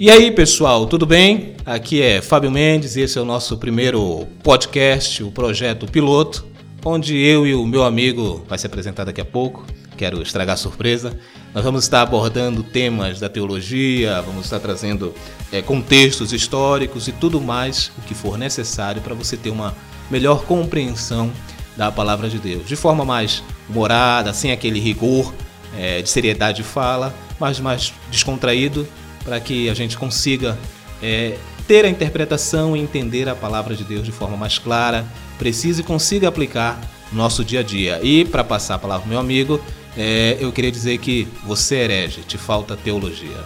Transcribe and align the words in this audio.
E 0.00 0.12
aí, 0.12 0.30
pessoal, 0.30 0.86
tudo 0.86 1.04
bem? 1.04 1.56
Aqui 1.66 2.00
é 2.00 2.22
Fábio 2.22 2.52
Mendes 2.52 2.94
e 2.94 3.00
esse 3.00 3.18
é 3.18 3.20
o 3.20 3.24
nosso 3.24 3.56
primeiro 3.56 4.28
podcast, 4.44 5.24
o 5.24 5.32
projeto 5.32 5.88
piloto, 5.88 6.46
onde 6.84 7.18
eu 7.18 7.44
e 7.44 7.52
o 7.52 7.66
meu 7.66 7.82
amigo 7.82 8.44
vai 8.48 8.56
se 8.56 8.64
apresentar 8.64 9.02
daqui 9.02 9.20
a 9.20 9.24
pouco. 9.24 9.66
Quero 9.96 10.22
estragar 10.22 10.54
a 10.54 10.56
surpresa. 10.56 11.18
Nós 11.52 11.64
vamos 11.64 11.82
estar 11.82 12.00
abordando 12.00 12.62
temas 12.62 13.18
da 13.18 13.28
teologia, 13.28 14.22
vamos 14.22 14.44
estar 14.44 14.60
trazendo 14.60 15.12
é, 15.50 15.60
contextos 15.62 16.32
históricos 16.32 17.08
e 17.08 17.12
tudo 17.12 17.40
mais 17.40 17.90
o 17.98 18.02
que 18.02 18.14
for 18.14 18.38
necessário 18.38 19.02
para 19.02 19.16
você 19.16 19.36
ter 19.36 19.50
uma 19.50 19.74
melhor 20.08 20.44
compreensão 20.44 21.32
da 21.76 21.90
palavra 21.90 22.28
de 22.28 22.38
Deus, 22.38 22.68
de 22.68 22.76
forma 22.76 23.04
mais 23.04 23.42
humorada, 23.68 24.32
sem 24.32 24.52
aquele 24.52 24.78
rigor 24.78 25.34
é, 25.76 26.00
de 26.00 26.08
seriedade 26.08 26.58
de 26.58 26.62
fala, 26.62 27.12
mas 27.40 27.58
mais 27.58 27.92
descontraído, 28.12 28.86
para 29.28 29.38
que 29.40 29.68
a 29.68 29.74
gente 29.74 29.98
consiga 29.98 30.56
é, 31.02 31.36
ter 31.66 31.84
a 31.84 31.88
interpretação 31.88 32.74
e 32.74 32.80
entender 32.80 33.28
a 33.28 33.34
palavra 33.34 33.76
de 33.76 33.84
Deus 33.84 34.02
de 34.02 34.10
forma 34.10 34.38
mais 34.38 34.58
clara, 34.58 35.04
precisa 35.38 35.82
e 35.82 35.84
consiga 35.84 36.28
aplicar 36.28 36.80
no 37.12 37.18
nosso 37.18 37.44
dia 37.44 37.60
a 37.60 37.62
dia. 37.62 38.00
E 38.02 38.24
para 38.24 38.42
passar 38.42 38.76
a 38.76 38.78
palavra 38.78 39.04
ao 39.04 39.08
meu 39.08 39.18
amigo, 39.18 39.60
é, 39.94 40.38
eu 40.40 40.50
queria 40.50 40.72
dizer 40.72 40.96
que 40.96 41.28
você 41.44 41.76
é 41.76 41.84
herege, 41.84 42.22
te 42.22 42.38
falta 42.38 42.74
teologia. 42.74 43.36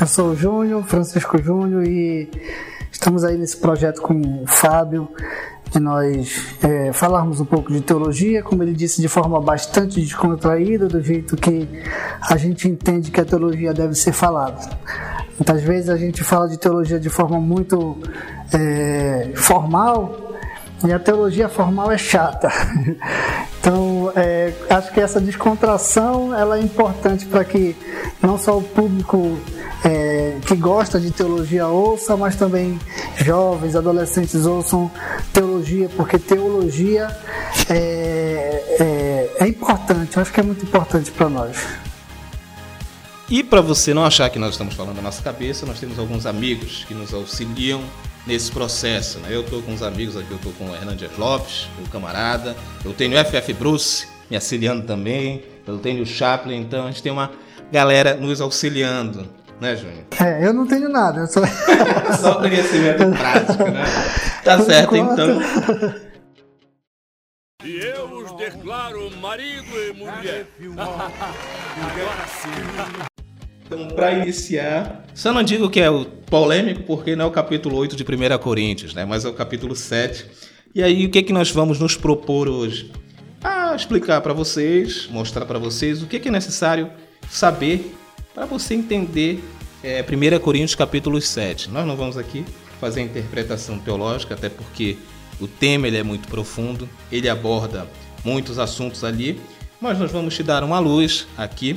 Eu 0.00 0.06
sou 0.06 0.30
o 0.30 0.36
Júnior, 0.36 0.84
Francisco 0.84 1.42
Júnior, 1.42 1.84
e 1.84 2.30
estamos 2.92 3.24
aí 3.24 3.36
nesse 3.36 3.56
projeto 3.56 4.00
com 4.00 4.14
o 4.14 4.46
Fábio 4.46 5.08
de 5.72 5.80
nós 5.80 6.56
é, 6.62 6.92
falarmos 6.92 7.40
um 7.40 7.44
pouco 7.44 7.72
de 7.72 7.80
teologia, 7.80 8.42
como 8.42 8.62
ele 8.62 8.72
disse, 8.72 9.00
de 9.02 9.08
forma 9.08 9.40
bastante 9.40 10.00
descontraída, 10.00 10.86
do 10.86 11.02
jeito 11.02 11.36
que 11.36 11.68
a 12.22 12.36
gente 12.36 12.68
entende 12.68 13.10
que 13.10 13.20
a 13.20 13.24
teologia 13.24 13.74
deve 13.74 13.94
ser 13.94 14.12
falada. 14.12 14.60
Muitas 15.38 15.62
vezes 15.62 15.90
a 15.90 15.96
gente 15.96 16.24
fala 16.24 16.48
de 16.48 16.56
teologia 16.56 16.98
de 16.98 17.08
forma 17.08 17.38
muito 17.38 17.98
é, 18.52 19.30
formal 19.34 20.34
e 20.84 20.92
a 20.92 20.98
teologia 20.98 21.48
formal 21.48 21.90
é 21.90 21.98
chata. 21.98 22.50
Então, 23.58 24.12
é, 24.14 24.52
acho 24.70 24.92
que 24.92 25.00
essa 25.00 25.20
descontração 25.20 26.32
ela 26.32 26.56
é 26.56 26.60
importante 26.60 27.26
para 27.26 27.44
que 27.44 27.74
não 28.22 28.38
só 28.38 28.56
o 28.56 28.62
público 28.62 29.36
é, 29.84 30.36
que 30.46 30.54
gosta 30.54 31.00
de 31.00 31.10
teologia 31.10 31.66
ouça, 31.66 32.16
mas 32.16 32.36
também 32.36 32.78
jovens, 33.16 33.74
adolescentes 33.74 34.46
ouçam 34.46 34.88
teologia, 35.32 35.88
porque 35.96 36.16
teologia 36.16 37.08
é, 37.68 38.76
é, 38.78 39.30
é 39.40 39.48
importante, 39.48 40.20
acho 40.20 40.32
que 40.32 40.38
é 40.38 40.44
muito 40.44 40.64
importante 40.64 41.10
para 41.10 41.28
nós. 41.28 41.56
E 43.28 43.42
para 43.42 43.60
você 43.60 43.92
não 43.92 44.04
achar 44.04 44.30
que 44.30 44.38
nós 44.38 44.52
estamos 44.52 44.74
falando 44.74 44.96
da 44.96 45.02
nossa 45.02 45.20
cabeça, 45.20 45.66
nós 45.66 45.80
temos 45.80 45.98
alguns 45.98 46.26
amigos 46.26 46.84
que 46.84 46.94
nos 46.94 47.12
auxiliam 47.12 47.82
nesse 48.24 48.52
processo. 48.52 49.18
Né? 49.18 49.28
Eu 49.30 49.40
estou 49.40 49.60
com 49.62 49.72
uns 49.72 49.82
amigos 49.82 50.16
aqui, 50.16 50.30
eu 50.30 50.36
estou 50.36 50.52
com 50.52 50.70
o 50.70 50.74
Hernandes 50.74 51.10
Lopes, 51.18 51.68
meu 51.76 51.88
camarada, 51.88 52.56
eu 52.84 52.92
tenho 52.92 53.20
o 53.20 53.24
FF 53.24 53.52
Bruce 53.54 54.06
me 54.30 54.36
auxiliando 54.36 54.86
também, 54.86 55.44
eu 55.66 55.78
tenho 55.78 56.04
o 56.04 56.06
Chaplin, 56.06 56.60
então 56.60 56.84
a 56.84 56.86
gente 56.88 57.02
tem 57.02 57.10
uma 57.10 57.32
galera 57.72 58.14
nos 58.14 58.40
auxiliando. 58.40 59.28
Né, 59.60 59.74
Júnior? 59.74 60.04
É, 60.20 60.46
eu 60.46 60.52
não 60.52 60.66
tenho 60.66 60.88
nada, 60.88 61.20
eu 61.20 61.26
só. 61.26 61.40
só 62.20 62.34
conhecimento 62.34 63.10
prático, 63.16 63.64
né? 63.64 63.84
Tá 64.44 64.60
certo, 64.60 64.94
então. 64.94 65.40
E 67.64 67.76
eu 67.78 68.18
os 68.18 68.36
declaro 68.36 69.10
marido 69.16 69.74
e 69.74 69.92
mulher. 69.94 70.46
Agora 71.80 72.26
sim. 72.28 73.15
Então, 73.66 73.88
para 73.88 74.12
iniciar, 74.12 75.04
só 75.12 75.32
não 75.32 75.42
digo 75.42 75.68
que 75.68 75.80
é 75.80 75.90
o 75.90 76.04
polêmico, 76.04 76.84
porque 76.84 77.16
não 77.16 77.24
é 77.24 77.28
o 77.28 77.32
capítulo 77.32 77.76
8 77.76 77.96
de 77.96 78.04
1 78.04 78.38
Coríntios, 78.38 78.94
né? 78.94 79.04
mas 79.04 79.24
é 79.24 79.28
o 79.28 79.32
capítulo 79.32 79.74
7. 79.74 80.24
E 80.72 80.82
aí, 80.82 81.04
o 81.04 81.10
que, 81.10 81.18
é 81.18 81.22
que 81.22 81.32
nós 81.32 81.50
vamos 81.50 81.80
nos 81.80 81.96
propor 81.96 82.48
hoje? 82.48 82.92
A 83.42 83.74
explicar 83.74 84.20
para 84.20 84.32
vocês, 84.32 85.08
mostrar 85.10 85.44
para 85.46 85.58
vocês 85.58 86.00
o 86.00 86.06
que, 86.06 86.16
é 86.16 86.20
que 86.20 86.28
é 86.28 86.30
necessário 86.30 86.90
saber 87.28 87.92
para 88.32 88.46
você 88.46 88.74
entender 88.74 89.42
é, 89.82 90.02
1 90.02 90.38
Coríntios 90.38 90.76
capítulo 90.76 91.20
7. 91.20 91.68
Nós 91.70 91.84
não 91.84 91.96
vamos 91.96 92.16
aqui 92.16 92.44
fazer 92.80 93.00
interpretação 93.00 93.80
teológica, 93.80 94.34
até 94.34 94.48
porque 94.48 94.96
o 95.40 95.48
tema 95.48 95.88
ele 95.88 95.96
é 95.96 96.02
muito 96.04 96.28
profundo, 96.28 96.88
ele 97.10 97.28
aborda 97.28 97.86
muitos 98.24 98.60
assuntos 98.60 99.02
ali, 99.02 99.40
mas 99.80 99.98
nós 99.98 100.12
vamos 100.12 100.34
te 100.36 100.42
dar 100.42 100.62
uma 100.62 100.78
luz 100.78 101.26
aqui 101.36 101.76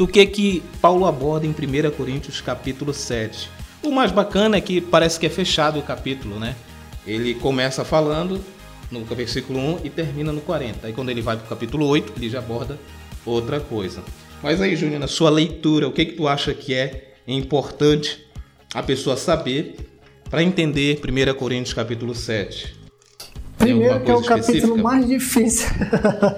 do 0.00 0.08
que 0.08 0.24
que 0.24 0.62
Paulo 0.80 1.04
aborda 1.04 1.46
em 1.46 1.50
1 1.50 1.90
Coríntios 1.90 2.40
capítulo 2.40 2.94
7. 2.94 3.50
O 3.82 3.90
mais 3.90 4.10
bacana 4.10 4.56
é 4.56 4.60
que 4.62 4.80
parece 4.80 5.20
que 5.20 5.26
é 5.26 5.28
fechado 5.28 5.78
o 5.78 5.82
capítulo, 5.82 6.38
né? 6.38 6.56
Ele 7.06 7.34
começa 7.34 7.84
falando 7.84 8.42
no 8.90 9.04
versículo 9.04 9.58
1 9.58 9.80
e 9.84 9.90
termina 9.90 10.32
no 10.32 10.40
40. 10.40 10.86
Aí 10.86 10.94
quando 10.94 11.10
ele 11.10 11.20
vai 11.20 11.36
para 11.36 11.44
o 11.44 11.48
capítulo 11.50 11.86
8, 11.86 12.14
ele 12.16 12.30
já 12.30 12.38
aborda 12.38 12.78
outra 13.26 13.60
coisa. 13.60 14.02
Mas 14.42 14.62
aí, 14.62 14.74
Júnior, 14.74 15.00
na 15.00 15.06
sua 15.06 15.28
leitura, 15.28 15.86
o 15.86 15.92
que 15.92 16.06
que 16.06 16.12
tu 16.12 16.26
acha 16.26 16.54
que 16.54 16.72
é 16.72 17.12
importante 17.28 18.26
a 18.72 18.82
pessoa 18.82 19.18
saber 19.18 19.76
para 20.30 20.42
entender 20.42 20.98
1 21.06 21.34
Coríntios 21.34 21.74
capítulo 21.74 22.14
7? 22.14 22.74
Primeiro 23.58 24.00
que 24.00 24.10
é 24.10 24.14
o 24.14 24.22
capítulo 24.22 24.78
mais 24.78 25.06
difícil. 25.06 25.68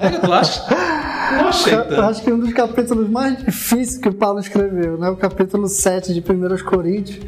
É, 0.00 0.18
tu 0.18 0.32
acha? 0.32 0.66
Não. 1.32 1.96
Eu 1.96 2.04
acho 2.04 2.22
que 2.22 2.32
um 2.32 2.38
dos 2.38 2.52
capítulos 2.52 3.08
mais 3.08 3.38
difíceis 3.38 3.98
que 3.98 4.08
o 4.08 4.14
Paulo 4.14 4.40
escreveu, 4.40 4.98
né? 4.98 5.08
O 5.08 5.16
capítulo 5.16 5.68
7 5.68 6.12
de 6.12 6.20
1 6.20 6.64
Coríntios. 6.64 7.20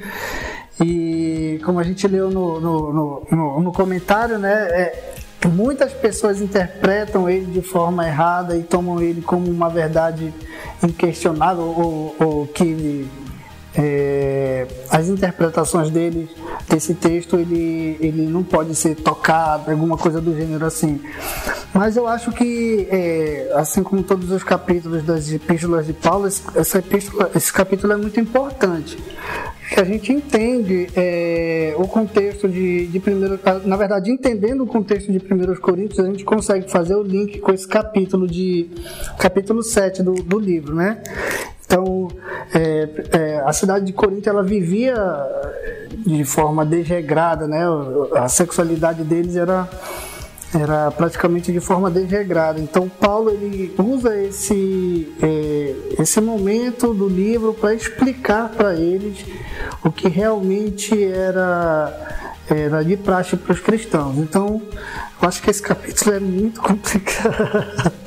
E 0.80 1.60
como 1.64 1.78
a 1.78 1.82
gente 1.82 2.06
leu 2.08 2.30
no, 2.30 2.60
no, 2.60 3.26
no, 3.30 3.60
no 3.60 3.72
comentário, 3.72 4.38
né? 4.38 4.52
É, 4.52 5.14
muitas 5.48 5.92
pessoas 5.92 6.40
interpretam 6.40 7.28
ele 7.28 7.46
de 7.46 7.62
forma 7.62 8.06
errada 8.06 8.56
e 8.56 8.62
tomam 8.62 9.00
ele 9.00 9.22
como 9.22 9.50
uma 9.50 9.68
verdade 9.68 10.32
inquestionável 10.82 11.64
ou, 11.64 12.16
ou 12.18 12.46
que 12.46 13.06
é, 13.76 14.66
as 14.90 15.08
interpretações 15.08 15.90
dele 15.90 16.28
desse 16.68 16.94
texto 16.94 17.36
ele, 17.36 17.96
ele 18.00 18.26
não 18.26 18.42
pode 18.42 18.74
ser 18.74 18.94
tocado, 18.94 19.70
alguma 19.70 19.96
coisa 19.96 20.20
do 20.20 20.34
gênero 20.36 20.64
assim. 20.64 21.00
Mas 21.72 21.96
eu 21.96 22.06
acho 22.06 22.30
que, 22.30 22.86
é, 22.90 23.52
assim 23.54 23.82
como 23.82 24.02
todos 24.02 24.30
os 24.30 24.44
capítulos 24.44 25.02
das 25.02 25.30
epístolas 25.32 25.86
de 25.86 25.92
Paulo, 25.92 26.26
essa 26.26 26.78
epístola, 26.78 27.30
esse 27.34 27.52
capítulo 27.52 27.92
é 27.92 27.96
muito 27.96 28.20
importante. 28.20 28.96
A 29.76 29.82
gente 29.82 30.12
entende 30.12 30.86
é, 30.94 31.74
o 31.76 31.88
contexto 31.88 32.48
de, 32.48 32.86
de 32.86 33.00
primeiro, 33.00 33.40
na 33.64 33.76
verdade, 33.76 34.10
entendendo 34.10 34.62
o 34.62 34.66
contexto 34.66 35.10
de 35.10 35.18
1 35.18 35.56
Coríntios, 35.56 35.98
a 35.98 36.06
gente 36.06 36.22
consegue 36.22 36.70
fazer 36.70 36.94
o 36.94 37.02
link 37.02 37.40
com 37.40 37.50
esse 37.50 37.66
capítulo 37.66 38.28
de 38.28 38.70
capítulo 39.18 39.62
7 39.62 40.02
do, 40.02 40.14
do 40.14 40.38
livro, 40.38 40.74
né? 40.76 41.02
Então, 41.74 42.08
é, 42.54 42.88
é, 43.12 43.42
a 43.44 43.52
cidade 43.52 43.84
de 43.84 43.92
Corinto 43.92 44.28
ela 44.28 44.44
vivia 44.44 44.94
de 46.06 46.24
forma 46.24 46.64
desregrada, 46.64 47.48
né? 47.48 47.64
A 48.14 48.28
sexualidade 48.28 49.02
deles 49.02 49.34
era 49.34 49.68
era 50.54 50.88
praticamente 50.92 51.50
de 51.50 51.58
forma 51.58 51.90
desregrada. 51.90 52.60
Então 52.60 52.88
Paulo 52.88 53.30
ele 53.30 53.74
usa 53.76 54.16
esse 54.16 55.12
é, 55.20 55.74
esse 55.98 56.20
momento 56.20 56.94
do 56.94 57.08
livro 57.08 57.52
para 57.52 57.74
explicar 57.74 58.50
para 58.50 58.76
eles 58.76 59.24
o 59.82 59.90
que 59.90 60.08
realmente 60.08 60.94
era 61.12 62.22
era 62.48 62.84
de 62.84 62.96
praxe 62.96 63.36
para 63.36 63.52
os 63.52 63.58
cristãos. 63.58 64.16
Então 64.18 64.62
eu 65.20 65.28
acho 65.28 65.42
que 65.42 65.50
esse 65.50 65.60
capítulo 65.60 66.14
é 66.14 66.20
muito 66.20 66.60
complicado. 66.60 67.92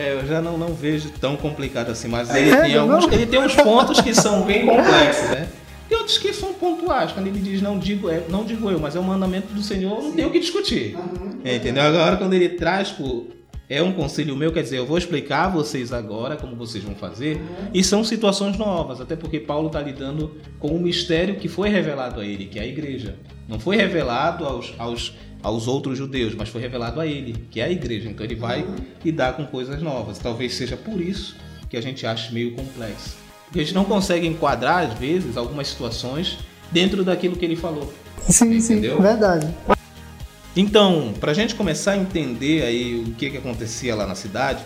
É, 0.00 0.14
eu 0.14 0.26
já 0.26 0.40
não, 0.40 0.56
não 0.56 0.72
vejo 0.72 1.10
tão 1.20 1.36
complicado 1.36 1.90
assim, 1.90 2.08
mas 2.08 2.34
ele, 2.34 2.50
é, 2.50 2.62
tem 2.62 2.74
alguns, 2.74 3.04
ele 3.12 3.26
tem 3.26 3.38
uns 3.38 3.54
pontos 3.54 4.00
que 4.00 4.14
são 4.14 4.46
bem 4.46 4.64
complexos, 4.66 5.28
né? 5.28 5.46
Tem 5.90 5.98
outros 5.98 6.16
que 6.16 6.32
são 6.32 6.54
pontuais. 6.54 7.12
Quando 7.12 7.26
ele 7.26 7.38
diz 7.38 7.60
não 7.60 7.78
digo, 7.78 8.08
é, 8.08 8.22
não 8.30 8.42
digo 8.42 8.70
eu, 8.70 8.80
mas 8.80 8.96
é 8.96 8.98
o 8.98 9.04
mandamento 9.04 9.52
do 9.52 9.62
Senhor, 9.62 10.02
não 10.02 10.12
tem 10.12 10.24
o 10.24 10.30
que 10.30 10.40
discutir. 10.40 10.96
Uhum. 10.96 11.40
É, 11.44 11.56
entendeu? 11.56 11.82
Agora, 11.82 12.16
quando 12.16 12.32
ele 12.32 12.48
traz, 12.48 12.90
pô, 12.90 13.26
é 13.68 13.82
um 13.82 13.92
conselho 13.92 14.34
meu, 14.34 14.50
quer 14.50 14.62
dizer, 14.62 14.78
eu 14.78 14.86
vou 14.86 14.96
explicar 14.96 15.44
a 15.44 15.48
vocês 15.50 15.92
agora 15.92 16.34
como 16.34 16.56
vocês 16.56 16.82
vão 16.82 16.94
fazer, 16.94 17.36
uhum. 17.36 17.68
e 17.74 17.84
são 17.84 18.02
situações 18.02 18.56
novas, 18.56 19.02
até 19.02 19.14
porque 19.14 19.38
Paulo 19.38 19.66
está 19.66 19.82
lidando 19.82 20.34
com 20.58 20.68
um 20.68 20.78
mistério 20.78 21.36
que 21.36 21.46
foi 21.46 21.68
revelado 21.68 22.20
a 22.20 22.24
ele, 22.24 22.46
que 22.46 22.58
é 22.58 22.62
a 22.62 22.66
igreja. 22.66 23.16
Não 23.46 23.60
foi 23.60 23.76
revelado 23.76 24.46
aos, 24.46 24.72
aos 24.78 25.14
aos 25.42 25.66
outros 25.66 25.96
judeus, 25.96 26.34
mas 26.34 26.48
foi 26.48 26.60
revelado 26.60 27.00
a 27.00 27.06
ele, 27.06 27.46
que 27.50 27.60
é 27.60 27.64
a 27.64 27.70
igreja. 27.70 28.08
Então 28.08 28.24
ele 28.24 28.34
vai 28.34 28.66
lidar 29.04 29.34
com 29.34 29.46
coisas 29.46 29.82
novas. 29.82 30.18
Talvez 30.18 30.54
seja 30.54 30.76
por 30.76 31.00
isso 31.00 31.36
que 31.68 31.76
a 31.76 31.80
gente 31.80 32.06
acha 32.06 32.32
meio 32.32 32.54
complexo. 32.54 33.16
Porque 33.46 33.60
a 33.60 33.62
gente 33.62 33.74
não 33.74 33.84
consegue 33.84 34.26
enquadrar, 34.26 34.86
às 34.86 34.98
vezes, 34.98 35.36
algumas 35.36 35.68
situações 35.68 36.38
dentro 36.70 37.04
daquilo 37.04 37.36
que 37.36 37.44
ele 37.44 37.56
falou. 37.56 37.92
Sim, 38.28 38.54
entendeu? 38.56 38.96
sim, 38.96 39.02
verdade. 39.02 39.48
Então, 40.54 41.14
para 41.18 41.30
a 41.30 41.34
gente 41.34 41.54
começar 41.54 41.92
a 41.92 41.96
entender 41.96 42.62
aí 42.62 43.04
o 43.06 43.12
que, 43.14 43.30
que 43.30 43.36
acontecia 43.36 43.94
lá 43.94 44.06
na 44.06 44.14
cidade, 44.14 44.64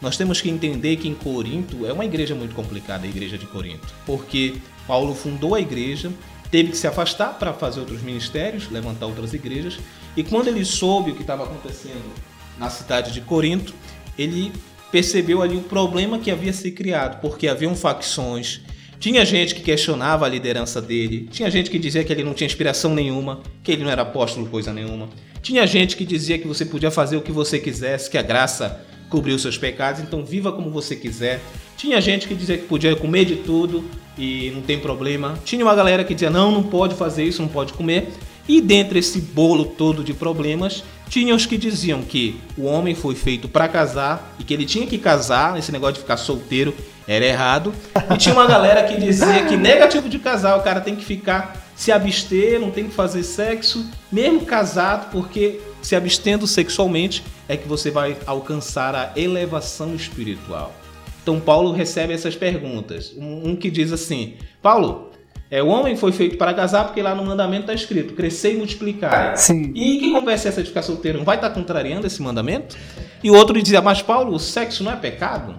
nós 0.00 0.16
temos 0.16 0.40
que 0.40 0.50
entender 0.50 0.96
que 0.96 1.08
em 1.08 1.14
Corinto 1.14 1.86
é 1.86 1.92
uma 1.92 2.04
igreja 2.04 2.34
muito 2.34 2.54
complicada, 2.54 3.06
a 3.06 3.08
igreja 3.08 3.38
de 3.38 3.46
Corinto, 3.46 3.86
porque 4.04 4.56
Paulo 4.86 5.14
fundou 5.14 5.54
a 5.54 5.60
igreja, 5.60 6.12
teve 6.52 6.70
que 6.70 6.76
se 6.76 6.86
afastar 6.86 7.38
para 7.38 7.52
fazer 7.52 7.80
outros 7.80 8.02
ministérios, 8.02 8.70
levantar 8.70 9.06
outras 9.06 9.32
igrejas, 9.32 9.78
e 10.16 10.22
quando 10.22 10.48
ele 10.48 10.64
soube 10.64 11.10
o 11.10 11.14
que 11.14 11.22
estava 11.22 11.44
acontecendo 11.44 12.12
na 12.58 12.68
cidade 12.68 13.10
de 13.10 13.22
Corinto, 13.22 13.74
ele 14.16 14.52
percebeu 14.92 15.40
ali 15.40 15.56
o 15.56 15.62
problema 15.62 16.18
que 16.18 16.30
havia 16.30 16.52
se 16.52 16.70
criado, 16.70 17.20
porque 17.22 17.48
haviam 17.48 17.74
facções, 17.74 18.60
tinha 19.00 19.24
gente 19.24 19.54
que 19.54 19.62
questionava 19.62 20.26
a 20.26 20.28
liderança 20.28 20.80
dele, 20.80 21.26
tinha 21.32 21.50
gente 21.50 21.70
que 21.70 21.78
dizia 21.78 22.04
que 22.04 22.12
ele 22.12 22.22
não 22.22 22.34
tinha 22.34 22.46
inspiração 22.46 22.94
nenhuma, 22.94 23.40
que 23.64 23.72
ele 23.72 23.82
não 23.82 23.90
era 23.90 24.02
apóstolo 24.02 24.46
coisa 24.46 24.72
nenhuma. 24.72 25.08
Tinha 25.42 25.66
gente 25.66 25.96
que 25.96 26.04
dizia 26.04 26.38
que 26.38 26.46
você 26.46 26.64
podia 26.64 26.88
fazer 26.88 27.16
o 27.16 27.22
que 27.22 27.32
você 27.32 27.58
quisesse, 27.58 28.08
que 28.08 28.16
a 28.16 28.22
graça 28.22 28.80
cobriu 29.08 29.36
seus 29.40 29.58
pecados, 29.58 30.00
então 30.00 30.24
viva 30.24 30.52
como 30.52 30.70
você 30.70 30.94
quiser. 30.94 31.40
Tinha 31.82 32.00
gente 32.00 32.28
que 32.28 32.34
dizia 32.36 32.56
que 32.56 32.64
podia 32.64 32.94
comer 32.94 33.24
de 33.24 33.34
tudo 33.34 33.82
e 34.16 34.52
não 34.54 34.62
tem 34.62 34.78
problema. 34.78 35.36
Tinha 35.44 35.64
uma 35.64 35.74
galera 35.74 36.04
que 36.04 36.14
dizia 36.14 36.30
não, 36.30 36.52
não 36.52 36.62
pode 36.62 36.94
fazer 36.94 37.24
isso, 37.24 37.42
não 37.42 37.48
pode 37.48 37.72
comer. 37.72 38.12
E 38.48 38.60
dentre 38.60 39.00
esse 39.00 39.20
bolo 39.20 39.64
todo 39.64 40.04
de 40.04 40.14
problemas, 40.14 40.84
tinha 41.08 41.34
os 41.34 41.44
que 41.44 41.58
diziam 41.58 42.00
que 42.00 42.40
o 42.56 42.66
homem 42.66 42.94
foi 42.94 43.16
feito 43.16 43.48
para 43.48 43.66
casar 43.66 44.32
e 44.38 44.44
que 44.44 44.54
ele 44.54 44.64
tinha 44.64 44.86
que 44.86 44.96
casar, 44.96 45.58
esse 45.58 45.72
negócio 45.72 45.94
de 45.94 46.00
ficar 46.02 46.16
solteiro 46.18 46.72
era 47.04 47.24
errado. 47.24 47.74
E 48.14 48.16
tinha 48.16 48.32
uma 48.32 48.46
galera 48.46 48.84
que 48.84 48.96
dizia 48.96 49.44
que 49.46 49.56
negativo 49.56 50.08
de 50.08 50.20
casar, 50.20 50.56
o 50.56 50.62
cara 50.62 50.80
tem 50.80 50.94
que 50.94 51.04
ficar 51.04 51.66
se 51.74 51.90
abster, 51.90 52.60
não 52.60 52.70
tem 52.70 52.84
que 52.84 52.94
fazer 52.94 53.24
sexo, 53.24 53.84
mesmo 54.12 54.46
casado, 54.46 55.10
porque 55.10 55.60
se 55.82 55.96
abstendo 55.96 56.46
sexualmente 56.46 57.24
é 57.48 57.56
que 57.56 57.66
você 57.66 57.90
vai 57.90 58.16
alcançar 58.24 58.94
a 58.94 59.10
elevação 59.16 59.96
espiritual. 59.96 60.72
Então 61.22 61.38
Paulo 61.40 61.72
recebe 61.72 62.12
essas 62.12 62.34
perguntas. 62.34 63.14
Um, 63.16 63.54
que 63.56 63.70
diz 63.70 63.92
assim: 63.92 64.34
Paulo, 64.60 65.10
é, 65.50 65.62
o 65.62 65.68
homem 65.68 65.96
foi 65.96 66.12
feito 66.12 66.36
para 66.36 66.54
casar 66.54 66.84
porque 66.84 67.02
lá 67.02 67.14
no 67.14 67.24
mandamento 67.24 67.62
está 67.62 67.74
escrito 67.74 68.14
crescer 68.14 68.54
e 68.54 68.56
multiplicar. 68.56 69.36
Sim. 69.36 69.72
E 69.74 69.98
que 69.98 70.12
conversa 70.12 70.48
é 70.48 70.50
essa 70.50 70.62
de 70.62 70.68
ficar 70.68 70.82
solteiro? 70.82 71.18
Não 71.18 71.24
vai 71.24 71.36
estar 71.36 71.50
tá 71.50 71.54
contrariando 71.54 72.06
esse 72.06 72.20
mandamento? 72.22 72.76
E 73.22 73.30
o 73.30 73.34
outro 73.34 73.60
dizia: 73.60 73.80
Mas 73.80 74.02
Paulo, 74.02 74.34
o 74.34 74.38
sexo 74.38 74.82
não 74.82 74.92
é 74.92 74.96
pecado? 74.96 75.54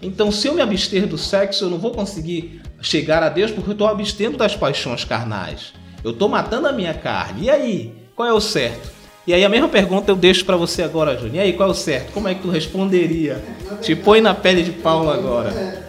Então, 0.00 0.30
se 0.30 0.46
eu 0.46 0.54
me 0.54 0.60
abster 0.60 1.06
do 1.06 1.18
sexo, 1.18 1.64
eu 1.64 1.70
não 1.70 1.78
vou 1.78 1.90
conseguir 1.90 2.60
chegar 2.80 3.22
a 3.22 3.28
Deus 3.28 3.50
porque 3.50 3.70
eu 3.70 3.72
estou 3.72 3.88
abstendo 3.88 4.36
das 4.36 4.54
paixões 4.54 5.02
carnais. 5.02 5.72
Eu 6.04 6.12
estou 6.12 6.28
matando 6.28 6.68
a 6.68 6.72
minha 6.72 6.94
carne. 6.94 7.46
E 7.46 7.50
aí? 7.50 7.94
Qual 8.14 8.28
é 8.28 8.32
o 8.32 8.40
certo? 8.40 8.97
E 9.28 9.34
aí 9.34 9.44
a 9.44 9.48
mesma 9.50 9.68
pergunta 9.68 10.10
eu 10.10 10.16
deixo 10.16 10.42
para 10.46 10.56
você 10.56 10.82
agora, 10.82 11.14
Júnior. 11.14 11.34
E 11.34 11.40
aí, 11.40 11.52
qual 11.52 11.68
é 11.68 11.72
o 11.72 11.74
certo? 11.74 12.12
Como 12.12 12.26
é 12.26 12.34
que 12.34 12.40
tu 12.40 12.48
responderia? 12.48 13.44
Te 13.82 13.94
põe 13.94 14.22
na 14.22 14.34
pele 14.34 14.62
de 14.62 14.72
Paulo 14.72 15.10
agora. 15.10 15.84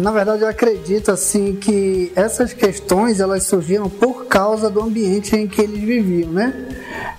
Na 0.00 0.12
verdade, 0.12 0.42
eu 0.42 0.48
acredito 0.48 1.10
assim 1.10 1.56
que 1.56 2.12
essas 2.14 2.52
questões 2.52 3.18
elas 3.18 3.42
surgiram 3.42 3.90
por 3.90 4.26
causa 4.26 4.70
do 4.70 4.80
ambiente 4.80 5.34
em 5.34 5.48
que 5.48 5.62
eles 5.62 5.80
viviam, 5.80 6.30
né? 6.30 6.54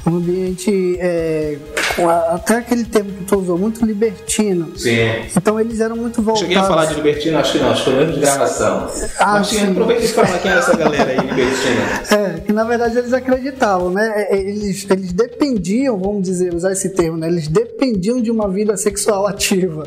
Um 0.05 0.15
ambiente 0.15 0.97
é, 1.01 1.57
até 2.05 2.57
aquele 2.57 2.83
termo 2.85 3.11
que 3.11 3.23
tu 3.23 3.39
usou, 3.39 3.57
muito 3.57 3.85
libertino. 3.85 4.77
Sim. 4.77 4.97
Então 5.35 5.59
eles 5.59 5.79
eram 5.79 5.95
muito 5.95 6.21
voltados. 6.21 6.41
Cheguei 6.41 6.57
a 6.57 6.63
falar 6.63 6.85
de 6.85 6.95
libertino, 6.95 7.37
acho 7.37 7.53
que 7.53 7.59
não, 7.59 7.71
acho 7.71 7.83
que 7.83 7.91
foi 7.91 8.05
de 8.05 8.19
gravação. 8.19 8.89
Ah, 9.19 9.33
Mas 9.33 9.47
sim. 9.47 9.71
aproveita 9.71 10.03
e 10.03 10.07
fala 10.07 10.37
quem 10.39 10.51
é 10.51 10.57
essa 10.57 10.75
galera 10.75 11.11
aí, 11.11 11.17
libertina. 11.17 11.77
É, 12.11 12.39
que 12.41 12.53
na 12.53 12.63
verdade 12.63 12.97
eles 12.97 13.13
acreditavam, 13.13 13.91
né? 13.91 14.11
É, 14.15 14.35
é, 14.35 14.39
eles, 14.39 14.85
eles 14.89 15.13
dependiam, 15.13 15.97
vamos 15.97 16.23
dizer, 16.23 16.53
usar 16.53 16.71
esse 16.71 16.89
termo, 16.89 17.17
né? 17.17 17.27
Eles 17.27 17.47
dependiam 17.47 18.21
de 18.21 18.31
uma 18.31 18.47
vida 18.47 18.75
sexual 18.77 19.25
ativa. 19.27 19.83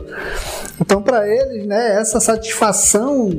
Então, 0.81 1.03
para 1.03 1.29
eles, 1.29 1.67
né, 1.67 2.01
essa 2.01 2.19
satisfação, 2.21 3.31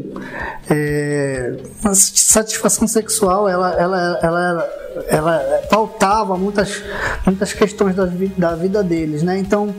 é, 0.70 1.56
satisfação 1.94 2.88
sexual, 2.88 3.50
ela, 3.50 3.74
ela, 3.74 4.20
ela, 4.22 4.70
ela 5.08 5.62
pautava 5.70 6.38
muitas, 6.38 6.84
muitas 7.26 7.54
questões 7.54 7.96
da, 7.96 8.06
da 8.38 8.56
vida 8.56 8.84
deles, 8.84 9.24
né? 9.24 9.38
Então, 9.38 9.74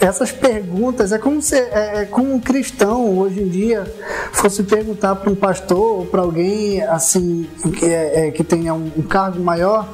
essas 0.00 0.30
perguntas 0.30 1.12
é 1.12 1.18
como 1.18 1.40
se, 1.40 1.56
é, 1.56 2.02
é 2.02 2.04
como 2.04 2.34
um 2.34 2.40
cristão 2.40 3.18
hoje 3.18 3.42
em 3.42 3.48
dia 3.48 3.84
fosse 4.32 4.62
perguntar 4.62 5.16
para 5.16 5.30
um 5.30 5.34
pastor 5.34 6.00
ou 6.00 6.06
para 6.06 6.22
alguém 6.22 6.82
assim 6.82 7.48
que, 7.78 7.86
é, 7.86 8.28
é, 8.28 8.30
que 8.30 8.44
tenha 8.44 8.74
um, 8.74 8.90
um 8.96 9.02
cargo 9.02 9.42
maior 9.42 9.88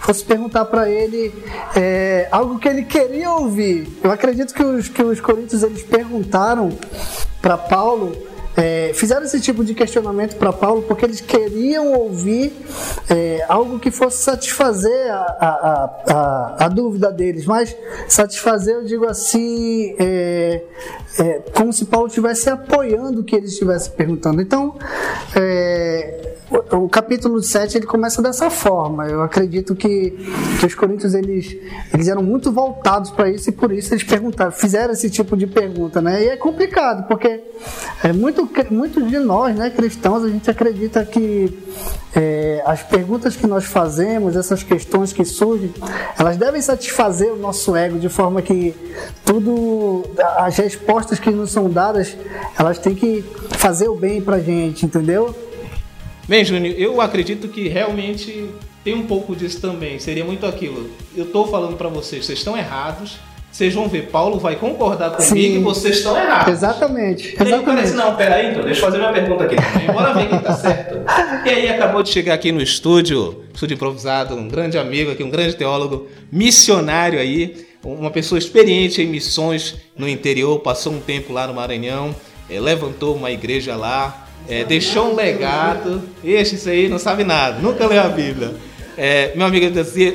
fosse 0.00 0.24
perguntar 0.24 0.64
para 0.64 0.88
ele 0.88 1.34
é, 1.76 2.28
algo 2.30 2.58
que 2.58 2.68
ele 2.68 2.82
queria 2.82 3.30
ouvir. 3.32 3.86
Eu 4.02 4.10
acredito 4.10 4.54
que 4.54 4.62
os, 4.62 4.88
que 4.88 5.02
os 5.02 5.20
coríntios 5.20 5.62
eles 5.62 5.82
perguntaram 5.82 6.70
para 7.42 7.58
Paulo 7.58 8.27
é, 8.58 8.92
fizeram 8.92 9.24
esse 9.24 9.40
tipo 9.40 9.64
de 9.64 9.72
questionamento 9.72 10.34
para 10.36 10.52
Paulo 10.52 10.82
porque 10.82 11.04
eles 11.04 11.20
queriam 11.20 11.92
ouvir 11.92 12.52
é, 13.08 13.44
algo 13.48 13.78
que 13.78 13.88
fosse 13.88 14.24
satisfazer 14.24 15.12
a, 15.12 15.16
a, 15.16 16.12
a, 16.12 16.64
a, 16.64 16.68
dúvida 16.68 17.12
deles, 17.12 17.46
mas 17.46 17.76
satisfazer, 18.08 18.74
eu 18.74 18.84
digo 18.84 19.06
assim, 19.06 19.94
é, 19.96 20.64
é 21.20 21.42
como 21.54 21.72
se 21.72 21.84
Paulo 21.84 22.08
estivesse 22.08 22.50
apoiando 22.50 23.20
o 23.20 23.24
que 23.24 23.36
eles 23.36 23.52
estivessem 23.52 23.92
perguntando. 23.92 24.42
Então, 24.42 24.76
é, 25.36 26.27
o 26.50 26.88
capítulo 26.88 27.42
7 27.42 27.78
ele 27.78 27.86
começa 27.86 28.22
dessa 28.22 28.48
forma. 28.50 29.06
Eu 29.06 29.22
acredito 29.22 29.74
que, 29.74 30.10
que 30.58 30.66
os 30.66 30.74
coríntios 30.74 31.14
eles, 31.14 31.56
eles 31.92 32.08
eram 32.08 32.22
muito 32.22 32.50
voltados 32.50 33.10
para 33.10 33.28
isso 33.30 33.50
e 33.50 33.52
por 33.52 33.70
isso 33.70 33.92
eles 33.92 34.02
perguntaram, 34.02 34.50
fizeram 34.50 34.92
esse 34.92 35.10
tipo 35.10 35.36
de 35.36 35.46
pergunta, 35.46 36.00
né? 36.00 36.24
E 36.24 36.28
é 36.28 36.36
complicado, 36.36 37.06
porque 37.06 37.42
é 38.02 38.12
muito, 38.12 38.48
muitos 38.70 39.08
de 39.08 39.18
nós, 39.18 39.54
né, 39.54 39.70
cristãos, 39.70 40.24
a 40.24 40.28
gente 40.28 40.50
acredita 40.50 41.04
que 41.04 41.52
é, 42.16 42.62
as 42.64 42.82
perguntas 42.82 43.36
que 43.36 43.46
nós 43.46 43.64
fazemos, 43.64 44.34
essas 44.34 44.62
questões 44.62 45.12
que 45.12 45.24
surgem, 45.24 45.72
elas 46.18 46.36
devem 46.38 46.62
satisfazer 46.62 47.30
o 47.30 47.36
nosso 47.36 47.76
ego 47.76 47.98
de 47.98 48.08
forma 48.08 48.40
que 48.40 48.74
tudo, 49.24 50.04
as 50.38 50.56
respostas 50.56 51.18
que 51.18 51.30
nos 51.30 51.52
são 51.52 51.68
dadas, 51.68 52.16
elas 52.58 52.78
têm 52.78 52.94
que 52.94 53.22
fazer 53.50 53.88
o 53.88 53.94
bem 53.94 54.22
para 54.22 54.38
gente, 54.40 54.86
entendeu? 54.86 55.34
Bem, 56.28 56.44
Júnior, 56.44 56.74
eu 56.76 57.00
acredito 57.00 57.48
que 57.48 57.68
realmente 57.68 58.50
tem 58.84 58.92
um 58.92 59.06
pouco 59.06 59.34
disso 59.34 59.62
também. 59.62 59.98
Seria 59.98 60.26
muito 60.26 60.44
aquilo. 60.44 60.90
Eu 61.16 61.24
estou 61.24 61.48
falando 61.48 61.74
para 61.78 61.88
vocês, 61.88 62.26
vocês 62.26 62.40
estão 62.40 62.54
errados. 62.54 63.16
Vocês 63.50 63.72
vão 63.72 63.88
ver, 63.88 64.08
Paulo 64.08 64.38
vai 64.38 64.54
concordar 64.54 65.12
comigo 65.12 65.34
Sim. 65.34 65.56
e 65.56 65.58
vocês 65.58 65.96
estão 65.96 66.14
errados. 66.14 66.52
Exatamente. 66.52 67.34
E 67.34 67.54
aí 67.54 67.62
parece, 67.62 67.94
não, 67.94 68.14
peraí, 68.14 68.50
então, 68.50 68.62
deixa 68.62 68.80
eu 68.80 68.84
fazer 68.84 68.98
minha 68.98 69.10
pergunta 69.10 69.44
aqui 69.44 69.56
também. 69.56 69.86
Bora 69.86 70.12
ver 70.12 70.28
quem 70.28 70.38
tá 70.38 70.52
certo. 70.52 70.98
E 71.46 71.48
aí 71.48 71.68
acabou 71.70 72.02
de 72.02 72.10
chegar 72.10 72.34
aqui 72.34 72.52
no 72.52 72.60
estúdio, 72.60 73.44
estúdio 73.54 73.74
improvisado, 73.74 74.34
um 74.34 74.48
grande 74.48 74.76
amigo 74.76 75.10
aqui, 75.10 75.24
um 75.24 75.30
grande 75.30 75.56
teólogo, 75.56 76.08
missionário 76.30 77.18
aí, 77.18 77.66
uma 77.82 78.10
pessoa 78.10 78.38
experiente 78.38 79.00
em 79.00 79.06
missões 79.06 79.76
no 79.96 80.06
interior, 80.06 80.60
passou 80.60 80.92
um 80.92 81.00
tempo 81.00 81.32
lá 81.32 81.46
no 81.46 81.54
Maranhão, 81.54 82.14
eh, 82.50 82.60
levantou 82.60 83.16
uma 83.16 83.30
igreja 83.30 83.74
lá, 83.74 84.27
é, 84.48 84.64
deixou 84.64 85.12
um 85.12 85.14
legado. 85.14 86.02
Este, 86.24 86.56
isso 86.56 86.68
aí 86.68 86.88
não 86.88 86.98
sabe 86.98 87.24
nada, 87.24 87.58
nunca 87.60 87.86
leu 87.86 88.02
a 88.02 88.08
Bíblia. 88.08 88.54
É, 88.96 89.32
meu 89.36 89.46
amigo 89.46 89.66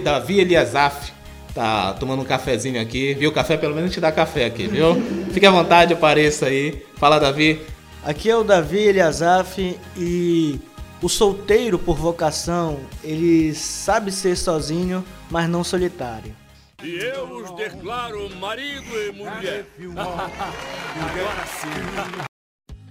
Davi 0.04 0.40
Eliasaf 0.40 1.14
tá 1.54 1.94
tomando 1.94 2.22
um 2.22 2.26
cafezinho 2.26 2.82
aqui, 2.82 3.14
viu? 3.14 3.32
Café, 3.32 3.56
pelo 3.56 3.76
menos 3.76 3.92
te 3.92 4.02
dá 4.02 4.12
café 4.12 4.46
aqui, 4.46 4.68
viu? 4.68 4.96
Fique 5.32 5.46
à 5.46 5.52
vontade, 5.52 5.94
apareça 5.94 6.48
aí. 6.48 6.84
Fala, 6.96 7.20
Davi. 7.20 7.62
Aqui 8.04 8.30
é 8.30 8.36
o 8.36 8.44
Davi 8.44 8.80
Eliasaf 8.80 9.78
e 9.96 10.60
o 11.02 11.08
solteiro 11.08 11.78
por 11.78 11.96
vocação, 11.96 12.80
ele 13.04 13.54
sabe 13.54 14.12
ser 14.12 14.36
sozinho, 14.36 15.06
mas 15.30 15.48
não 15.48 15.64
solitário. 15.64 16.36
E 16.84 16.96
eu 16.96 17.38
os 17.38 17.52
declaro 17.56 18.30
marido 18.38 18.92
e 19.00 19.12
mulher. 19.12 19.66
Agora 19.96 21.46
sim. 21.46 22.33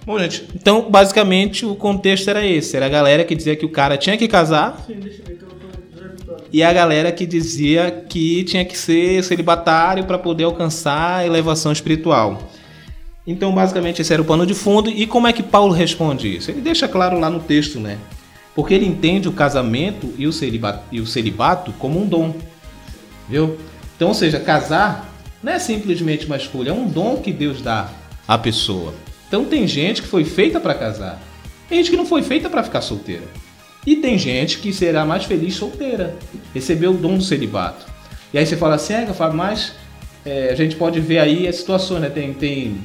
Bom, 0.04 0.18
gente, 0.18 0.48
então 0.54 0.90
basicamente 0.90 1.64
o 1.64 1.74
contexto 1.74 2.28
era 2.28 2.46
esse: 2.46 2.76
era 2.76 2.86
a 2.86 2.88
galera 2.88 3.24
que 3.24 3.34
dizia 3.34 3.54
que 3.54 3.64
o 3.64 3.68
cara 3.68 3.96
tinha 3.96 4.16
que 4.16 4.26
casar. 4.26 4.84
E 6.52 6.62
a 6.62 6.72
galera 6.72 7.10
que 7.10 7.24
dizia 7.24 8.04
que 8.08 8.44
tinha 8.44 8.64
que 8.64 8.76
ser 8.76 9.22
celibatário 9.24 10.04
para 10.04 10.18
poder 10.18 10.44
alcançar 10.44 11.20
a 11.20 11.26
elevação 11.26 11.72
espiritual. 11.72 12.42
Então, 13.26 13.54
basicamente, 13.54 14.02
esse 14.02 14.12
era 14.12 14.20
o 14.20 14.24
pano 14.24 14.44
de 14.44 14.52
fundo. 14.52 14.90
E 14.90 15.06
como 15.06 15.26
é 15.26 15.32
que 15.32 15.42
Paulo 15.42 15.72
responde 15.72 16.36
isso? 16.36 16.50
Ele 16.50 16.60
deixa 16.60 16.86
claro 16.86 17.18
lá 17.18 17.30
no 17.30 17.40
texto, 17.40 17.80
né? 17.80 17.96
Porque 18.54 18.74
ele 18.74 18.84
entende 18.84 19.28
o 19.28 19.32
casamento 19.32 20.12
e 20.18 20.26
o 20.26 20.32
celibato, 20.32 20.84
e 20.92 21.00
o 21.00 21.06
celibato 21.06 21.72
como 21.78 22.02
um 22.02 22.06
dom. 22.06 22.34
Viu? 23.28 23.56
Então, 23.96 24.08
ou 24.08 24.14
seja, 24.14 24.38
casar 24.38 25.10
não 25.42 25.52
é 25.52 25.58
simplesmente 25.58 26.26
uma 26.26 26.36
escolha, 26.36 26.70
é 26.70 26.72
um 26.72 26.86
dom 26.86 27.16
que 27.16 27.32
Deus 27.32 27.62
dá 27.62 27.88
à 28.28 28.36
pessoa. 28.36 28.92
Então 29.32 29.46
tem 29.46 29.66
gente 29.66 30.02
que 30.02 30.08
foi 30.08 30.26
feita 30.26 30.60
para 30.60 30.74
casar. 30.74 31.18
Tem 31.66 31.78
gente 31.78 31.90
que 31.90 31.96
não 31.96 32.04
foi 32.04 32.22
feita 32.22 32.50
para 32.50 32.62
ficar 32.62 32.82
solteira. 32.82 33.22
E 33.86 33.96
tem 33.96 34.18
gente 34.18 34.58
que 34.58 34.74
será 34.74 35.06
mais 35.06 35.24
feliz 35.24 35.54
solteira. 35.54 36.18
Recebeu 36.52 36.90
o 36.90 36.98
dom 36.98 37.16
do 37.16 37.24
celibato. 37.24 37.86
E 38.30 38.36
aí 38.36 38.44
você 38.44 38.58
fala 38.58 38.74
assim, 38.74 38.92
é, 38.92 39.06
Fábio, 39.06 39.38
mas 39.38 39.72
é, 40.22 40.50
a 40.50 40.54
gente 40.54 40.76
pode 40.76 41.00
ver 41.00 41.18
aí 41.18 41.48
as 41.48 41.56
situações, 41.56 42.02
né? 42.02 42.10
Tem, 42.10 42.34
tem 42.34 42.76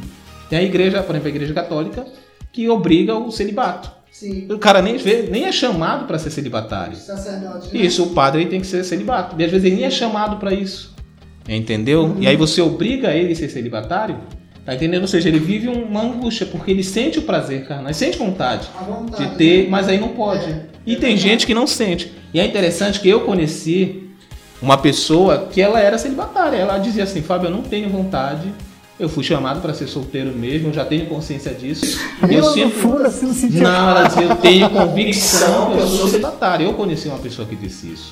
Tem 0.50 0.60
a 0.60 0.64
igreja, 0.64 1.04
por 1.04 1.12
exemplo, 1.12 1.28
a 1.28 1.32
igreja 1.32 1.54
católica, 1.54 2.06
que 2.54 2.70
obriga 2.70 3.14
o 3.14 3.30
celibato. 3.30 3.92
Sim. 4.10 4.48
O 4.50 4.58
cara 4.58 4.82
nem 4.82 4.96
vê, 4.96 5.24
nem 5.24 5.44
é 5.44 5.52
chamado 5.52 6.08
para 6.08 6.18
ser 6.18 6.32
celibatário. 6.32 6.96
Sacerdote, 6.96 7.74
né? 7.74 7.86
Isso, 7.86 8.04
o 8.04 8.10
padre 8.12 8.46
tem 8.46 8.62
que 8.62 8.68
ser 8.68 8.86
celibato. 8.86 9.36
E 9.38 9.44
às 9.44 9.52
vezes 9.52 9.66
ele 9.66 9.76
nem 9.76 9.84
é 9.84 9.92
chamado 9.92 10.38
para 10.38 10.54
isso. 10.54 10.96
Entendeu? 11.46 12.16
E 12.22 12.26
aí 12.26 12.38
você 12.38 12.62
obriga 12.62 13.14
ele 13.14 13.34
a 13.34 13.36
ser 13.36 13.50
celibatário. 13.50 14.18
Tá 14.68 14.76
entendendo? 14.76 15.04
Ou 15.04 15.08
seja, 15.08 15.30
ele 15.30 15.40
vive 15.40 15.70
uma 15.70 16.02
angústia, 16.02 16.46
porque 16.46 16.70
ele 16.72 16.84
sente 16.84 17.20
o 17.20 17.22
prazer 17.22 17.66
carnal, 17.66 17.86
ele 17.86 17.94
sente 17.94 18.18
vontade 18.18 18.68
vontade, 18.86 19.26
de 19.30 19.38
ter, 19.38 19.64
né? 19.64 19.70
mas 19.70 19.88
aí 19.88 19.98
não 19.98 20.10
pode. 20.10 20.44
É, 20.44 20.66
E 20.86 20.92
é 20.92 20.96
tem 20.96 21.12
verdade. 21.12 21.22
gente 21.22 21.48
que 21.48 21.54
não 21.54 21.66
sente. 21.66 22.12
E 22.34 22.40
é 22.42 22.46
interessante 22.46 23.00
que 23.00 23.08
eu 23.08 23.22
conheci 23.22 24.10
uma 24.62 24.78
pessoa 24.78 25.48
que 25.50 25.62
ela 25.62 25.80
era 25.80 25.98
celibatária. 25.98 26.58
Ela 26.58 26.80
dizia 26.80 27.04
assim, 27.06 27.22
Fábio, 27.22 27.48
eu 27.48 27.52
não 27.52 27.62
tenho 27.62 27.88
vontade. 27.90 28.52
Eu 29.00 29.08
fui 29.08 29.24
chamado 29.24 29.62
para 29.62 29.74
ser 29.74 29.88
solteiro 29.88 30.34
mesmo, 30.36 30.68
eu 30.68 30.74
já 30.74 30.84
tenho 30.84 31.06
consciência 31.06 31.54
disso. 31.54 31.98
Eu 32.30 32.42
no 32.42 32.52
sempre 32.52 32.78
fundo, 32.78 33.04
assim, 33.06 33.26
não 33.26 33.34
sentia 33.34 33.62
não, 33.64 33.90
ela 33.90 34.04
dizia, 34.10 34.24
eu 34.24 34.36
tenho 34.36 34.70
convicção 34.70 35.72
que 35.72 35.78
eu 35.78 35.88
sou 35.88 36.08
celibatário. 36.10 36.66
Eu 36.66 36.74
conheci 36.74 37.08
uma 37.08 37.20
pessoa 37.20 37.48
que 37.48 37.56
disse 37.56 37.88
isso. 37.88 38.12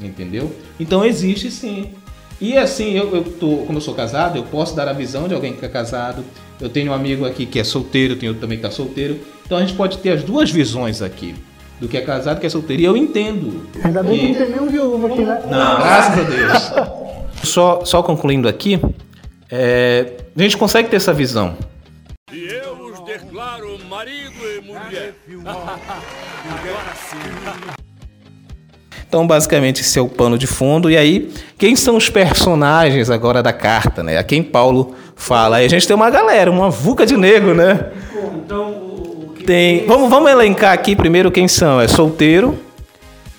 Entendeu? 0.00 0.50
Então 0.78 1.04
existe 1.04 1.50
sim. 1.50 1.90
E 2.40 2.56
assim, 2.56 2.92
eu, 2.96 3.14
eu 3.14 3.22
tô, 3.24 3.58
como 3.66 3.76
eu 3.78 3.82
sou 3.82 3.94
casado, 3.94 4.38
eu 4.38 4.44
posso 4.44 4.74
dar 4.74 4.88
a 4.88 4.92
visão 4.92 5.28
de 5.28 5.34
alguém 5.34 5.52
que 5.52 5.64
é 5.64 5.68
casado. 5.68 6.24
Eu 6.60 6.68
tenho 6.70 6.90
um 6.90 6.94
amigo 6.94 7.26
aqui 7.26 7.44
que 7.46 7.58
é 7.60 7.64
solteiro, 7.64 8.16
tem 8.16 8.28
outro 8.28 8.40
também 8.40 8.58
que 8.58 8.64
está 8.66 8.74
solteiro. 8.74 9.20
Então 9.44 9.58
a 9.58 9.60
gente 9.60 9.74
pode 9.74 9.98
ter 9.98 10.10
as 10.12 10.22
duas 10.22 10.50
visões 10.50 11.02
aqui. 11.02 11.34
Do 11.80 11.88
que 11.88 11.96
é 11.96 12.00
casado 12.02 12.34
e 12.34 12.36
do 12.36 12.40
que 12.40 12.46
é 12.46 12.50
solteiro. 12.50 12.82
E 12.82 12.84
eu 12.84 12.96
entendo. 12.96 13.66
Ainda 13.82 14.02
bem 14.02 14.18
que 14.18 14.24
E- 14.24 14.28
não 14.32 14.34
tem 14.38 14.48
nenhum 14.50 14.66
viúvo 14.70 15.06
aqui, 15.06 15.22
né? 15.22 15.40
não, 15.44 15.76
graças 15.80 16.18
a 16.18 16.22
Deus. 16.22 16.90
Só, 17.42 17.82
só 17.86 18.02
concluindo 18.02 18.46
aqui, 18.46 18.78
é, 19.50 20.12
a 20.36 20.42
gente 20.42 20.58
consegue 20.58 20.90
ter 20.90 20.96
essa 20.96 21.10
visão. 21.14 21.56
E 22.30 22.38
eu 22.44 22.74
os 22.84 23.00
declaro 23.06 23.78
marido 23.88 24.34
e 24.58 24.60
mulher. 24.60 25.14
Agora 25.46 26.94
sim. 27.08 27.89
Então, 29.10 29.26
basicamente, 29.26 29.80
esse 29.80 29.98
é 29.98 30.02
o 30.02 30.06
pano 30.08 30.38
de 30.38 30.46
fundo. 30.46 30.88
E 30.88 30.96
aí, 30.96 31.32
quem 31.58 31.74
são 31.74 31.96
os 31.96 32.08
personagens 32.08 33.10
agora 33.10 33.42
da 33.42 33.52
carta, 33.52 34.04
né? 34.04 34.16
A 34.16 34.22
quem 34.22 34.40
Paulo 34.40 34.94
fala. 35.16 35.56
Aí 35.56 35.64
a 35.66 35.68
gente 35.68 35.84
tem 35.84 35.96
uma 35.96 36.08
galera, 36.08 36.48
uma 36.48 36.70
vuca 36.70 37.04
de 37.04 37.16
negro, 37.16 37.52
né? 37.52 37.86
Tem. 39.44 39.84
Vamos, 39.84 40.08
vamos 40.08 40.30
elencar 40.30 40.72
aqui 40.72 40.94
primeiro 40.94 41.28
quem 41.28 41.48
são. 41.48 41.80
É 41.80 41.88
solteiro, 41.88 42.56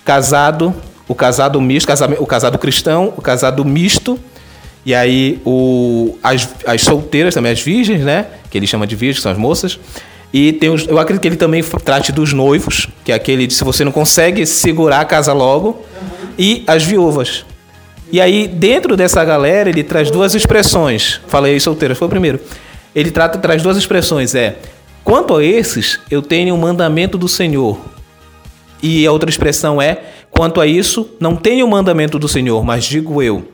casado, 0.04 0.74
o 1.08 1.14
casado 1.14 1.58
misto, 1.58 1.90
o 2.18 2.26
casado 2.26 2.58
cristão, 2.58 3.14
o 3.16 3.22
casado 3.22 3.64
misto. 3.64 4.20
E 4.84 4.94
aí 4.94 5.40
o, 5.42 6.18
as, 6.22 6.50
as 6.66 6.82
solteiras 6.82 7.32
também, 7.32 7.50
as 7.50 7.62
virgens, 7.62 8.02
né? 8.02 8.26
Que 8.50 8.58
ele 8.58 8.66
chama 8.66 8.86
de 8.86 8.94
virgens, 8.94 9.20
que 9.20 9.22
são 9.22 9.32
as 9.32 9.38
moças. 9.38 9.80
E 10.32 10.52
tem 10.52 10.70
os, 10.70 10.86
eu 10.88 10.98
acredito 10.98 11.22
que 11.22 11.28
ele 11.28 11.36
também 11.36 11.62
trate 11.62 12.10
dos 12.10 12.32
noivos, 12.32 12.88
que 13.04 13.12
é 13.12 13.14
aquele 13.14 13.46
de 13.46 13.52
se 13.52 13.62
você 13.62 13.84
não 13.84 13.92
consegue 13.92 14.46
segurar, 14.46 15.04
casa 15.04 15.32
logo. 15.32 15.84
E 16.38 16.64
as 16.66 16.82
viúvas. 16.82 17.44
E 18.10 18.20
aí, 18.20 18.48
dentro 18.48 18.96
dessa 18.96 19.22
galera, 19.24 19.68
ele 19.68 19.82
traz 19.82 20.10
duas 20.10 20.34
expressões. 20.34 21.20
Falei 21.26 21.58
solteiras, 21.60 21.98
foi 21.98 22.06
o 22.06 22.10
primeiro. 22.10 22.40
Ele 22.94 23.10
trata, 23.10 23.38
traz 23.38 23.62
duas 23.62 23.76
expressões. 23.76 24.34
É, 24.34 24.56
quanto 25.04 25.36
a 25.36 25.44
esses, 25.44 26.00
eu 26.10 26.22
tenho 26.22 26.54
o 26.54 26.58
mandamento 26.58 27.18
do 27.18 27.28
Senhor. 27.28 27.78
E 28.82 29.06
a 29.06 29.12
outra 29.12 29.30
expressão 29.30 29.80
é: 29.80 29.98
quanto 30.30 30.60
a 30.60 30.66
isso, 30.66 31.08
não 31.20 31.36
tenho 31.36 31.66
o 31.66 31.70
mandamento 31.70 32.18
do 32.18 32.28
Senhor, 32.28 32.64
mas 32.64 32.84
digo 32.84 33.22
eu. 33.22 33.48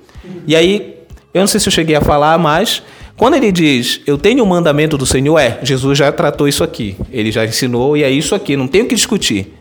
E 0.47 0.57
aí, 0.57 0.97
eu 1.35 1.41
não 1.41 1.47
sei 1.47 1.61
se 1.61 1.69
eu 1.69 1.73
cheguei 1.73 1.95
a 1.95 2.01
falar, 2.01 2.39
mas 2.39 2.83
quando 3.19 3.35
ele 3.35 3.51
diz 3.51 4.01
eu 4.07 4.17
tenho 4.17 4.45
o 4.45 4.47
mandamento 4.47 4.97
do 4.97 5.05
Senhor, 5.05 5.37
é, 5.39 5.59
Jesus 5.63 5.99
já 5.99 6.11
tratou 6.13 6.47
isso 6.47 6.63
aqui. 6.63 6.97
Ele 7.13 7.33
já 7.33 7.45
ensinou 7.45 7.97
e 7.97 8.05
é 8.05 8.11
isso 8.11 8.33
aqui, 8.33 8.57
não 8.57 8.69
tem 8.69 8.83
o 8.83 8.87
que 8.87 8.95
discutir. 8.95 9.53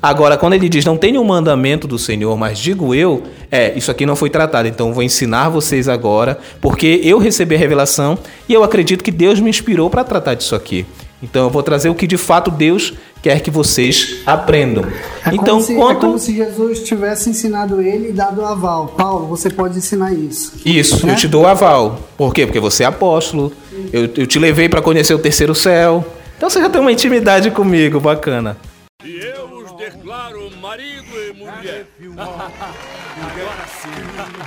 Agora, 0.00 0.38
quando 0.38 0.54
ele 0.54 0.68
diz 0.68 0.84
não 0.84 0.96
tenho 0.96 1.20
o 1.20 1.24
mandamento 1.24 1.88
do 1.88 1.98
Senhor, 1.98 2.34
mas 2.38 2.58
digo 2.58 2.94
eu, 2.94 3.24
é, 3.50 3.76
isso 3.76 3.90
aqui 3.90 4.06
não 4.06 4.14
foi 4.14 4.30
tratado, 4.30 4.68
então 4.68 4.94
vou 4.94 5.02
ensinar 5.02 5.48
vocês 5.48 5.88
agora, 5.88 6.38
porque 6.60 7.00
eu 7.02 7.18
recebi 7.18 7.56
a 7.56 7.58
revelação 7.58 8.16
e 8.48 8.54
eu 8.54 8.62
acredito 8.62 9.02
que 9.02 9.10
Deus 9.10 9.40
me 9.40 9.50
inspirou 9.50 9.90
para 9.90 10.04
tratar 10.04 10.34
disso 10.34 10.54
aqui. 10.54 10.86
Então 11.22 11.44
eu 11.44 11.50
vou 11.50 11.62
trazer 11.62 11.88
o 11.90 11.94
que 11.94 12.06
de 12.06 12.16
fato 12.16 12.50
Deus 12.50 12.94
quer 13.22 13.40
que 13.40 13.50
vocês 13.50 14.22
aprendam. 14.24 14.84
É 15.26 15.34
então, 15.34 15.56
como 15.56 15.60
se, 15.62 15.72
é 15.74 15.76
quanto 15.76 16.00
como 16.00 16.18
se 16.18 16.34
Jesus 16.34 16.82
tivesse 16.82 17.28
ensinado 17.28 17.80
ele 17.82 18.08
e 18.08 18.12
dado 18.12 18.40
o 18.40 18.46
aval. 18.46 18.88
Paulo, 18.88 19.26
você 19.26 19.50
pode 19.50 19.76
ensinar 19.76 20.12
isso. 20.14 20.54
Isso, 20.64 21.06
Né? 21.06 21.12
eu 21.12 21.16
te 21.16 21.28
dou 21.28 21.46
aval. 21.46 22.00
Por 22.16 22.32
quê? 22.32 22.46
Porque 22.46 22.58
você 22.60 22.84
é 22.84 22.86
apóstolo. 22.86 23.52
Eu, 23.92 24.08
eu 24.16 24.26
te 24.26 24.38
levei 24.38 24.68
para 24.68 24.80
conhecer 24.80 25.12
o 25.12 25.18
terceiro 25.18 25.54
céu. 25.54 26.04
Então 26.38 26.48
você 26.48 26.58
já 26.60 26.70
tem 26.70 26.80
uma 26.80 26.92
intimidade 26.92 27.50
comigo, 27.50 28.00
bacana. 28.00 28.56
E 29.04 29.16
eu 29.18 29.58
os 29.58 29.72
declaro 29.76 30.50
marido 30.60 31.04
e 31.28 31.32
mulher. 31.38 31.86
Agora 32.16 33.66
sim. 33.82 34.40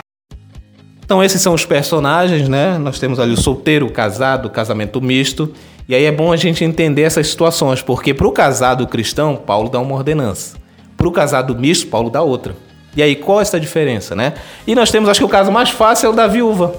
Então 1.05 1.23
esses 1.23 1.41
são 1.41 1.53
os 1.53 1.65
personagens, 1.65 2.47
né? 2.47 2.77
Nós 2.77 2.97
temos 2.97 3.19
ali 3.19 3.33
o 3.33 3.37
solteiro, 3.37 3.85
o 3.85 3.91
casado, 3.91 4.47
o 4.47 4.49
casamento 4.49 4.99
misto. 5.01 5.53
E 5.87 5.93
aí 5.93 6.05
é 6.05 6.11
bom 6.11 6.31
a 6.31 6.37
gente 6.37 6.63
entender 6.63 7.01
essas 7.01 7.27
situações, 7.27 7.81
porque 7.81 8.13
para 8.13 8.27
o 8.27 8.31
casado 8.31 8.87
cristão, 8.87 9.35
Paulo 9.35 9.69
dá 9.69 9.79
uma 9.79 9.95
ordenança. 9.95 10.55
Para 10.95 11.07
o 11.07 11.11
casado 11.11 11.55
misto, 11.55 11.87
Paulo 11.87 12.09
dá 12.09 12.21
outra. 12.21 12.55
E 12.95 13.03
aí 13.03 13.15
qual 13.15 13.39
é 13.39 13.41
essa 13.41 13.59
diferença, 13.59 14.15
né? 14.15 14.33
E 14.65 14.75
nós 14.75 14.91
temos, 14.91 15.09
acho 15.09 15.19
que 15.19 15.25
o 15.25 15.29
caso 15.29 15.51
mais 15.51 15.69
fácil 15.69 16.07
é 16.07 16.09
o 16.09 16.13
da 16.13 16.27
viúva. 16.27 16.73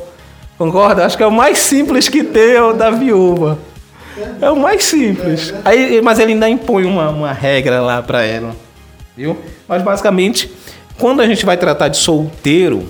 Concorda? 0.57 1.05
Acho 1.05 1.17
que 1.17 1.23
é 1.23 1.27
o 1.27 1.33
mais 1.33 1.59
simples 1.59 2.09
que 2.09 2.23
tem 2.23 2.53
é 2.53 2.63
o 2.63 2.73
da 2.73 2.91
viúva. 2.91 3.59
É 4.41 4.51
o 4.51 4.57
mais 4.57 4.85
simples. 4.85 5.53
Aí, 5.65 6.01
mas 6.01 6.19
ele 6.19 6.33
ainda 6.33 6.49
impõe 6.49 6.85
uma, 6.85 7.11
uma 7.11 7.33
regra 7.33 7.81
lá 7.81 8.01
para 8.01 8.23
ela. 8.23 8.55
Viu? 9.17 9.37
Mas 9.69 9.83
basicamente, 9.83 10.51
quando 10.99 11.21
a 11.21 11.27
gente 11.27 11.45
vai 11.45 11.57
tratar 11.57 11.89
de 11.89 11.97
solteiro, 11.97 12.87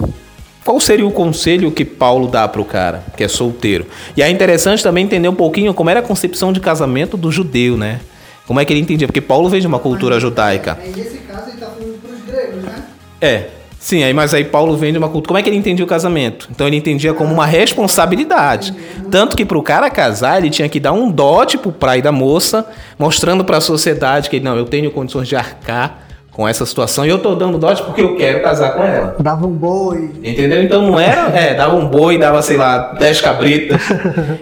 qual 0.64 0.80
seria 0.80 1.06
o 1.06 1.10
conselho 1.10 1.70
que 1.70 1.84
Paulo 1.84 2.26
dá 2.26 2.48
para 2.48 2.60
o 2.60 2.64
cara 2.64 3.04
que 3.16 3.22
é 3.22 3.28
solteiro? 3.28 3.86
E 4.16 4.22
é 4.22 4.30
interessante 4.30 4.82
também 4.82 5.04
entender 5.04 5.28
um 5.28 5.34
pouquinho 5.34 5.74
como 5.74 5.90
era 5.90 6.00
a 6.00 6.02
concepção 6.02 6.52
de 6.52 6.60
casamento 6.60 7.16
do 7.16 7.30
judeu, 7.30 7.76
né? 7.76 8.00
Como 8.46 8.58
é 8.58 8.64
que 8.64 8.72
ele 8.72 8.80
entendia? 8.80 9.06
Porque 9.06 9.20
Paulo 9.20 9.48
veio 9.48 9.60
de 9.60 9.66
uma 9.66 9.78
cultura 9.78 10.18
judaica. 10.18 10.78
Aí, 10.82 10.90
nesse 10.96 11.18
caso, 11.18 11.48
ele 11.48 11.54
está 11.54 11.66
falando 11.66 12.00
para 12.00 12.12
os 12.12 12.22
gregos, 12.24 12.62
né? 12.62 12.82
É. 13.20 13.48
Sim, 13.78 14.02
aí, 14.02 14.14
mas 14.14 14.32
aí 14.32 14.44
Paulo 14.44 14.74
vem 14.78 14.92
de 14.92 14.98
uma 14.98 15.10
cultura. 15.10 15.28
Como 15.28 15.38
é 15.38 15.42
que 15.42 15.50
ele 15.50 15.58
entendia 15.58 15.84
o 15.84 15.88
casamento? 15.88 16.48
Então 16.50 16.66
ele 16.66 16.76
entendia 16.76 17.12
como 17.12 17.34
uma 17.34 17.44
responsabilidade. 17.44 18.74
Tanto 19.10 19.36
que 19.36 19.44
para 19.44 19.58
o 19.58 19.62
cara 19.62 19.90
casar, 19.90 20.38
ele 20.38 20.48
tinha 20.48 20.66
que 20.70 20.80
dar 20.80 20.92
um 20.92 21.10
dote 21.10 21.58
pro 21.58 21.70
pai 21.70 22.00
da 22.00 22.10
moça, 22.10 22.66
mostrando 22.98 23.44
para 23.44 23.58
a 23.58 23.60
sociedade 23.60 24.30
que 24.30 24.40
não, 24.40 24.56
eu 24.56 24.64
tenho 24.64 24.90
condições 24.90 25.28
de 25.28 25.36
arcar 25.36 26.03
com 26.34 26.46
essa 26.48 26.66
situação 26.66 27.06
e 27.06 27.08
eu 27.08 27.18
tô 27.20 27.34
dando 27.36 27.56
dote 27.58 27.80
porque 27.84 28.02
eu 28.02 28.16
quero 28.16 28.42
casar 28.42 28.72
com 28.74 28.82
ela. 28.82 29.14
Dava 29.20 29.46
um 29.46 29.52
boi. 29.52 30.10
Entendeu? 30.22 30.62
Então 30.64 30.82
não 30.82 30.98
era, 30.98 31.28
é, 31.34 31.54
dava 31.54 31.76
um 31.76 31.86
boi, 31.86 32.18
dava, 32.18 32.42
sei 32.42 32.56
lá, 32.56 32.92
10 32.98 33.20
cabritas. 33.20 33.80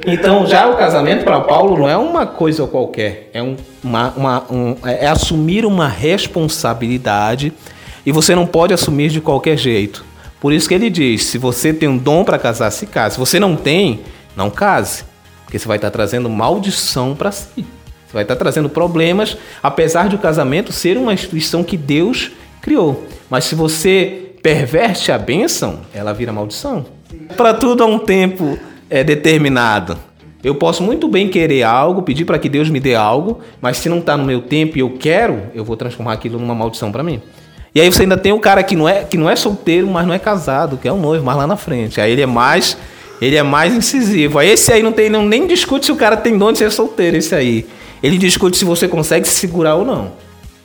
Então 0.07 0.47
já 0.47 0.67
o 0.69 0.77
casamento 0.77 1.23
para 1.23 1.39
Paulo 1.41 1.77
não 1.79 1.89
é 1.89 1.97
uma 1.97 2.27
coisa 2.27 2.67
qualquer, 2.67 3.29
é, 3.35 3.43
um, 3.43 3.57
uma, 3.85 4.11
uma- 4.17 4.45
um- 4.51 4.77
é 4.85 5.07
assumir 5.07 5.67
uma 5.67 5.87
responsabilidade 5.87 7.53
e 8.05 8.11
você 8.13 8.35
não 8.35 8.47
pode 8.47 8.73
assumir 8.73 9.11
de 9.11 9.21
qualquer 9.21 9.57
jeito. 9.57 10.05
Por 10.41 10.53
isso 10.53 10.67
que 10.69 10.75
ele 10.75 10.91
diz: 10.91 11.25
se 11.25 11.39
você 11.39 11.73
tem 11.73 11.89
um 11.89 11.99
dom 11.99 12.25
para 12.25 12.39
casar, 12.39 12.71
se 12.71 12.87
case. 12.87 13.15
Se 13.15 13.21
você 13.21 13.39
não 13.39 13.55
tem, 13.55 14.01
não 14.35 14.51
case, 14.51 15.05
porque 15.45 15.59
você 15.59 15.69
vai 15.69 15.77
estar 15.77 15.91
trazendo 15.91 16.29
maldição 16.31 17.15
para 17.15 17.31
si. 17.31 17.65
Você 18.13 18.17
vai 18.17 18.25
estar 18.25 18.37
trazendo 18.37 18.69
problemas, 18.69 19.39
apesar 19.63 20.07
de 20.07 20.17
o 20.17 20.19
casamento 20.19 20.71
ser 20.71 20.99
uma 20.99 21.15
instituição 21.15 21.65
que 21.65 21.79
Deus 21.79 22.31
criou. 22.61 23.07
Mas 23.31 23.45
se 23.45 23.55
você 23.55 24.35
perverte 24.43 25.11
a 25.11 25.17
bênção, 25.17 25.81
ela 25.95 26.13
vira 26.13 26.31
maldição. 26.31 26.85
Para 27.39 27.55
tudo 27.55 27.83
há 27.83 27.87
um 27.87 27.99
tempo 27.99 28.59
é, 28.91 29.03
determinado. 29.03 29.97
Eu 30.45 30.55
posso 30.55 30.83
muito 30.83 31.09
bem 31.09 31.29
querer 31.29 31.63
algo, 31.63 32.03
pedir 32.03 32.27
para 32.27 32.39
que 32.39 32.51
Deus 32.51 32.69
me 32.69 32.81
dê 32.81 32.95
algo, 32.95 33.41
mas 33.63 33.79
se 33.79 33.89
não 33.89 34.01
está 34.01 34.15
no 34.15 34.25
meu 34.27 34.43
tempo 34.43 34.77
e 34.77 34.81
eu 34.81 34.91
quero, 34.91 35.45
eu 35.55 35.65
vou 35.65 35.77
transformar 35.77 36.13
aquilo 36.13 36.39
numa 36.39 36.55
maldição 36.55 36.93
para 36.93 37.03
mim. 37.03 37.23
E 37.75 37.81
aí 37.81 37.91
você 37.91 38.03
ainda 38.03 38.19
tem 38.19 38.33
um 38.33 38.41
cara 38.41 38.63
que 38.63 38.77
não 38.77 38.87
é 38.87 39.05
que 39.05 39.17
não 39.17 39.31
é 39.31 39.37
solteiro, 39.37 39.87
mas 39.87 40.07
não 40.07 40.13
é 40.13 40.19
casado, 40.19 40.77
que 40.77 40.87
é 40.87 40.93
um 40.93 41.01
noivo, 41.01 41.25
mas 41.25 41.35
lá 41.35 41.47
na 41.47 41.57
frente. 41.57 41.99
Aí 41.99 42.13
ele 42.13 42.21
é 42.21 42.27
mais 42.27 42.77
ele 43.23 43.37
é 43.37 43.43
mais 43.43 43.73
incisivo. 43.73 44.39
Aí 44.39 44.51
esse 44.51 44.71
aí 44.71 44.83
não 44.83 44.93
tem 44.93 45.09
não, 45.09 45.25
nem 45.25 45.47
discute 45.47 45.87
se 45.87 45.93
o 45.93 45.97
cara 45.97 46.17
tem 46.17 46.37
dom 46.37 46.53
de 46.53 46.59
ser 46.59 46.71
solteiro, 46.71 47.17
esse 47.17 47.35
aí. 47.35 47.65
Ele 48.03 48.19
discute 48.19 48.57
se 48.57 48.65
você 48.65 48.89
consegue 48.89 49.27
se 49.27 49.35
segurar 49.35 49.77
ou 49.77 49.85
não. 49.85 50.13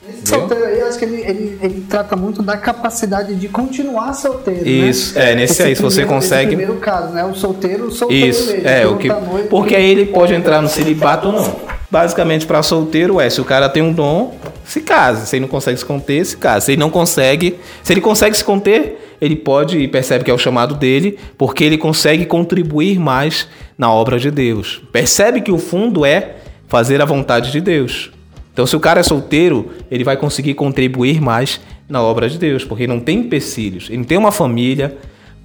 Esse 0.08 0.26
solteiro 0.26 0.64
aí, 0.64 0.80
eu 0.80 0.86
acho 0.88 0.98
que 0.98 1.04
ele, 1.04 1.20
ele, 1.20 1.58
ele 1.62 1.86
trata 1.88 2.16
muito 2.16 2.42
da 2.42 2.56
capacidade 2.56 3.34
de 3.34 3.46
continuar 3.48 4.14
solteiro. 4.14 4.66
Isso, 4.66 5.14
né? 5.18 5.32
é, 5.32 5.34
nesse 5.34 5.62
aí, 5.62 5.76
se 5.76 5.82
você 5.82 6.04
consegue- 6.04 6.48
Esse 6.48 6.56
primeiro 6.56 6.76
caso, 6.76 7.12
né? 7.12 7.24
O 7.24 7.34
solteiro, 7.34 7.86
o 7.86 7.90
solteiro 7.90 8.26
Isso, 8.26 8.50
mesmo. 8.52 8.68
é, 8.68 8.86
o 8.86 8.96
que, 8.96 9.08
tá 9.08 9.20
noivo, 9.20 9.48
porque 9.48 9.76
aí 9.76 9.90
ele 9.90 10.06
pode 10.06 10.34
entrar 10.34 10.62
no 10.62 10.68
celibato 10.68 11.28
ou 11.28 11.34
não. 11.34 11.56
Basicamente, 11.90 12.46
para 12.46 12.62
solteiro 12.62 13.20
é, 13.20 13.30
se 13.30 13.40
o 13.40 13.44
cara 13.44 13.68
tem 13.68 13.82
um 13.82 13.92
dom, 13.92 14.34
se 14.64 14.80
casa. 14.80 15.24
Se 15.26 15.36
ele 15.36 15.42
não 15.42 15.48
consegue 15.48 15.78
se 15.78 15.84
conter, 15.84 16.24
se 16.24 16.36
casa. 16.36 16.66
Se 16.66 16.72
ele 16.72 16.80
não 16.80 16.90
consegue, 16.90 17.58
se 17.82 17.92
ele 17.92 18.00
consegue 18.00 18.36
se 18.36 18.44
conter, 18.44 19.16
ele 19.20 19.36
pode 19.36 19.78
e 19.78 19.88
percebe 19.88 20.24
que 20.24 20.30
é 20.30 20.34
o 20.34 20.38
chamado 20.38 20.74
dele, 20.74 21.18
porque 21.36 21.64
ele 21.64 21.78
consegue 21.78 22.26
contribuir 22.26 22.98
mais 22.98 23.48
na 23.76 23.92
obra 23.92 24.18
de 24.18 24.30
Deus. 24.30 24.82
Percebe 24.92 25.40
que 25.40 25.50
o 25.50 25.58
fundo 25.58 26.04
é 26.04 26.36
fazer 26.68 27.02
a 27.02 27.04
vontade 27.04 27.50
de 27.50 27.60
Deus. 27.60 28.10
Então, 28.52 28.66
se 28.66 28.76
o 28.76 28.80
cara 28.80 29.00
é 29.00 29.02
solteiro, 29.02 29.70
ele 29.90 30.04
vai 30.04 30.16
conseguir 30.16 30.54
contribuir 30.54 31.20
mais 31.20 31.60
na 31.88 32.02
obra 32.02 32.28
de 32.28 32.38
Deus, 32.38 32.64
porque 32.64 32.86
não 32.86 33.00
tem 33.00 33.20
empecilhos, 33.20 33.88
ele 33.88 33.98
não 33.98 34.04
tem 34.04 34.18
uma 34.18 34.30
família 34.30 34.96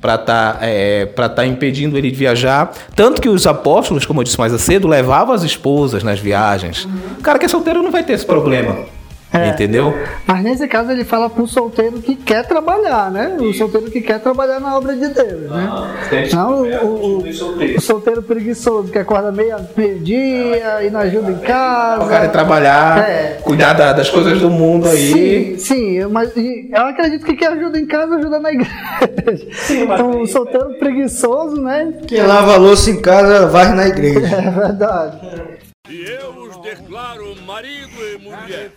para 0.02 0.16
estar 0.16 0.54
tá, 0.56 0.60
é, 0.62 1.06
tá 1.06 1.46
impedindo 1.46 1.98
ele 1.98 2.12
de 2.12 2.18
viajar. 2.18 2.74
Tanto 2.94 3.22
que 3.22 3.30
os 3.30 3.48
apóstolos, 3.48 4.06
como 4.06 4.20
eu 4.20 4.26
disse 4.26 4.38
mais 4.38 4.52
cedo, 4.62 4.86
levavam 4.86 5.34
as 5.34 5.44
esposas 5.44 6.04
nas 6.04 6.20
viagens. 6.20 6.86
O 7.18 7.22
cara 7.22 7.40
que 7.40 7.46
é 7.46 7.48
solteiro 7.48 7.82
não 7.82 7.90
vai 7.90 8.04
ter 8.04 8.12
esse 8.12 8.26
problema. 8.26 8.80
É. 9.34 9.50
Entendeu? 9.50 9.98
Mas 10.28 10.44
nesse 10.44 10.68
caso 10.68 10.92
ele 10.92 11.04
fala 11.04 11.28
para 11.28 11.42
o 11.42 11.48
solteiro 11.48 12.00
que 12.00 12.16
quer 12.16 12.46
trabalhar, 12.46 13.10
né? 13.10 13.36
O 13.40 13.52
solteiro 13.52 13.90
que 13.90 14.00
quer 14.00 14.20
trabalhar 14.20 14.60
na 14.60 14.78
obra 14.78 14.96
de 14.96 15.08
Deus, 15.08 15.50
né? 15.50 15.70
Ah, 15.72 16.36
não 16.36 16.62
o, 16.62 17.18
o, 17.18 17.78
o, 17.78 17.82
solteiro 17.82 18.22
preguiçoso 18.22 18.92
que 18.92 19.00
acorda 19.00 19.32
meio-dia 19.32 20.84
e 20.84 20.90
não 20.92 21.00
ajuda 21.00 21.32
em 21.32 21.40
casa. 21.40 22.04
O 22.04 22.08
cara 22.08 22.26
é 22.26 22.28
trabalhar, 22.28 23.10
é. 23.10 23.40
cuidar 23.42 23.74
das 23.74 24.08
coisas 24.08 24.40
do 24.40 24.52
mundo 24.52 24.88
aí. 24.88 25.58
Sim, 25.58 25.58
sim 25.58 26.06
mas 26.12 26.32
eu 26.38 26.86
acredito 26.86 27.26
que 27.26 27.36
quem 27.36 27.48
ajuda 27.48 27.80
em 27.80 27.88
casa 27.88 28.16
ajuda 28.16 28.40
na 28.40 28.52
igreja. 28.52 29.48
Sim, 29.54 29.84
então 29.84 30.22
o 30.22 30.28
solteiro 30.28 30.78
preguiçoso, 30.78 31.60
né? 31.60 31.92
Quem 32.06 32.22
lava 32.22 32.54
a 32.54 32.58
louça 32.58 32.92
em 32.92 33.02
casa 33.02 33.48
vai 33.48 33.74
na 33.74 33.88
igreja. 33.88 34.36
É 34.36 34.52
verdade. 34.52 35.18
E 35.90 36.02
eu 36.02 36.30
os 36.44 36.56
declaro 36.62 37.36
marido 37.46 37.92
e 37.92 38.18
mulher. 38.18 38.72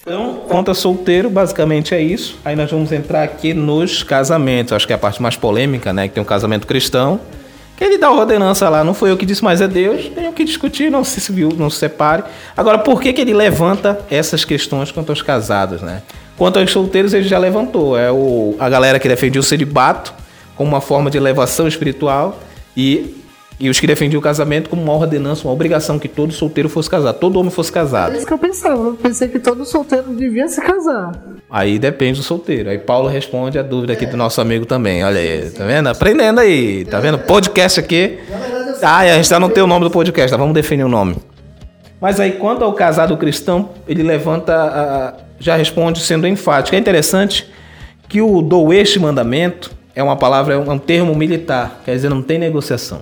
Então, 0.00 0.44
conta 0.48 0.72
solteiro, 0.72 1.28
basicamente 1.28 1.92
é 1.96 2.00
isso. 2.00 2.38
Aí 2.44 2.54
nós 2.54 2.70
vamos 2.70 2.92
entrar 2.92 3.24
aqui 3.24 3.52
nos 3.52 4.04
casamentos. 4.04 4.72
Acho 4.72 4.86
que 4.86 4.92
é 4.92 4.94
a 4.94 4.98
parte 5.00 5.20
mais 5.20 5.34
polêmica, 5.34 5.92
né? 5.92 6.06
Que 6.06 6.14
tem 6.14 6.22
um 6.22 6.26
casamento 6.26 6.64
cristão. 6.64 7.20
Que 7.76 7.82
ele 7.82 7.98
dá 7.98 8.08
ordenança 8.08 8.68
lá, 8.68 8.84
não 8.84 8.94
foi 8.94 9.10
eu 9.10 9.16
que 9.16 9.26
disse, 9.26 9.42
mas 9.42 9.60
é 9.60 9.66
Deus. 9.66 10.08
Tem 10.10 10.28
o 10.28 10.32
que 10.32 10.44
discutir, 10.44 10.92
não 10.92 11.02
se 11.02 11.32
viu, 11.32 11.48
não 11.48 11.68
se 11.68 11.78
separe. 11.78 12.22
Agora, 12.56 12.78
por 12.78 13.02
que, 13.02 13.12
que 13.12 13.22
ele 13.22 13.34
levanta 13.34 14.00
essas 14.08 14.44
questões 14.44 14.92
quanto 14.92 15.10
aos 15.10 15.22
casados, 15.22 15.82
né? 15.82 16.04
Quanto 16.36 16.60
aos 16.60 16.70
solteiros, 16.70 17.12
ele 17.14 17.26
já 17.26 17.38
levantou. 17.40 17.98
É 17.98 18.12
o, 18.12 18.54
a 18.60 18.68
galera 18.68 19.00
que 19.00 19.08
defendia 19.08 19.40
o 19.40 19.44
celibato 19.44 20.14
como 20.54 20.68
uma 20.68 20.80
forma 20.80 21.10
de 21.10 21.18
elevação 21.18 21.66
espiritual. 21.66 22.38
E 22.76 23.25
e 23.58 23.70
os 23.70 23.80
que 23.80 23.86
defendiam 23.86 24.18
o 24.18 24.22
casamento 24.22 24.68
como 24.68 24.82
uma 24.82 24.92
ordenança, 24.92 25.46
uma 25.46 25.52
obrigação 25.52 25.98
que 25.98 26.08
todo 26.08 26.32
solteiro 26.32 26.68
fosse 26.68 26.90
casado, 26.90 27.18
todo 27.18 27.38
homem 27.38 27.50
fosse 27.50 27.72
casado. 27.72 28.14
É 28.14 28.18
isso 28.18 28.26
que 28.26 28.32
eu 28.32 28.38
pensava, 28.38 28.82
eu 28.82 28.94
pensei 28.94 29.28
que 29.28 29.38
todo 29.38 29.64
solteiro 29.64 30.14
devia 30.14 30.46
se 30.46 30.60
casar. 30.60 31.12
Aí 31.50 31.78
depende 31.78 32.20
do 32.20 32.24
solteiro. 32.24 32.68
Aí 32.68 32.78
Paulo 32.78 33.08
responde 33.08 33.58
a 33.58 33.62
dúvida 33.62 33.94
aqui 33.94 34.04
do 34.04 34.16
nosso 34.16 34.40
amigo 34.40 34.66
também. 34.66 35.02
Olha 35.02 35.18
aí, 35.18 35.50
tá 35.50 35.64
vendo? 35.64 35.88
Aprendendo 35.88 36.40
aí, 36.40 36.84
tá 36.84 37.00
vendo? 37.00 37.18
Podcast 37.18 37.80
aqui. 37.80 38.18
Ah, 38.82 38.98
a 38.98 39.14
gente 39.14 39.28
já 39.28 39.40
não 39.40 39.48
tem 39.48 39.62
o 39.62 39.66
nome 39.66 39.84
do 39.84 39.90
podcast, 39.90 40.30
tá? 40.30 40.36
vamos 40.36 40.52
definir 40.52 40.84
o 40.84 40.88
nome. 40.88 41.16
Mas 41.98 42.20
aí, 42.20 42.32
quanto 42.32 42.62
ao 42.62 42.74
casado 42.74 43.16
cristão, 43.16 43.70
ele 43.88 44.02
levanta, 44.02 45.16
já 45.38 45.56
responde 45.56 46.00
sendo 46.00 46.26
enfático. 46.26 46.76
É 46.76 46.78
interessante 46.78 47.50
que 48.06 48.20
o 48.20 48.42
do 48.42 48.70
este 48.70 48.98
mandamento 48.98 49.70
é 49.94 50.02
uma 50.02 50.14
palavra, 50.14 50.54
é 50.54 50.58
um 50.58 50.78
termo 50.78 51.14
militar, 51.14 51.80
quer 51.86 51.92
dizer, 51.92 52.10
não 52.10 52.20
tem 52.20 52.38
negociação. 52.38 53.00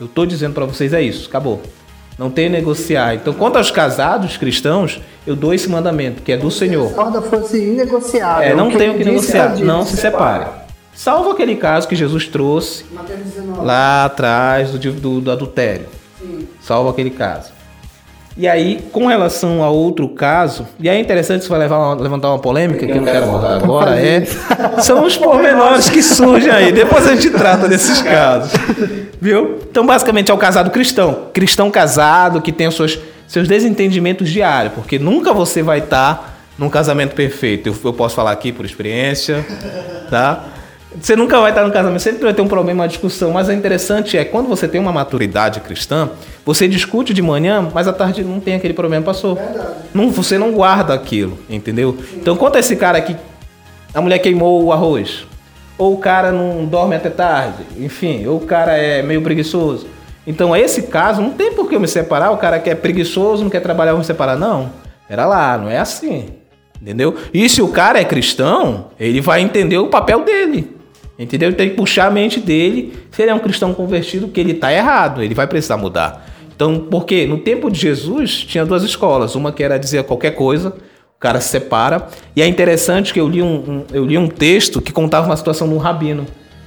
Eu 0.00 0.06
estou 0.06 0.24
dizendo 0.26 0.54
para 0.54 0.64
vocês 0.64 0.92
é 0.92 1.02
isso, 1.02 1.28
acabou. 1.28 1.60
Não 2.18 2.30
tem 2.30 2.48
negociar. 2.48 3.14
Então, 3.14 3.32
quanto 3.32 3.56
aos 3.56 3.70
casados 3.70 4.36
cristãos, 4.36 5.00
eu 5.26 5.36
dou 5.36 5.54
esse 5.54 5.68
mandamento, 5.68 6.22
que 6.22 6.32
é 6.32 6.36
do 6.36 6.50
Senhor. 6.50 6.88
Se 6.88 6.92
a 6.92 6.96
corda 6.96 7.22
fosse 7.22 7.58
inegociável. 7.58 8.42
É, 8.42 8.54
não 8.54 8.70
tem 8.70 8.90
o 8.90 8.98
que 8.98 9.04
negociar, 9.04 9.56
não 9.58 9.84
se 9.84 9.96
separe. 9.96 10.46
Salvo 10.92 11.30
aquele 11.30 11.54
caso 11.54 11.86
que 11.86 11.94
Jesus 11.94 12.26
trouxe 12.26 12.84
lá 13.62 14.04
atrás 14.04 14.72
do, 14.72 14.78
do, 14.92 15.20
do 15.20 15.30
adultério. 15.30 15.86
Sim. 16.20 16.48
Salvo 16.60 16.90
aquele 16.90 17.10
caso. 17.10 17.52
E 18.40 18.46
aí, 18.46 18.78
com 18.92 19.06
relação 19.06 19.64
a 19.64 19.68
outro 19.68 20.08
caso, 20.08 20.64
e 20.78 20.88
aí 20.88 20.96
é 20.96 21.00
interessante, 21.00 21.40
isso 21.40 21.50
vai 21.50 21.58
levar 21.58 21.94
levantar 21.94 22.28
uma 22.28 22.38
polêmica 22.38 22.86
que 22.86 22.92
eu 22.92 22.96
não 22.98 23.04
quero 23.04 23.24
abordar 23.24 23.60
agora, 23.60 24.00
é. 24.00 24.24
São 24.80 25.04
os 25.04 25.16
pormenores 25.16 25.90
que 25.90 26.00
surgem 26.00 26.48
aí. 26.48 26.70
Depois 26.70 27.04
a 27.08 27.16
gente 27.16 27.30
trata 27.30 27.66
desses 27.66 28.00
casos. 28.00 28.52
Viu? 29.20 29.58
Então, 29.68 29.84
basicamente, 29.84 30.30
é 30.30 30.34
o 30.34 30.38
casado 30.38 30.70
cristão. 30.70 31.24
Cristão 31.32 31.68
casado 31.68 32.40
que 32.40 32.52
tem 32.52 32.68
os 32.68 32.76
seus, 32.76 33.00
seus 33.26 33.48
desentendimentos 33.48 34.30
diários, 34.30 34.72
porque 34.72 35.00
nunca 35.00 35.32
você 35.32 35.60
vai 35.60 35.80
estar 35.80 36.38
num 36.56 36.70
casamento 36.70 37.16
perfeito. 37.16 37.68
Eu, 37.68 37.76
eu 37.86 37.92
posso 37.92 38.14
falar 38.14 38.30
aqui 38.30 38.52
por 38.52 38.64
experiência, 38.64 39.44
tá? 40.08 40.44
Você 41.00 41.14
nunca 41.14 41.38
vai 41.40 41.50
estar 41.50 41.64
no 41.64 41.72
casamento, 41.72 42.00
sempre 42.00 42.22
vai 42.22 42.32
ter 42.32 42.40
um 42.40 42.48
problema, 42.48 42.82
uma 42.82 42.88
discussão. 42.88 43.32
Mas 43.32 43.48
o 43.48 43.52
interessante 43.52 44.16
é 44.16 44.24
quando 44.24 44.48
você 44.48 44.66
tem 44.66 44.80
uma 44.80 44.92
maturidade 44.92 45.60
cristã, 45.60 46.10
você 46.48 46.66
discute 46.66 47.12
de 47.12 47.20
manhã, 47.20 47.68
mas 47.74 47.86
à 47.86 47.92
tarde 47.92 48.24
não 48.24 48.40
tem 48.40 48.54
aquele 48.54 48.72
problema, 48.72 49.04
passou. 49.04 49.38
Não, 49.92 50.10
você 50.10 50.38
não 50.38 50.50
guarda 50.52 50.94
aquilo, 50.94 51.38
entendeu? 51.46 51.94
Então 52.16 52.34
conta 52.38 52.58
esse 52.58 52.74
cara 52.74 52.98
que 53.02 53.14
a 53.92 54.00
mulher 54.00 54.18
queimou 54.18 54.64
o 54.64 54.72
arroz, 54.72 55.26
ou 55.76 55.92
o 55.92 55.98
cara 55.98 56.32
não 56.32 56.64
dorme 56.64 56.96
até 56.96 57.10
tarde, 57.10 57.64
enfim, 57.78 58.26
ou 58.26 58.38
o 58.38 58.46
cara 58.46 58.78
é 58.78 59.02
meio 59.02 59.20
preguiçoso. 59.20 59.88
Então, 60.26 60.56
esse 60.56 60.84
caso, 60.84 61.20
não 61.20 61.32
tem 61.32 61.52
por 61.52 61.68
que 61.68 61.76
eu 61.76 61.80
me 61.80 61.86
separar. 61.86 62.30
O 62.30 62.38
cara 62.38 62.58
que 62.58 62.70
é 62.70 62.74
preguiçoso, 62.74 63.42
não 63.42 63.50
quer 63.50 63.60
trabalhar, 63.60 63.92
vou 63.92 63.98
me 63.98 64.06
separar. 64.06 64.38
Não, 64.38 64.70
era 65.06 65.26
lá, 65.26 65.58
não 65.58 65.68
é 65.68 65.76
assim. 65.76 66.30
Entendeu? 66.80 67.14
E 67.34 67.46
se 67.46 67.60
o 67.60 67.68
cara 67.68 68.00
é 68.00 68.04
cristão, 68.06 68.86
ele 68.98 69.20
vai 69.20 69.42
entender 69.42 69.76
o 69.76 69.88
papel 69.88 70.24
dele. 70.24 70.74
Entendeu? 71.18 71.50
Ele 71.50 71.56
tem 71.56 71.68
que 71.68 71.76
puxar 71.76 72.06
a 72.06 72.10
mente 72.10 72.40
dele. 72.40 72.94
Se 73.10 73.20
ele 73.20 73.30
é 73.30 73.34
um 73.34 73.38
cristão 73.38 73.74
convertido, 73.74 74.28
que 74.28 74.40
ele 74.40 74.52
está 74.52 74.72
errado, 74.72 75.22
ele 75.22 75.34
vai 75.34 75.46
precisar 75.46 75.76
mudar. 75.76 76.27
Então, 76.58 76.88
porque 76.90 77.24
no 77.24 77.38
tempo 77.38 77.70
de 77.70 77.78
Jesus 77.78 78.42
tinha 78.42 78.66
duas 78.66 78.82
escolas. 78.82 79.36
Uma 79.36 79.52
que 79.52 79.62
era 79.62 79.78
dizer 79.78 80.02
qualquer 80.02 80.32
coisa, 80.32 80.70
o 80.70 81.20
cara 81.20 81.40
se 81.40 81.50
separa. 81.50 82.08
E 82.34 82.42
é 82.42 82.48
interessante 82.48 83.14
que 83.14 83.20
eu 83.20 83.28
li 83.28 83.40
um, 83.40 83.46
um 83.46 83.84
eu 83.92 84.04
li 84.04 84.18
um 84.18 84.26
texto 84.26 84.82
que 84.82 84.92
contava 84.92 85.26
uma 85.26 85.36
situação 85.36 85.68
de 85.68 85.74
um 85.74 85.78
rabino. 85.78 86.26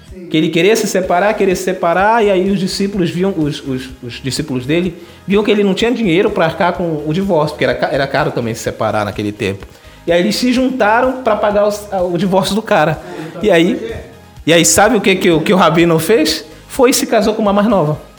Sim. 0.10 0.28
Que 0.28 0.38
ele 0.38 0.48
queria 0.48 0.78
se 0.78 0.88
separar, 0.88 1.34
queria 1.34 1.54
se 1.58 1.64
separar, 1.64 2.24
e 2.24 2.32
aí 2.32 2.50
os 2.50 2.58
discípulos 2.58 3.10
viam, 3.10 3.34
os, 3.36 3.62
os, 3.68 3.90
os 4.02 4.14
discípulos 4.24 4.66
dele, 4.66 4.96
viam 5.28 5.44
que 5.44 5.52
ele 5.52 5.62
não 5.62 5.74
tinha 5.74 5.92
dinheiro 5.92 6.32
para 6.32 6.46
arcar 6.46 6.72
com 6.72 7.04
o 7.06 7.12
divórcio, 7.12 7.58
porque 7.58 7.66
era, 7.66 7.94
era 7.94 8.08
caro 8.08 8.32
também 8.32 8.54
se 8.54 8.62
separar 8.62 9.04
naquele 9.04 9.34
tempo. 9.34 9.68
E 10.08 10.12
aí 10.14 10.22
eles 10.22 10.38
se 10.38 10.54
juntaram 10.54 11.22
para 11.22 11.36
pagar 11.36 11.68
os, 11.68 11.86
o 12.10 12.18
divórcio 12.18 12.56
do 12.56 12.62
cara. 12.62 12.98
E 13.44 13.52
aí 13.52 13.94
e 14.48 14.52
aí, 14.54 14.66
sabe 14.66 14.96
o 14.96 15.02
que, 15.02 15.16
que, 15.18 15.30
o, 15.30 15.42
que 15.42 15.54
o 15.54 15.58
Rabino 15.58 16.00
fez? 16.00 16.46
Foi 16.68 16.90
e 16.90 16.94
se 16.94 17.06
casou 17.06 17.36
com 17.36 17.42
uma 17.42 17.54
mais 17.54 17.68
nova. 17.68 18.11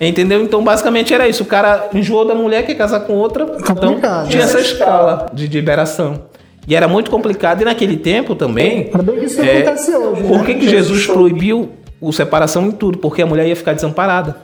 Entendeu? 0.00 0.42
Então, 0.42 0.62
basicamente 0.62 1.14
era 1.14 1.26
isso. 1.28 1.42
O 1.42 1.46
cara 1.46 1.88
enjoou 1.94 2.26
da 2.26 2.34
mulher, 2.34 2.66
quer 2.66 2.74
casar 2.74 3.00
com 3.00 3.14
outra. 3.14 3.44
Então, 3.58 3.98
tinha 4.28 4.42
essa 4.42 4.60
escala 4.60 5.26
de 5.32 5.46
liberação. 5.46 6.24
E 6.68 6.74
era 6.74 6.86
muito 6.86 7.10
complicado. 7.10 7.62
E 7.62 7.64
naquele 7.64 7.96
tempo 7.96 8.34
também. 8.34 8.84
Também 8.84 9.24
isso 9.24 9.40
é, 9.40 9.58
acontece 9.58 9.94
hoje. 9.94 10.22
Por 10.22 10.44
que, 10.44 10.54
né? 10.54 10.60
que 10.60 10.68
Jesus 10.68 11.06
proibiu 11.06 11.70
o 12.00 12.12
separação 12.12 12.66
em 12.66 12.72
tudo? 12.72 12.98
Porque 12.98 13.22
a 13.22 13.26
mulher 13.26 13.46
ia 13.46 13.56
ficar 13.56 13.72
desamparada. 13.72 14.36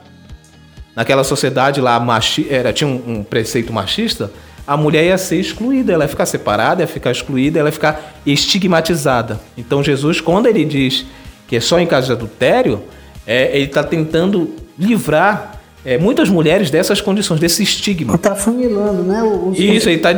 Naquela 0.95 1.23
sociedade 1.23 1.81
lá, 1.81 1.99
machi, 1.99 2.47
era, 2.49 2.71
tinha 2.73 2.87
um, 2.87 3.01
um 3.07 3.23
preceito 3.23 3.71
machista 3.73 4.31
a 4.65 4.77
mulher 4.77 5.03
ia 5.03 5.17
ser 5.17 5.39
excluída, 5.39 5.91
ela 5.93 6.05
ia 6.05 6.07
ficar 6.07 6.25
separada, 6.25 6.81
ia 6.81 6.87
ficar 6.87 7.11
excluída, 7.11 7.59
ela 7.59 7.67
ia 7.67 7.73
ficar 7.73 8.21
estigmatizada. 8.25 9.39
Então 9.57 9.83
Jesus, 9.83 10.21
quando 10.21 10.47
ele 10.47 10.63
diz 10.63 11.05
que 11.47 11.57
é 11.57 11.59
só 11.59 11.79
em 11.79 11.85
caso 11.85 12.07
de 12.07 12.13
adultério, 12.13 12.81
é, 13.27 13.55
ele 13.55 13.65
está 13.65 13.83
tentando 13.83 14.55
livrar 14.77 15.61
é, 15.85 15.97
muitas 15.97 16.29
mulheres 16.29 16.71
dessas 16.71 17.01
condições, 17.01 17.39
desse 17.39 17.63
estigma. 17.63 18.15
Está 18.15 18.35
funilando, 18.35 19.03
né? 19.03 19.21
O, 19.23 19.51
Isso, 19.55 19.89
ele 19.89 19.97
está 19.97 20.13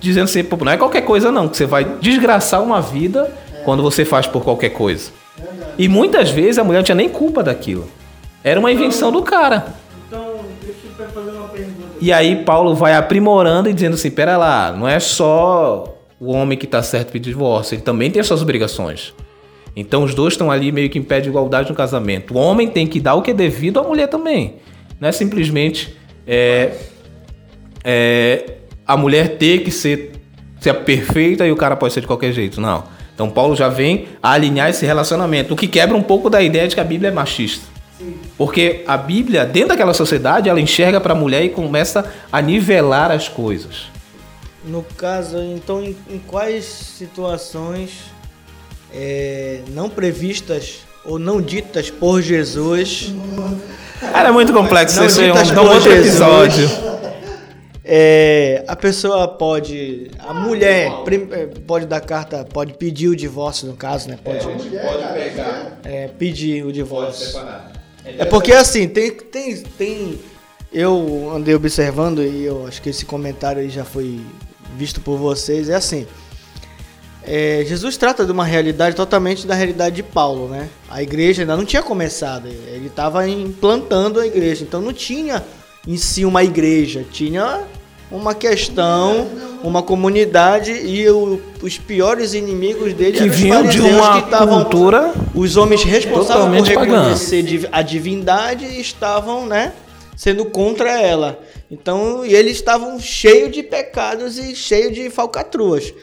dizendo 0.00 0.24
assim, 0.24 0.44
não 0.64 0.72
é 0.72 0.76
qualquer 0.76 1.02
coisa 1.02 1.30
não, 1.30 1.48
que 1.48 1.56
você 1.56 1.66
vai 1.66 1.84
desgraçar 2.00 2.62
uma 2.62 2.80
vida 2.80 3.30
é. 3.54 3.62
quando 3.64 3.82
você 3.82 4.04
faz 4.04 4.26
por 4.26 4.42
qualquer 4.42 4.70
coisa. 4.70 5.10
E 5.78 5.88
muitas 5.88 6.30
vezes 6.30 6.58
a 6.58 6.64
mulher 6.64 6.78
não 6.78 6.84
tinha 6.84 6.94
nem 6.94 7.08
culpa 7.08 7.42
daquilo. 7.42 7.88
Era 8.42 8.58
uma 8.58 8.72
invenção 8.72 9.12
do 9.12 9.22
cara. 9.22 9.74
E 12.00 12.12
aí 12.12 12.44
Paulo 12.44 12.74
vai 12.74 12.94
aprimorando 12.94 13.68
e 13.68 13.74
dizendo 13.74 13.94
assim, 13.94 14.10
pera 14.10 14.36
lá, 14.36 14.72
não 14.72 14.88
é 14.88 14.98
só 14.98 15.96
o 16.18 16.32
homem 16.32 16.56
que 16.56 16.64
está 16.64 16.82
certo 16.82 17.12
pedir 17.12 17.30
divórcio, 17.30 17.74
ele 17.74 17.82
também 17.82 18.10
tem 18.10 18.20
as 18.20 18.26
suas 18.26 18.42
obrigações. 18.42 19.14
Então 19.74 20.02
os 20.02 20.14
dois 20.14 20.34
estão 20.34 20.50
ali 20.50 20.72
meio 20.72 20.90
que 20.90 20.98
em 20.98 21.02
pé 21.02 21.20
de 21.20 21.28
igualdade 21.28 21.70
no 21.70 21.76
casamento. 21.76 22.34
O 22.34 22.38
homem 22.38 22.68
tem 22.68 22.86
que 22.86 23.00
dar 23.00 23.14
o 23.14 23.22
que 23.22 23.30
é 23.30 23.34
devido 23.34 23.78
à 23.78 23.82
mulher 23.82 24.08
também. 24.08 24.56
Não 25.00 25.08
é 25.08 25.12
simplesmente 25.12 25.96
é, 26.26 26.72
é, 27.84 28.56
a 28.86 28.96
mulher 28.96 29.38
ter 29.38 29.62
que 29.62 29.70
ser, 29.70 30.12
ser 30.60 30.74
perfeita 30.74 31.46
e 31.46 31.52
o 31.52 31.56
cara 31.56 31.76
pode 31.76 31.94
ser 31.94 32.00
de 32.00 32.06
qualquer 32.06 32.32
jeito. 32.32 32.60
Não. 32.60 32.84
Então 33.14 33.30
Paulo 33.30 33.54
já 33.54 33.68
vem 33.68 34.06
a 34.22 34.32
alinhar 34.32 34.70
esse 34.70 34.84
relacionamento, 34.84 35.54
o 35.54 35.56
que 35.56 35.68
quebra 35.68 35.96
um 35.96 36.02
pouco 36.02 36.30
da 36.30 36.42
ideia 36.42 36.66
de 36.66 36.74
que 36.74 36.80
a 36.80 36.84
Bíblia 36.84 37.10
é 37.10 37.12
machista. 37.12 37.70
Porque 38.36 38.82
a 38.86 38.96
Bíblia, 38.96 39.44
dentro 39.44 39.68
daquela 39.70 39.92
sociedade, 39.92 40.48
ela 40.48 40.60
enxerga 40.60 41.00
para 41.00 41.12
a 41.12 41.16
mulher 41.16 41.44
e 41.44 41.50
começa 41.50 42.10
a 42.32 42.40
nivelar 42.40 43.10
as 43.10 43.28
coisas. 43.28 43.90
No 44.64 44.82
caso, 44.96 45.38
então, 45.38 45.82
em, 45.82 45.94
em 46.08 46.18
quais 46.18 46.64
situações 46.64 48.10
é, 48.94 49.60
não 49.68 49.88
previstas 49.88 50.80
ou 51.04 51.18
não 51.18 51.40
ditas 51.40 51.90
por 51.90 52.20
Jesus. 52.22 53.12
Cara, 54.00 54.28
é 54.28 54.32
muito 54.32 54.52
complexo. 54.52 54.96
Não 54.98 55.06
Isso 55.06 55.20
é 55.20 55.24
um, 55.30 55.32
ditas 55.32 55.50
dá 55.50 55.60
um 55.62 55.64
por 55.66 55.74
outro 55.74 55.90
Jesus. 55.90 56.08
episódio. 56.08 56.90
É, 57.84 58.62
a 58.68 58.76
pessoa 58.76 59.26
pode. 59.26 60.10
A 60.18 60.32
mulher 60.34 60.90
prim- 61.04 61.28
é, 61.32 61.46
pode 61.46 61.86
dar 61.86 62.00
carta, 62.00 62.44
pode 62.44 62.74
pedir 62.74 63.08
o 63.08 63.16
divórcio, 63.16 63.66
no 63.66 63.74
caso, 63.74 64.08
né? 64.08 64.18
Pode 64.22 64.44
Pode 64.44 64.68
pegar, 64.68 65.78
é, 65.84 66.06
pedir 66.08 66.64
o 66.64 66.72
divórcio. 66.72 67.26
separar. 67.26 67.72
É 68.04 68.24
porque 68.24 68.52
assim, 68.52 68.86
tem, 68.86 69.10
tem, 69.10 69.56
tem. 69.78 70.20
Eu 70.72 71.32
andei 71.34 71.54
observando 71.54 72.22
e 72.22 72.44
eu 72.44 72.66
acho 72.66 72.80
que 72.80 72.90
esse 72.90 73.04
comentário 73.04 73.60
aí 73.60 73.68
já 73.70 73.84
foi 73.84 74.20
visto 74.76 75.00
por 75.00 75.16
vocês. 75.16 75.68
É 75.68 75.74
assim. 75.74 76.06
É, 77.24 77.62
Jesus 77.66 77.96
trata 77.96 78.24
de 78.24 78.32
uma 78.32 78.44
realidade 78.44 78.96
totalmente 78.96 79.46
da 79.46 79.54
realidade 79.54 79.96
de 79.96 80.02
Paulo, 80.02 80.48
né? 80.48 80.68
A 80.88 81.02
igreja 81.02 81.42
ainda 81.42 81.56
não 81.56 81.64
tinha 81.64 81.82
começado, 81.82 82.48
ele 82.48 82.86
estava 82.86 83.28
implantando 83.28 84.18
a 84.20 84.26
igreja, 84.26 84.62
então 84.64 84.80
não 84.80 84.92
tinha 84.92 85.44
em 85.86 85.96
si 85.96 86.24
uma 86.24 86.42
igreja, 86.42 87.04
tinha 87.10 87.62
uma 88.10 88.34
questão, 88.34 89.28
uma 89.62 89.82
comunidade 89.82 90.72
e 90.72 91.08
o- 91.08 91.40
os 91.62 91.78
piores 91.78 92.34
inimigos 92.34 92.92
dele 92.92 93.18
Que 93.18 93.28
vinham 93.28 93.62
de 93.64 93.80
uma 93.80 94.14
que 94.20 94.24
estavam 94.24 94.64
cultura 94.64 95.12
os 95.34 95.56
homens 95.56 95.84
responsáveis 95.84 96.68
por 96.68 96.74
pagã. 96.74 96.96
reconhecer 97.02 97.42
div- 97.42 97.68
a 97.70 97.82
divindade 97.82 98.64
estavam, 98.80 99.46
né, 99.46 99.72
sendo 100.16 100.44
contra 100.46 101.00
ela. 101.00 101.38
Então, 101.70 102.26
e 102.26 102.34
eles 102.34 102.56
estavam 102.56 102.98
cheios 102.98 103.52
de 103.52 103.62
pecados 103.62 104.38
e 104.38 104.56
cheios 104.56 104.92
de 104.92 105.08
falcatruas. 105.08 105.94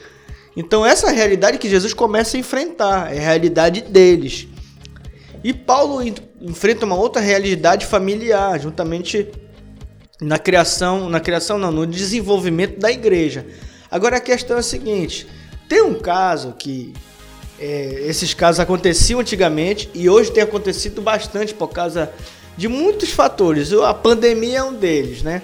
Então, 0.57 0.83
essa 0.83 1.11
é 1.11 1.13
realidade 1.13 1.59
que 1.59 1.69
Jesus 1.69 1.93
começa 1.93 2.35
a 2.35 2.39
enfrentar, 2.39 3.13
é 3.13 3.19
a 3.19 3.21
realidade 3.21 3.81
deles. 3.81 4.47
E 5.43 5.53
Paulo 5.53 6.01
en- 6.01 6.15
enfrenta 6.41 6.83
uma 6.83 6.95
outra 6.95 7.21
realidade 7.21 7.85
familiar, 7.85 8.59
juntamente 8.59 9.27
na 10.19 10.39
criação, 10.39 11.09
na 11.09 11.19
criação 11.19 11.59
não, 11.59 11.71
no 11.71 11.85
desenvolvimento 11.85 12.79
da 12.79 12.91
igreja. 12.91 13.45
Agora 13.89 14.17
a 14.17 14.19
questão 14.19 14.57
é 14.57 14.61
a 14.61 14.63
seguinte: 14.63 15.27
tem 15.69 15.83
um 15.83 15.93
caso 15.93 16.55
que 16.57 16.91
é, 17.59 18.03
esses 18.07 18.33
casos 18.33 18.59
aconteciam 18.59 19.19
antigamente 19.19 19.91
e 19.93 20.09
hoje 20.09 20.31
tem 20.31 20.41
acontecido 20.43 21.03
bastante 21.03 21.53
por 21.53 21.67
causa 21.67 22.11
de 22.57 22.67
muitos 22.67 23.11
fatores. 23.11 23.71
A 23.71 23.93
pandemia 23.93 24.57
é 24.57 24.63
um 24.63 24.73
deles, 24.73 25.21
né? 25.21 25.43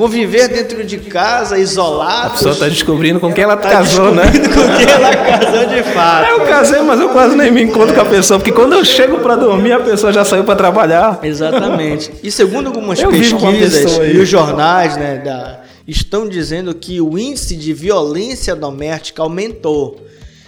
Conviver 0.00 0.48
dentro 0.48 0.82
de 0.82 0.96
casa, 0.96 1.58
isolado. 1.58 2.28
A 2.28 2.30
pessoa 2.30 2.54
tá 2.54 2.68
descobrindo 2.68 3.20
com 3.20 3.30
quem 3.30 3.44
ela 3.44 3.54
casou, 3.58 4.14
né? 4.14 4.22
com 4.32 4.76
quem 4.78 4.90
ela 4.90 5.14
casou 5.14 5.66
de 5.66 5.82
fato. 5.92 6.30
Eu 6.30 6.40
casei, 6.46 6.80
mas 6.80 6.98
eu 6.98 7.10
quase 7.10 7.36
nem 7.36 7.50
me 7.50 7.62
encontro 7.62 7.94
com 7.94 8.00
a 8.00 8.06
pessoa, 8.06 8.38
porque 8.40 8.50
quando 8.50 8.72
eu 8.72 8.82
chego 8.82 9.18
pra 9.18 9.36
dormir, 9.36 9.72
a 9.72 9.80
pessoa 9.80 10.10
já 10.10 10.24
saiu 10.24 10.42
pra 10.42 10.56
trabalhar. 10.56 11.20
Exatamente. 11.22 12.10
E 12.22 12.30
segundo 12.32 12.68
algumas 12.68 12.98
Eu 12.98 13.10
pesquisas 13.10 13.98
e 14.10 14.16
os 14.16 14.26
jornais, 14.26 14.96
né, 14.96 15.18
da- 15.18 15.60
estão 15.86 16.26
dizendo 16.26 16.74
que 16.74 16.98
o 16.98 17.18
índice 17.18 17.54
de 17.54 17.74
violência 17.74 18.56
doméstica 18.56 19.20
aumentou. 19.20 20.06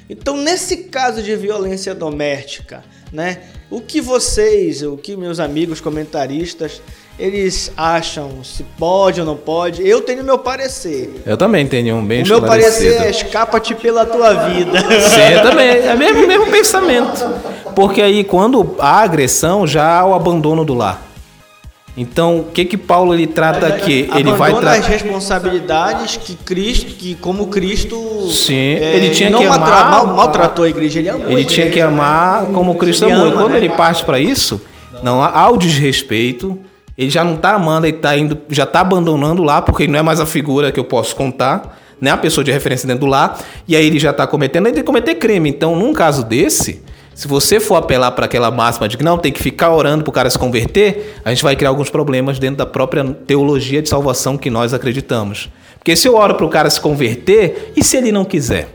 Então, 0.08 0.34
nesse 0.38 0.78
caso 0.84 1.22
de 1.22 1.36
violência 1.36 1.94
doméstica, 1.94 2.82
né, 3.12 3.40
o 3.70 3.82
que 3.82 4.00
vocês, 4.00 4.80
o 4.82 4.96
que 4.96 5.14
meus 5.14 5.38
amigos 5.38 5.78
comentaristas, 5.78 6.80
eles 7.18 7.70
acham 7.76 8.42
se 8.42 8.62
pode 8.78 9.20
ou 9.20 9.26
não 9.26 9.36
pode? 9.36 9.86
Eu 9.86 10.00
tenho 10.00 10.24
meu 10.24 10.38
parecer. 10.38 11.22
Eu 11.26 11.36
também 11.36 11.66
tenho 11.66 11.96
um 11.96 12.04
bem 12.04 12.22
o 12.22 12.26
meu 12.26 12.42
parecer 12.42 13.00
é 13.02 13.10
escapa-te 13.10 13.74
pela 13.74 14.04
tua 14.04 14.32
vida. 14.48 14.78
Sim, 15.08 15.34
eu 15.34 15.42
também. 15.42 15.68
É 15.86 15.94
o 15.94 15.98
mesmo, 15.98 16.26
mesmo 16.26 16.46
pensamento. 16.46 17.24
Porque 17.74 18.02
aí, 18.02 18.24
quando 18.24 18.76
há 18.78 19.00
agressão, 19.02 19.66
já 19.66 19.98
há 20.00 20.06
o 20.06 20.14
abandono 20.14 20.64
do 20.64 20.74
lar. 20.74 21.02
Então, 21.94 22.40
o 22.40 22.44
que 22.44 22.64
que 22.64 22.76
Paulo 22.78 23.12
ele 23.12 23.26
trata 23.26 23.66
aqui? 23.66 24.08
Ele 24.14 24.32
vai 24.32 24.50
Abandona 24.50 24.70
as 24.72 24.78
tratar. 24.78 24.92
responsabilidades 24.92 26.16
que 26.16 26.34
Cristo, 26.36 26.94
que 26.94 27.14
como 27.16 27.48
Cristo 27.48 28.30
Sim, 28.30 28.54
é, 28.54 28.96
ele 28.96 29.10
tinha 29.10 29.28
não 29.28 29.40
que 29.40 29.44
amar- 29.44 29.90
mal- 29.90 30.06
maltratou 30.06 30.64
a 30.64 30.68
igreja, 30.70 31.00
ele 31.00 31.10
amou. 31.10 31.30
Ele 31.30 31.44
tinha 31.44 31.68
que 31.70 31.78
amar 31.80 32.46
como 32.46 32.74
Cristo 32.76 33.04
amou. 33.04 33.28
E 33.28 33.32
quando 33.32 33.50
né? 33.50 33.58
ele 33.58 33.68
parte 33.68 34.02
para 34.06 34.18
isso, 34.18 34.58
não 35.02 35.22
há, 35.22 35.28
há 35.38 35.50
o 35.50 35.58
desrespeito. 35.58 36.58
Ele 37.02 37.10
já 37.10 37.24
não 37.24 37.36
tá 37.36 37.54
amando, 37.54 37.86
ele 37.86 37.96
tá 37.96 38.16
indo, 38.16 38.38
já 38.48 38.64
tá 38.64 38.80
abandonando 38.80 39.42
lá, 39.42 39.60
porque 39.60 39.84
ele 39.84 39.92
não 39.92 39.98
é 39.98 40.02
mais 40.02 40.20
a 40.20 40.26
figura 40.26 40.70
que 40.70 40.78
eu 40.78 40.84
posso 40.84 41.14
contar, 41.16 41.78
né? 42.00 42.10
A 42.10 42.16
pessoa 42.16 42.44
de 42.44 42.50
referência 42.50 42.86
dentro 42.86 43.00
do 43.00 43.06
lar. 43.06 43.38
E 43.66 43.76
aí 43.76 43.86
ele 43.86 43.98
já 43.98 44.12
tá 44.12 44.26
cometendo, 44.26 44.66
ele 44.66 44.74
tem 44.74 44.82
que 44.82 44.86
cometer 44.86 45.14
crime. 45.16 45.48
Então, 45.48 45.76
num 45.76 45.92
caso 45.92 46.24
desse, 46.24 46.82
se 47.14 47.28
você 47.28 47.60
for 47.60 47.76
apelar 47.76 48.10
para 48.12 48.24
aquela 48.24 48.50
máxima 48.50 48.88
de 48.88 48.96
que 48.96 49.04
não 49.04 49.18
tem 49.18 49.30
que 49.30 49.42
ficar 49.42 49.70
orando 49.70 50.02
pro 50.02 50.12
cara 50.12 50.30
se 50.30 50.38
converter, 50.38 51.16
a 51.24 51.30
gente 51.30 51.42
vai 51.42 51.54
criar 51.54 51.68
alguns 51.68 51.90
problemas 51.90 52.38
dentro 52.38 52.56
da 52.56 52.66
própria 52.66 53.04
teologia 53.04 53.82
de 53.82 53.88
salvação 53.88 54.38
que 54.38 54.48
nós 54.50 54.72
acreditamos. 54.72 55.50
Porque 55.78 55.94
se 55.96 56.08
eu 56.08 56.14
oro 56.14 56.34
pro 56.34 56.48
cara 56.48 56.70
se 56.70 56.80
converter, 56.80 57.72
e 57.76 57.84
se 57.84 57.96
ele 57.96 58.12
não 58.12 58.24
quiser? 58.24 58.68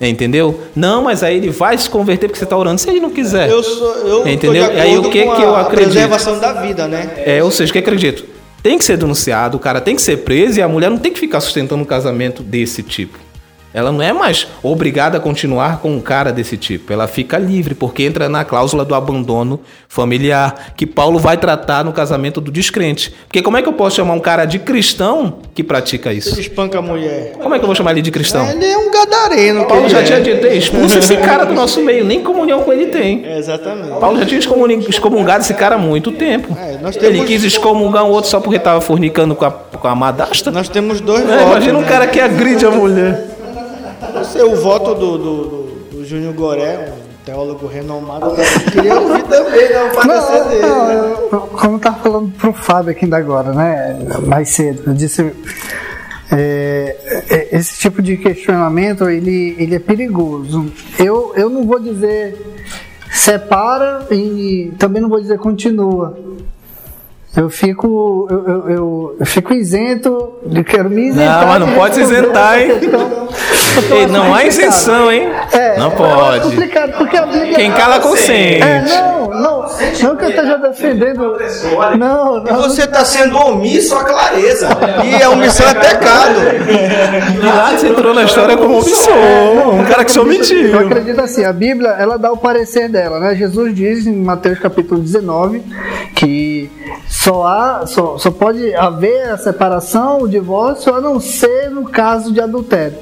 Entendeu? 0.00 0.58
Não, 0.74 1.02
mas 1.02 1.22
aí 1.22 1.36
ele 1.36 1.50
vai 1.50 1.76
se 1.76 1.88
converter 1.90 2.26
porque 2.26 2.38
você 2.38 2.44
está 2.44 2.56
orando. 2.56 2.80
Se 2.80 2.88
ele 2.88 3.00
não 3.00 3.10
quiser. 3.10 3.50
Eu 3.50 3.62
sou, 3.62 3.94
eu 3.96 4.26
Entendeu? 4.28 4.70
de 4.70 4.76
E 4.76 4.80
aí, 4.80 4.98
o 4.98 5.02
que 5.02 5.10
que 5.10 5.42
eu 5.42 5.54
a 5.54 5.60
acredito? 5.60 5.90
preservação 5.90 6.38
da 6.38 6.54
vida, 6.54 6.88
né? 6.88 7.22
É, 7.26 7.44
ou 7.44 7.50
seja, 7.50 7.68
o 7.70 7.72
que 7.72 7.78
eu 7.78 7.82
acredito? 7.82 8.24
Tem 8.62 8.78
que 8.78 8.84
ser 8.84 8.96
denunciado, 8.96 9.56
o 9.56 9.60
cara 9.60 9.80
tem 9.80 9.94
que 9.96 10.02
ser 10.02 10.18
preso 10.18 10.58
e 10.58 10.62
a 10.62 10.68
mulher 10.68 10.90
não 10.90 10.98
tem 10.98 11.12
que 11.12 11.20
ficar 11.20 11.40
sustentando 11.40 11.82
um 11.82 11.86
casamento 11.86 12.42
desse 12.42 12.82
tipo. 12.82 13.18
Ela 13.72 13.92
não 13.92 14.02
é 14.02 14.12
mais 14.12 14.48
obrigada 14.62 15.18
a 15.18 15.20
continuar 15.20 15.78
com 15.78 15.92
um 15.92 16.00
cara 16.00 16.32
desse 16.32 16.56
tipo. 16.56 16.92
Ela 16.92 17.06
fica 17.06 17.38
livre, 17.38 17.74
porque 17.74 18.02
entra 18.02 18.28
na 18.28 18.44
cláusula 18.44 18.84
do 18.84 18.94
abandono 18.94 19.60
familiar, 19.88 20.72
que 20.76 20.86
Paulo 20.86 21.18
vai 21.18 21.36
tratar 21.36 21.84
no 21.84 21.92
casamento 21.92 22.40
do 22.40 22.50
descrente. 22.50 23.12
Porque 23.26 23.42
como 23.42 23.56
é 23.56 23.62
que 23.62 23.68
eu 23.68 23.72
posso 23.72 23.96
chamar 23.96 24.14
um 24.14 24.20
cara 24.20 24.44
de 24.44 24.58
cristão 24.58 25.34
que 25.54 25.62
pratica 25.62 26.10
Ele 26.10 26.18
isso? 26.18 26.40
espanca 26.40 26.78
a 26.78 26.82
mulher. 26.82 27.32
Como 27.40 27.54
é 27.54 27.58
que 27.58 27.64
eu 27.64 27.66
vou 27.66 27.74
chamar 27.76 27.92
ele 27.92 28.02
de 28.02 28.10
cristão? 28.10 28.44
Ele 28.48 28.64
é 28.64 28.76
um 28.78 28.90
gadareno. 28.90 29.64
Paulo 29.66 29.84
ele 29.84 29.90
já 29.90 30.00
é. 30.00 30.02
tinha 30.04 30.20
dito, 30.20 30.46
"Ei, 30.46 30.58
expulsa 30.58 30.98
esse 30.98 31.16
cara 31.18 31.44
do 31.44 31.52
nosso 31.54 31.80
meio, 31.82 32.04
nem 32.04 32.22
comunhão 32.22 32.62
com 32.62 32.72
ele 32.72 32.86
tem. 32.86 33.24
É, 33.24 33.38
Exatamente. 33.38 34.00
Paulo 34.00 34.18
já 34.18 34.26
tinha 34.26 34.40
excomungado 34.88 35.42
esse 35.42 35.54
cara 35.54 35.76
há 35.76 35.78
muito 35.78 36.12
tempo. 36.12 36.56
É, 36.58 36.78
nós 36.82 36.96
Ele 36.96 37.12
temos- 37.12 37.26
quis 37.26 37.44
excomungar 37.44 38.04
um 38.04 38.10
outro 38.10 38.30
só 38.30 38.40
porque 38.40 38.56
estava 38.56 38.80
fornicando 38.80 39.34
com 39.34 39.44
a, 39.44 39.50
com 39.50 39.88
a 39.88 39.94
madasta. 39.94 40.50
Nós 40.50 40.68
temos 40.68 41.00
dois 41.00 41.22
É, 41.22 41.26
votos. 41.26 41.42
imagina 41.52 41.78
um 41.78 41.82
né? 41.82 41.88
cara 41.88 42.06
que 42.06 42.18
agride 42.20 42.64
a 42.66 42.70
mulher. 42.70 43.26
É 44.36 44.44
o 44.44 44.56
voto 44.56 44.94
do, 44.94 45.18
do, 45.18 45.36
do, 45.44 45.62
do 45.98 46.04
Júnior 46.04 46.32
Goré, 46.34 46.92
um 46.92 47.24
teólogo 47.24 47.66
renomado. 47.66 48.26
Eu 48.30 48.70
queria 48.72 48.98
ouvir 49.00 49.22
também, 49.24 49.68
né? 49.68 49.84
O 49.84 49.94
parecer 49.94 50.44
dele. 50.48 50.62
Não, 50.66 50.86
né? 50.86 51.16
eu- 51.32 51.40
como 51.40 51.72
eu 51.74 51.76
estava 51.78 51.96
falando 51.98 52.32
pro 52.38 52.52
Fábio 52.52 52.92
aqui 52.92 53.04
ainda 53.04 53.16
agora, 53.16 53.52
né? 53.52 53.98
Mais 54.26 54.48
cedo, 54.50 54.82
eu 54.86 54.94
disse. 54.94 55.32
é, 56.32 56.96
é, 57.28 57.56
esse 57.56 57.78
tipo 57.78 58.00
de 58.00 58.16
questionamento 58.16 59.08
ele, 59.08 59.54
ele 59.58 59.74
é 59.74 59.78
perigoso. 59.80 60.66
Eu, 60.98 61.32
eu 61.36 61.50
não 61.50 61.64
vou 61.66 61.78
dizer 61.80 62.36
separa 63.12 64.06
e 64.12 64.72
também 64.78 65.02
não 65.02 65.08
vou 65.08 65.20
dizer 65.20 65.38
continua. 65.38 66.16
Eu 67.36 67.48
fico, 67.48 68.26
eu, 68.28 68.44
eu, 68.48 68.70
eu- 68.70 69.16
eu 69.20 69.26
fico 69.26 69.54
isento, 69.54 70.32
eu 70.52 70.64
quero 70.64 70.90
me 70.90 71.08
isentar. 71.10 71.40
Não, 71.42 71.46
mas 71.46 71.60
não 71.60 71.68
de 71.68 71.74
pode 71.74 71.94
se 71.94 72.00
isentar, 72.02 72.60
hein? 72.60 72.70
eu 72.82 73.96
Ei, 73.96 74.06
não 74.08 74.34
há 74.34 74.44
isenção, 74.44 75.12
hein? 75.12 75.28
É, 75.52 75.78
Não 75.78 75.90
eu 75.92 75.96
pode. 75.96 76.40
complicado, 76.40 76.92
porque 76.98 77.16
a 77.16 77.26
Bíblia 77.26 77.54
Quem 77.54 77.70
cala 77.70 78.00
consente. 78.00 78.60
é, 78.60 78.82
não, 78.82 79.28
não, 79.30 79.60
não 80.02 80.16
que 80.16 80.24
eu 80.24 80.28
esteja 80.30 80.58
defendendo. 80.58 81.36
Não, 81.96 82.42
não. 82.42 82.62
Você 82.62 82.82
está 82.82 83.04
sendo 83.04 83.38
omisso 83.38 83.94
à 83.94 84.02
clareza. 84.04 84.68
E 85.04 85.22
a 85.22 85.30
omissão 85.30 85.68
é 85.68 85.74
pecado. 85.74 86.40
E 87.40 87.46
lá 87.46 87.70
você 87.78 87.86
entrou 87.88 88.12
na 88.12 88.24
história 88.24 88.56
como 88.56 88.78
omissor. 88.80 89.14
Um 89.74 89.84
cara 89.84 90.04
que 90.04 90.10
se 90.10 90.18
Eu 90.18 90.24
omitiu. 90.24 90.78
acredito 90.80 91.20
assim, 91.20 91.44
a 91.44 91.52
Bíblia, 91.52 91.90
ela 91.90 92.18
dá 92.18 92.32
o 92.32 92.36
parecer 92.36 92.88
dela, 92.88 93.20
né? 93.20 93.36
Jesus 93.36 93.72
diz 93.72 94.04
em 94.04 94.16
Mateus 94.16 94.58
capítulo 94.58 95.00
19 95.00 95.62
que 96.16 96.49
só 97.08 97.46
há, 97.46 97.86
só, 97.86 98.18
só 98.18 98.30
pode 98.30 98.74
haver 98.74 99.30
a 99.30 99.36
separação, 99.38 100.22
o 100.22 100.28
divórcio, 100.28 100.94
a 100.94 101.00
não 101.00 101.20
ser 101.20 101.70
no 101.70 101.84
caso 101.88 102.32
de 102.32 102.40
adultério. 102.40 102.96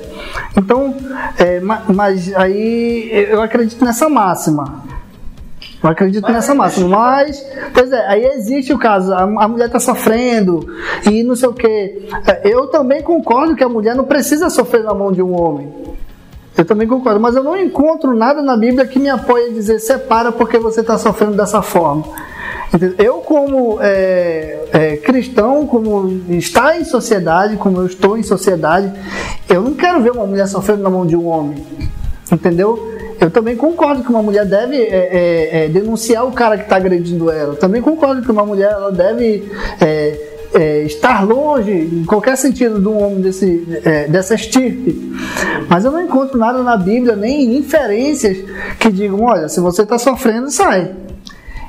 Então, 0.56 0.94
é, 1.38 1.60
ma- 1.60 1.82
mas 1.88 2.34
aí 2.34 3.08
eu 3.30 3.40
acredito 3.40 3.82
nessa 3.84 4.08
máxima. 4.08 4.84
Eu 5.82 5.88
acredito 5.90 6.30
nessa 6.32 6.54
máxima, 6.54 6.88
mas, 6.88 7.40
pois 7.72 7.92
é, 7.92 8.04
aí 8.08 8.24
existe 8.34 8.72
o 8.72 8.78
caso, 8.78 9.14
a, 9.14 9.22
a 9.22 9.46
mulher 9.48 9.66
está 9.66 9.78
sofrendo 9.78 10.66
e 11.08 11.22
não 11.22 11.36
sei 11.36 11.48
o 11.48 11.52
quê. 11.54 12.08
É, 12.26 12.40
Eu 12.52 12.66
também 12.66 13.00
concordo 13.00 13.54
que 13.54 13.62
a 13.62 13.68
mulher 13.68 13.94
não 13.94 14.04
precisa 14.04 14.50
sofrer 14.50 14.82
na 14.82 14.92
mão 14.92 15.12
de 15.12 15.22
um 15.22 15.40
homem. 15.40 15.72
Eu 16.56 16.64
também 16.64 16.88
concordo, 16.88 17.20
mas 17.20 17.36
eu 17.36 17.44
não 17.44 17.56
encontro 17.56 18.16
nada 18.16 18.42
na 18.42 18.56
Bíblia 18.56 18.84
que 18.84 18.98
me 18.98 19.08
apoie 19.08 19.50
a 19.50 19.52
dizer 19.52 19.78
separa 19.78 20.32
porque 20.32 20.58
você 20.58 20.80
está 20.80 20.98
sofrendo 20.98 21.36
dessa 21.36 21.62
forma. 21.62 22.02
Eu, 22.98 23.14
como 23.14 23.78
é, 23.80 24.58
é, 24.72 24.96
cristão, 24.98 25.66
como 25.66 26.20
está 26.28 26.76
em 26.76 26.84
sociedade, 26.84 27.56
como 27.56 27.78
eu 27.78 27.86
estou 27.86 28.18
em 28.18 28.22
sociedade, 28.22 28.92
eu 29.48 29.62
não 29.62 29.74
quero 29.74 30.02
ver 30.02 30.12
uma 30.12 30.26
mulher 30.26 30.46
sofrendo 30.46 30.82
na 30.82 30.90
mão 30.90 31.06
de 31.06 31.16
um 31.16 31.26
homem. 31.26 31.64
Entendeu? 32.30 32.78
Eu 33.20 33.30
também 33.30 33.56
concordo 33.56 34.02
que 34.02 34.10
uma 34.10 34.22
mulher 34.22 34.44
deve 34.44 34.76
é, 34.76 34.84
é, 34.86 35.64
é, 35.64 35.68
denunciar 35.68 36.26
o 36.26 36.32
cara 36.32 36.56
que 36.56 36.64
está 36.64 36.76
agredindo 36.76 37.30
ela. 37.30 37.56
Também 37.56 37.82
concordo 37.82 38.22
que 38.22 38.30
uma 38.30 38.44
mulher 38.44 38.70
ela 38.70 38.92
deve 38.92 39.50
é, 39.80 40.28
é, 40.54 40.82
estar 40.84 41.26
longe, 41.26 41.72
em 41.72 42.04
qualquer 42.04 42.36
sentido, 42.36 42.80
de 42.80 42.86
um 42.86 43.02
homem 43.02 43.20
desse, 43.20 43.66
é, 43.84 44.06
dessa 44.06 44.34
estirpe. 44.34 45.16
Mas 45.68 45.84
eu 45.84 45.90
não 45.90 46.02
encontro 46.02 46.38
nada 46.38 46.62
na 46.62 46.76
Bíblia, 46.76 47.16
nem 47.16 47.56
inferências 47.56 48.38
que 48.78 48.90
digam: 48.92 49.22
olha, 49.22 49.48
se 49.48 49.58
você 49.58 49.82
está 49.82 49.98
sofrendo, 49.98 50.50
sai. 50.50 50.92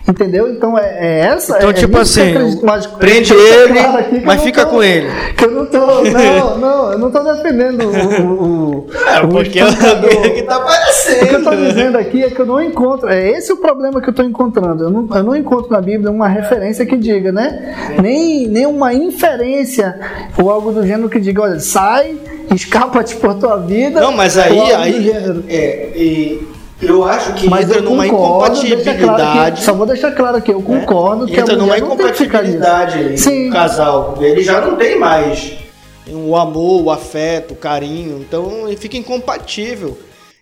Entendeu? 0.09 0.49
Então 0.49 0.77
é, 0.77 0.97
é 0.99 1.19
essa. 1.27 1.57
Então, 1.57 1.69
é, 1.69 1.73
tipo 1.73 1.99
nisso 1.99 2.13
que 2.15 2.19
eu 2.19 2.25
assim, 2.25 2.35
acredito, 2.37 2.65
mas 2.65 2.87
prende 2.87 3.33
tô 3.33 3.39
ele, 3.39 3.73
claro 3.79 3.97
aqui 3.99 4.21
mas 4.25 4.41
fica 4.41 4.65
tô- 4.65 4.71
com 4.71 4.83
ele. 4.83 5.07
Que 5.37 5.45
eu 5.45 5.51
não 5.51 5.65
tô. 5.65 5.79
Não, 6.09 6.57
não, 6.57 6.91
eu 6.91 6.97
não 6.97 7.11
tô 7.11 7.19
defendendo 7.19 7.83
o. 7.83 8.21
o, 8.21 8.77
o 8.79 8.87
É, 9.07 9.21
o 9.23 9.27
porque 9.29 9.59
é 9.59 9.65
o 9.65 9.67
que 9.69 9.75
tá 9.77 9.87
O 9.93 10.33
que 10.33 10.41
eu 10.49 10.55
aparecendo. 10.57 11.37
estou 11.37 11.55
dizendo 11.55 11.97
aqui 11.97 12.23
é 12.23 12.29
que 12.29 12.39
eu 12.39 12.45
não 12.45 12.61
encontro. 12.61 13.07
É 13.09 13.29
esse 13.31 13.51
o 13.53 13.57
problema 13.57 14.01
que 14.01 14.07
eu 14.09 14.11
estou 14.11 14.25
encontrando. 14.25 14.83
Eu 14.85 14.89
não, 14.89 15.07
eu 15.15 15.23
não 15.23 15.35
encontro 15.35 15.71
na 15.71 15.81
Bíblia 15.81 16.09
uma 16.11 16.27
referência 16.27 16.85
que 16.85 16.97
diga, 16.97 17.31
né? 17.31 17.75
Nem, 18.01 18.47
nem 18.47 18.65
uma 18.65 18.93
inferência 18.93 19.99
ou 20.41 20.49
algo 20.49 20.71
do 20.71 20.85
gênero 20.85 21.09
que 21.09 21.19
diga, 21.19 21.41
olha, 21.43 21.59
sai, 21.59 22.15
escapa-te 22.53 23.15
por 23.17 23.35
tua 23.35 23.57
vida. 23.57 23.99
Não, 24.01 24.11
mas 24.11 24.37
aí, 24.37 24.59
aí 24.73 25.03
gênero. 25.03 25.43
é, 25.47 25.89
e 25.95 26.47
eu 26.81 27.03
acho 27.03 27.33
que 27.33 27.49
Mas 27.49 27.69
entra 27.69 27.81
numa 27.81 28.05
concordo, 28.07 28.55
claro 28.55 28.61
que, 28.61 28.73
incompatibilidade. 28.73 29.63
só 29.63 29.73
vou 29.73 29.85
deixar 29.85 30.11
claro 30.11 30.37
aqui, 30.37 30.51
eu 30.51 30.61
concordo 30.61 31.25
que 31.25 31.37
entra 31.37 31.53
a 31.53 31.57
numa 31.57 31.75
que 31.75 32.13
ficar 32.13 32.39
ali. 32.39 32.49
incompatibilidade 32.49 33.17
Sim. 33.17 33.49
o 33.49 33.51
casal. 33.53 34.17
Ele 34.21 34.41
já 34.41 34.61
não 34.61 34.75
tem 34.77 34.97
mais 34.97 35.53
o 36.11 36.35
amor, 36.35 36.83
o 36.83 36.91
afeto, 36.91 37.53
o 37.53 37.57
carinho. 37.57 38.19
Então 38.19 38.67
ele 38.67 38.77
fica 38.77 38.97
incompatível. 38.97 39.97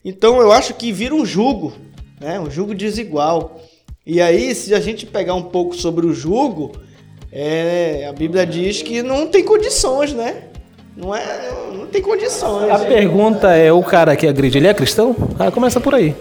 Então 0.05 0.39
eu 0.39 0.51
acho 0.51 0.73
que 0.73 0.91
vira 0.91 1.13
um 1.13 1.25
jugo, 1.25 1.73
né? 2.19 2.39
Um 2.39 2.49
jugo 2.49 2.73
desigual. 2.73 3.59
E 4.05 4.21
aí, 4.21 4.55
se 4.55 4.73
a 4.73 4.79
gente 4.79 5.05
pegar 5.05 5.33
um 5.33 5.43
pouco 5.43 5.75
sobre 5.75 6.05
o 6.05 6.13
jugo, 6.13 6.71
é, 7.31 8.07
a 8.09 8.13
Bíblia 8.13 8.45
diz 8.45 8.81
que 8.81 9.03
não 9.03 9.27
tem 9.27 9.43
condições, 9.43 10.13
né? 10.13 10.43
Não 10.97 11.13
é, 11.13 11.23
não 11.77 11.85
tem 11.85 12.01
condições. 12.01 12.71
A 12.71 12.79
pergunta 12.79 13.49
é: 13.55 13.71
o 13.71 13.83
cara 13.83 14.15
que 14.15 14.27
agride, 14.27 14.57
ele 14.57 14.67
é 14.67 14.73
cristão? 14.73 15.15
Ah, 15.37 15.51
começa 15.51 15.79
por 15.79 15.93
aí. 15.93 16.15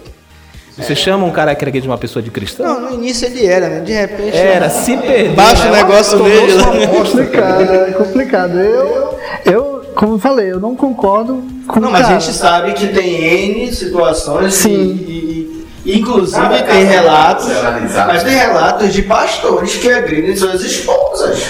Você 0.77 0.95
chama 0.95 1.25
um 1.25 1.31
cara 1.31 1.55
que 1.55 1.65
agride 1.65 1.87
uma 1.87 1.97
pessoa 1.97 2.21
de 2.21 2.29
cristão? 2.29 2.63
Não, 2.67 2.81
no 2.81 2.93
início 2.93 3.25
ele 3.25 3.47
era, 3.47 3.67
né? 3.67 3.79
De 3.79 3.91
repente. 3.91 4.37
Era, 4.37 4.69
se 4.69 4.95
perder. 4.97 5.29
Baixa 5.31 5.67
o 5.67 5.71
né? 5.71 5.77
negócio 5.81 6.21
dele, 6.23 6.53
né? 6.53 6.83
É 6.83 6.87
complicado, 6.87 7.61
é 7.63 7.91
complicado. 7.93 8.59
Eu, 8.59 9.19
eu, 9.43 9.81
como 9.95 10.13
eu 10.13 10.19
falei, 10.19 10.51
eu 10.51 10.59
não 10.59 10.75
concordo 10.75 11.43
com 11.67 11.79
Não, 11.79 11.89
o 11.89 11.91
mas 11.91 12.01
a 12.01 12.07
cara. 12.09 12.19
gente 12.19 12.31
sabe 12.35 12.73
que 12.73 12.89
tem 12.89 13.55
N 13.65 13.73
situações 13.73 14.53
Sim. 14.53 14.71
e, 15.07 15.65
e- 15.83 15.97
inclusive 15.97 16.61
tem 16.69 16.83
relatos, 16.83 17.49
é 17.49 18.05
mas 18.05 18.21
tem 18.21 18.35
relatos 18.35 18.93
de 18.93 19.01
pastores 19.01 19.77
que 19.77 19.91
agridem 19.91 20.35
suas 20.35 20.61
esposas. 20.63 21.43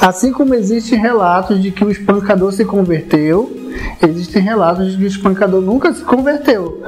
Assim 0.00 0.32
como 0.32 0.54
existem 0.54 0.98
relatos 0.98 1.62
de 1.62 1.70
que 1.70 1.84
o 1.84 1.90
espancador 1.90 2.52
se 2.52 2.64
converteu, 2.64 3.69
existem 4.02 4.42
relatos 4.42 4.92
de 4.92 4.96
que 4.98 5.04
o 5.04 5.06
espancador 5.06 5.60
nunca 5.60 5.92
se 5.92 6.02
converteu. 6.02 6.82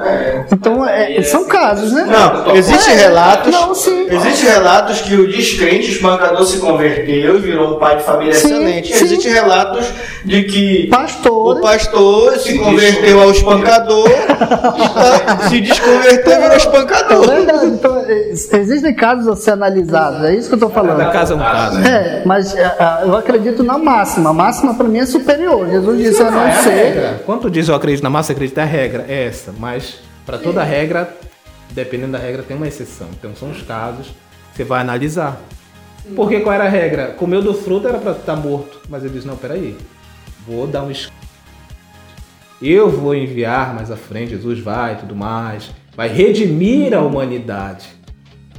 Então, 0.51 0.87
é, 0.87 1.21
são 1.23 1.45
casos, 1.45 1.91
né? 1.91 2.05
Não, 2.09 2.55
existem 2.55 2.93
É, 2.93 2.97
relatos. 2.97 3.51
não, 3.51 3.73
sim. 3.75 4.07
Existem 4.09 4.49
relatos 4.49 5.01
que 5.01 5.15
o 5.15 5.27
descrente 5.27 5.91
espancador 5.91 6.45
se 6.45 6.57
converteu 6.57 7.35
e 7.37 7.39
virou 7.39 7.75
um 7.75 7.79
pai 7.79 7.97
de 7.97 8.03
família 8.03 8.33
Sim, 8.33 8.53
excelente. 8.53 8.95
sim. 8.95 9.03
Existem 9.05 9.31
relatos 9.33 9.85
de 10.25 10.43
que 10.43 10.87
Pastores. 10.87 11.59
o 11.59 11.61
pastor 11.61 12.37
se 12.39 12.57
converteu 12.57 13.21
ao 13.21 13.31
espancador 13.31 14.07
e 14.09 14.89
tá- 14.89 15.39
se 15.49 15.61
desconverteu 15.61 16.33
e 16.33 16.37
virou 16.37 16.53
É 16.53 16.57
espancador. 16.57 17.27
verdade. 17.27 17.65
Então, 17.67 17.97
é, 18.07 18.29
existem 18.31 18.93
casos 18.93 19.27
a 19.27 19.35
ser 19.35 19.51
analisados, 19.51 20.23
é 20.25 20.35
isso 20.35 20.47
que 20.47 20.53
eu 20.55 20.57
estou 20.57 20.69
falando. 20.69 20.97
Cada 20.97 21.11
caso 21.11 21.33
é 21.33 21.35
um 21.35 21.39
caso. 21.39 21.79
É, 21.79 22.21
mas 22.25 22.55
é, 22.55 22.61
é, 22.61 22.99
eu 23.05 23.15
acredito 23.15 23.63
na 23.63 23.77
máxima. 23.77 24.29
A 24.29 24.33
máxima 24.33 24.73
para 24.73 24.87
mim 24.87 24.99
é 24.99 25.05
superior. 25.05 25.67
Jesus 25.69 25.97
disse 25.97 26.21
a 26.21 26.31
não 26.31 26.41
É 26.47 26.51
ser. 26.53 26.82
Regra. 26.83 27.23
Quando 27.25 27.41
tu 27.41 27.49
diz 27.49 27.67
eu 27.67 27.75
acredito 27.75 28.03
na 28.03 28.09
massa, 28.09 28.31
acredita 28.31 28.61
é 28.61 28.63
a 28.63 28.67
regra, 28.67 29.05
é 29.07 29.25
essa. 29.25 29.53
Mas 29.57 29.99
para 30.25 30.37
toda 30.37 30.63
regra, 30.63 31.15
dependendo 31.71 32.13
da 32.13 32.17
regra, 32.17 32.43
tem 32.43 32.55
uma 32.55 32.67
exceção. 32.67 33.07
Então 33.17 33.35
são 33.35 33.51
os 33.51 33.61
casos 33.61 34.07
que 34.51 34.57
você 34.57 34.63
vai 34.63 34.81
analisar. 34.81 35.41
Porque 36.15 36.41
qual 36.41 36.53
era 36.53 36.65
a 36.65 36.69
regra? 36.69 37.07
Comeu 37.17 37.41
do 37.41 37.53
fruto 37.53 37.87
era 37.87 37.97
para 37.97 38.11
estar 38.11 38.35
morto. 38.35 38.81
Mas 38.89 39.03
ele 39.03 39.13
diz, 39.13 39.25
não, 39.25 39.37
peraí. 39.37 39.77
Vou 40.45 40.67
dar 40.67 40.83
um 40.83 40.91
Eu 42.61 42.89
vou 42.89 43.15
enviar 43.15 43.73
mais 43.73 43.89
à 43.89 43.95
frente, 43.95 44.31
Jesus 44.31 44.59
vai 44.59 44.93
e 44.93 44.97
tudo 44.97 45.15
mais. 45.15 45.71
Vai 45.95 46.09
redimir 46.09 46.93
a 46.93 47.01
humanidade. 47.01 47.87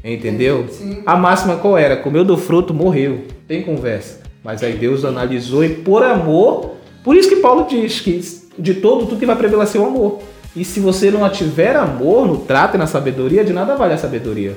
Entendeu? 0.03 0.67
A 1.07 1.17
máxima 1.17 1.57
qual 1.57 1.79
era? 1.79 1.97
Comeu 1.97 2.25
do 2.25 2.37
fruto, 2.37 2.75
morreu. 2.75 3.27
Tem 3.49 3.63
conversa. 3.63 4.21
Mas 4.43 4.63
aí 4.63 4.75
Deus 4.75 5.05
analisou 5.05 5.65
e 5.65 5.71
por 5.71 6.03
amor. 6.03 6.75
Por 7.05 7.15
isso 7.15 7.29
que 7.29 7.37
Paulo 7.37 7.67
diz 7.69 8.01
que 8.01 8.21
de 8.59 8.75
todo 8.75 9.07
tudo 9.07 9.21
que 9.21 9.27
vai 9.27 9.37
prevalecer 9.37 9.81
o 9.81 9.85
amor. 9.85 10.21
E 10.57 10.65
se 10.65 10.81
você 10.81 11.11
não 11.11 11.29
tiver 11.29 11.77
amor 11.77 12.27
no 12.27 12.39
trato 12.39 12.77
e 12.77 12.79
na 12.79 12.87
sabedoria, 12.87 13.45
de 13.45 13.53
nada 13.53 13.77
vale 13.77 13.93
a 13.93 13.99
sabedoria. 13.99 14.57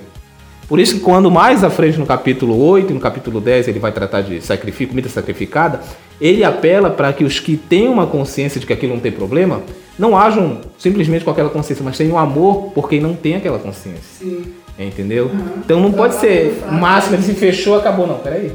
Por 0.67 0.79
isso 0.79 0.95
que 0.95 0.99
quando 0.99 1.31
mais 1.31 1.63
à 1.63 1.69
frente 1.69 1.97
no 1.97 2.05
capítulo 2.05 2.57
8 2.57 2.91
e 2.91 2.93
no 2.93 2.99
capítulo 2.99 3.39
10 3.39 3.69
ele 3.69 3.79
vai 3.79 3.91
tratar 3.91 4.21
de 4.21 4.41
sacrifício, 4.41 4.89
comida 4.89 5.10
sacrificada, 5.10 5.81
ele 6.19 6.43
apela 6.43 6.89
para 6.89 7.12
que 7.13 7.23
os 7.23 7.39
que 7.39 7.55
têm 7.55 7.88
uma 7.88 8.05
consciência 8.05 8.60
de 8.60 8.65
que 8.65 8.73
aquilo 8.73 8.93
não 8.93 8.99
tem 8.99 9.12
problema, 9.12 9.62
não 9.97 10.17
ajam 10.17 10.60
simplesmente 10.77 11.23
com 11.23 11.31
aquela 11.31 11.49
consciência, 11.49 11.83
mas 11.83 11.97
tenham 11.97 12.17
amor 12.17 12.71
por 12.73 12.89
quem 12.89 12.99
não 12.99 13.13
tem 13.13 13.36
aquela 13.36 13.60
consciência. 13.60 14.27
Entendeu? 14.77 15.31
Então 15.57 15.79
não 15.79 15.91
pode 15.91 16.15
ser 16.15 16.63
máximo, 16.71 17.15
ele 17.15 17.23
se 17.23 17.33
fechou, 17.33 17.75
acabou. 17.75 18.05
Não, 18.05 18.19
peraí. 18.19 18.51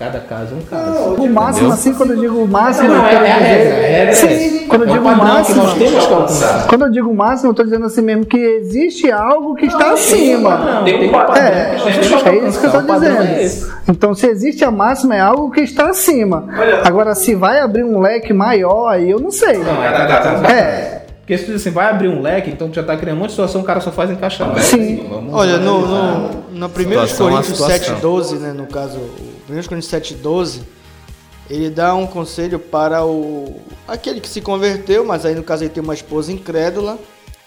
Cada 0.00 0.18
caso 0.20 0.54
é 0.54 0.56
um 0.56 0.62
caso. 0.62 1.14
O 1.22 1.28
máximo, 1.28 1.48
Entendeu? 1.68 1.72
assim, 1.74 1.92
quando 1.92 2.12
eu 2.14 2.20
digo 2.20 2.48
máximo. 2.48 2.88
Não, 2.88 2.96
eu 2.96 3.04
é, 3.04 3.10
quero 3.10 3.24
é 3.26 3.28
regra 3.28 4.10
é 4.10 4.12
Sim, 4.14 4.66
quando 4.66 4.82
eu 4.84 4.88
É 4.88 4.90
o 4.90 4.94
digo 4.94 5.08
que 5.10 5.14
máximo. 5.14 5.62
nós 5.62 5.74
temos 5.74 6.06
que 6.06 6.12
alcançar. 6.14 6.66
Quando 6.68 6.82
eu 6.86 6.90
digo 6.90 7.14
máximo, 7.14 7.48
eu 7.48 7.50
estou 7.50 7.64
dizendo 7.66 7.84
assim 7.84 8.00
mesmo 8.00 8.24
que 8.24 8.38
existe 8.38 9.12
algo 9.12 9.54
que 9.54 9.66
está 9.66 9.92
acima. 9.92 10.80
Tem 10.86 11.06
um 11.06 11.12
padrão 11.12 11.36
É, 11.36 11.72
é 11.72 12.48
isso 12.48 12.60
que 12.60 12.66
eu 12.66 12.70
estou 12.70 12.80
O 12.80 12.98
dizendo. 12.98 13.22
é 13.22 13.42
esse. 13.44 13.70
Então, 13.86 14.14
se 14.14 14.26
existe 14.26 14.64
a 14.64 14.70
máxima, 14.70 15.16
é 15.16 15.20
algo 15.20 15.50
que 15.50 15.60
está 15.60 15.90
acima. 15.90 16.46
Agora, 16.82 17.14
se 17.14 17.34
vai 17.34 17.60
abrir 17.60 17.84
um 17.84 18.00
leque 18.00 18.32
maior, 18.32 18.88
aí 18.88 19.10
eu 19.10 19.20
não 19.20 19.30
sei. 19.30 19.58
Não, 19.58 19.84
é. 19.84 20.50
É, 20.50 21.02
Porque 21.30 21.38
se 21.38 21.44
tu 21.44 21.52
diz 21.52 21.60
assim, 21.60 21.70
vai 21.70 21.88
abrir 21.88 22.08
um 22.08 22.20
leque, 22.20 22.50
então 22.50 22.68
tu 22.68 22.74
já 22.74 22.82
tá 22.82 22.96
criando 22.96 23.18
um 23.18 23.20
monte 23.20 23.28
de 23.28 23.34
situação, 23.34 23.60
o 23.60 23.64
cara 23.64 23.80
só 23.80 23.92
faz 23.92 24.10
encaixar. 24.10 24.52
Sim. 24.64 25.06
Vamos 25.08 25.32
Olha, 25.32 25.58
no, 25.58 25.86
no, 25.86 26.28
no 26.50 26.66
1 26.66 26.70
Situação 26.70 27.28
a 27.28 27.30
Coríntios 27.30 27.56
situação. 27.56 28.00
7,12, 28.00 28.38
né, 28.40 28.52
no 28.52 28.66
caso, 28.66 28.98
o 28.98 29.32
1 29.48 29.62
Coríntios 29.68 29.92
7,12, 29.92 30.62
ele 31.48 31.70
dá 31.70 31.94
um 31.94 32.04
conselho 32.04 32.58
para 32.58 33.04
o 33.04 33.60
aquele 33.86 34.20
que 34.20 34.28
se 34.28 34.40
converteu, 34.40 35.04
mas 35.04 35.24
aí 35.24 35.36
no 35.36 35.44
caso 35.44 35.62
ele 35.62 35.70
tem 35.70 35.80
uma 35.80 35.94
esposa 35.94 36.32
incrédula, 36.32 36.98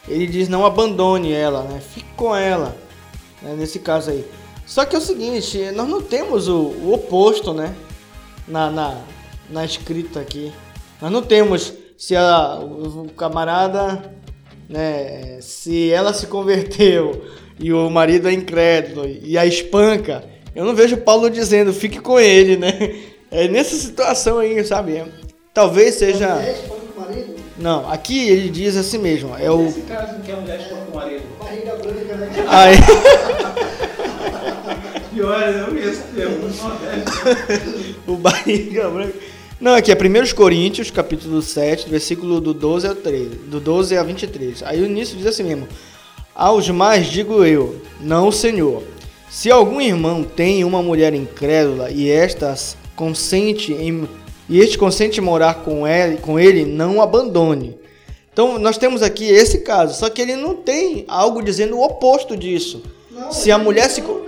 ele 0.07 0.27
diz 0.27 0.47
não 0.47 0.65
abandone 0.65 1.33
ela, 1.33 1.63
né, 1.63 1.81
fique 1.93 2.07
com 2.15 2.33
ela, 2.33 2.73
né, 3.41 3.53
nesse 3.57 3.79
caso 3.79 4.11
aí. 4.11 4.25
Só 4.65 4.85
que 4.85 4.95
é 4.95 4.99
o 4.99 5.01
seguinte, 5.01 5.59
nós 5.75 5.89
não 5.89 6.01
temos 6.01 6.47
o, 6.47 6.55
o 6.55 6.93
oposto, 6.93 7.53
né, 7.53 7.75
na, 8.47 8.71
na, 8.71 8.97
na 9.49 9.65
escrita 9.65 10.21
aqui. 10.21 10.53
Nós 11.01 11.11
não 11.11 11.21
temos 11.21 11.82
se 11.97 12.15
a, 12.15 12.59
o, 12.59 13.03
o 13.03 13.09
camarada, 13.11 14.13
né, 14.69 15.39
se 15.41 15.91
ela 15.91 16.13
se 16.13 16.27
converteu 16.27 17.23
e 17.59 17.71
o 17.71 17.89
marido 17.89 18.27
é 18.27 18.33
incrédulo 18.33 19.07
e 19.07 19.37
a 19.37 19.45
espanca, 19.45 20.23
eu 20.55 20.65
não 20.65 20.75
vejo 20.75 20.97
Paulo 20.97 21.29
dizendo 21.29 21.73
fique 21.73 21.99
com 21.99 22.19
ele, 22.19 22.57
né? 22.57 22.71
É 23.31 23.47
nessa 23.47 23.75
situação 23.75 24.39
aí, 24.39 24.63
sabe? 24.63 24.97
É- 24.97 25.07
Talvez 25.53 25.95
seja. 25.95 26.39
Não, 27.57 27.89
aqui 27.91 28.27
ele 28.29 28.49
diz 28.49 28.75
assim 28.75 28.97
mesmo, 28.97 29.35
é 29.37 29.49
o. 29.49 29.71
caso 29.87 30.19
que 30.25 30.31
a 30.31 30.35
mulher 30.35 30.59
espanca 30.59 30.91
o 30.91 30.95
marido. 30.95 31.23
Aí, 32.47 32.75
Pior, 35.13 35.41
eu 35.41 35.71
mesmo. 35.71 36.03
o 38.07 38.15
barriga 38.15 38.89
branca. 38.89 39.13
Não, 39.63 39.75
aqui 39.75 39.93
é 39.93 39.95
1 39.95 40.35
Coríntios, 40.35 40.91
capítulo 40.91 41.41
7, 41.41 41.87
versículo 41.87 42.41
do 42.41 42.53
12 42.53 42.85
ao 42.85 42.95
13, 42.95 43.29
do 43.47 43.61
12 43.61 43.95
a 43.97 44.03
23. 44.03 44.61
Aí 44.63 44.81
o 44.81 44.85
início 44.85 45.15
diz 45.15 45.25
assim 45.25 45.43
mesmo: 45.43 45.69
Aos 46.35 46.69
mais 46.69 47.07
digo 47.07 47.45
eu, 47.45 47.81
não 48.01 48.27
o 48.27 48.31
Senhor. 48.33 48.83
Se 49.29 49.49
algum 49.49 49.79
irmão 49.79 50.21
tem 50.21 50.65
uma 50.65 50.83
mulher 50.83 51.13
incrédula 51.13 51.89
e 51.89 52.09
esta 52.11 52.53
consente 52.93 53.71
em 53.71 54.05
e 54.49 54.59
este 54.59 54.77
consente 54.77 55.21
em 55.21 55.23
morar 55.23 55.63
com 55.63 55.87
ele, 55.87 56.17
com 56.17 56.37
ele, 56.37 56.65
não 56.65 56.97
o 56.97 57.01
abandone. 57.01 57.77
Então 58.33 58.59
nós 58.59 58.77
temos 58.77 59.01
aqui 59.01 59.23
esse 59.29 59.59
caso, 59.59 59.97
só 59.97 60.09
que 60.09 60.21
ele 60.21 60.35
não 60.35 60.55
tem 60.57 61.05
algo 61.07 61.41
dizendo 61.41 61.77
o 61.77 61.85
oposto 61.85 62.35
disso. 62.35 62.83
Se 63.31 63.49
a 63.49 63.57
mulher 63.57 63.89
se 63.89 64.01
co- 64.01 64.25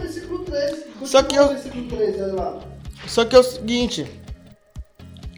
Só 1.06 1.22
que 1.22 1.36
eu- 1.36 1.50
Só 3.06 3.26
que 3.26 3.36
é 3.36 3.40
o 3.40 3.44
seguinte, 3.44 4.08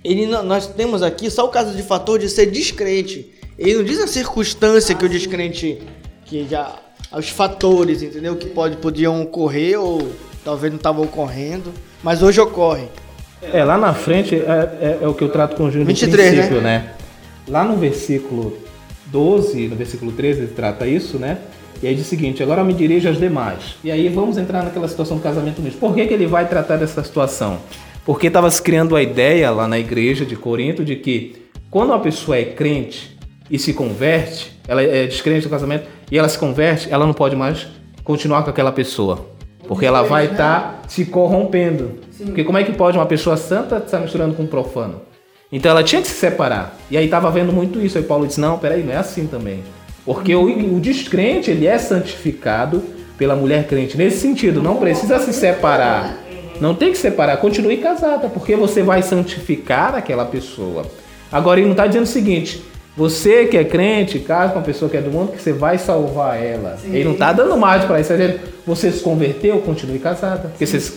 ele 0.04 0.26
não- 0.26 0.44
nós 0.44 0.68
temos 0.68 1.02
aqui 1.02 1.30
só 1.30 1.46
o 1.46 1.50
caso 1.50 1.76
de 1.76 1.84
fator 1.84 2.20
de 2.20 2.30
ser 2.30 2.48
descrente. 2.48 3.32
Ele 3.58 3.76
não 3.76 3.84
diz 3.84 4.00
a 4.00 4.08
circunstância 4.08 4.94
que 4.96 5.06
o 5.06 5.10
descrente, 5.10 5.80
que 6.26 6.46
já 6.50 6.76
os 7.12 7.30
fatores, 7.30 8.02
entendeu, 8.04 8.36
que 8.36 8.48
pode 8.48 8.78
podiam 8.78 9.22
ocorrer 9.22 9.80
ou 9.80 10.12
talvez 10.44 10.72
não 10.72 10.78
estavam 10.78 11.04
ocorrendo, 11.04 11.74
mas 12.04 12.22
hoje 12.22 12.40
ocorre. 12.40 12.86
É, 13.42 13.64
lá 13.64 13.78
na 13.78 13.94
frente 13.94 14.36
é, 14.36 14.40
é- 14.40 15.00
é 15.04 15.08
o 15.08 15.14
que 15.14 15.24
eu 15.24 15.30
trato 15.30 15.56
com 15.56 15.64
o 15.66 15.72
Júnior 15.72 15.88
23, 15.88 16.30
do 16.30 16.34
princípio, 16.36 16.62
né? 16.62 16.94
Lá 17.48 17.64
no 17.64 17.78
versículo 17.78 18.58
12, 19.08 19.68
no 19.68 19.76
versículo 19.76 20.12
13, 20.12 20.40
ele 20.42 20.48
trata 20.56 20.86
isso, 20.88 21.18
né? 21.18 21.38
E 21.82 21.88
aí 21.88 21.94
diz 21.96 22.06
o 22.06 22.10
seguinte, 22.10 22.42
agora 22.42 22.64
me 22.64 22.74
dirijo 22.74 23.08
aos 23.08 23.20
demais. 23.20 23.76
E 23.84 23.92
aí 23.92 24.10
vamos 24.10 24.38
entrar 24.38 24.64
naquela 24.64 24.88
situação 24.88 25.18
do 25.18 25.24
casamento 25.24 25.62
misto. 25.62 25.78
Por 25.80 25.94
que, 25.94 26.08
que 26.08 26.14
ele 26.14 26.26
vai 26.26 26.48
tratar 26.48 26.78
dessa 26.78 27.04
situação? 27.04 27.60
Porque 28.08 28.28
estava 28.28 28.50
se 28.50 28.62
criando 28.62 28.96
a 28.96 29.04
ideia 29.04 29.52
lá 29.52 29.67
na 29.67 29.78
igreja 29.78 30.26
de 30.26 30.38
Corinto 30.38 30.86
de 30.86 30.96
que 30.96 31.36
quando 31.70 31.89
uma 31.89 32.00
pessoa 32.00 32.38
é 32.38 32.46
crente 32.46 33.17
e 33.52 33.60
se 33.60 33.74
converte, 33.74 34.58
ela 34.65 34.82
é 34.82 35.06
descrente 35.06 35.41
do 35.41 35.50
casamento, 35.50 35.89
e 36.10 36.17
ela 36.17 36.30
se 36.30 36.39
converte, 36.39 36.88
ela 36.89 37.06
não 37.06 37.13
pode 37.13 37.36
mais 37.36 37.67
continuar 38.06 38.43
com 38.43 38.50
aquela 38.50 38.72
pessoa. 38.72 39.28
Porque 39.67 39.86
ela 39.86 40.04
vai 40.04 40.28
estar 40.28 40.84
se 40.88 41.04
corrompendo. 41.04 42.00
Porque 42.17 42.46
como 42.46 42.58
é 42.58 42.63
que 42.63 42.72
pode 42.72 42.98
uma 42.98 43.06
pessoa 43.06 43.36
santa 43.36 43.76
estar 43.76 44.00
misturando 44.00 44.36
com 44.36 44.43
um 44.43 44.48
profano? 44.48 45.02
Então 45.52 45.70
ela 45.70 45.84
tinha 45.84 46.02
que 46.02 46.08
se 46.08 46.13
separar. 46.13 46.78
E 46.89 46.98
aí 46.98 47.04
estava 47.04 47.30
vendo 47.30 47.52
muito 47.52 47.82
isso. 47.82 47.98
Aí 47.98 48.06
Paulo 48.06 48.26
disse: 48.26 48.39
Não, 48.39 48.58
peraí, 48.58 48.84
não 48.84 48.93
é 48.93 48.98
assim 48.98 49.28
também. 49.28 49.62
Porque 50.06 50.34
o, 50.34 50.78
o 50.78 50.80
descrente, 50.80 51.52
ele 51.52 51.67
é 51.67 51.78
santificado 51.78 52.82
pela 53.17 53.36
mulher 53.36 53.67
crente. 53.67 53.98
Nesse 53.98 54.20
sentido, 54.20 54.63
não 54.63 54.78
precisa 54.78 55.20
se 55.20 55.34
separar. 55.34 56.27
Não 56.60 56.74
tem 56.74 56.91
que 56.91 56.98
separar, 56.98 57.38
continue 57.38 57.78
casada, 57.78 58.30
porque 58.30 58.56
você 58.56 58.82
vai 58.84 59.02
santificar 59.04 59.96
aquela 59.96 60.26
pessoa. 60.26 60.86
Agora, 61.32 61.60
ele 61.60 61.67
não 61.67 61.74
está 61.74 61.88
dizendo 61.88 62.04
o 62.04 62.08
seguinte: 62.08 62.63
você 62.96 63.46
que 63.46 63.56
é 63.56 63.63
crente, 63.63 64.20
casa 64.20 64.54
com 64.54 64.60
uma 64.60 64.65
pessoa 64.65 64.89
que 64.89 64.98
é 64.98 65.02
do 65.02 65.12
mundo, 65.12 65.32
que 65.32 65.41
você 65.41 65.54
vai 65.54 65.78
salvar 65.78 66.41
ela. 66.41 66.78
Ele 66.84 67.04
não 67.04 67.13
está 67.13 67.32
dando 67.32 67.56
margem 67.56 67.88
para 67.88 68.02
isso. 68.02 68.12
Ele 68.12 68.39
você 68.65 68.91
se 68.91 69.02
converteu, 69.02 69.60
continue 69.60 70.00
casada. 70.00 70.50
Porque 70.50 70.65
você, 70.65 70.93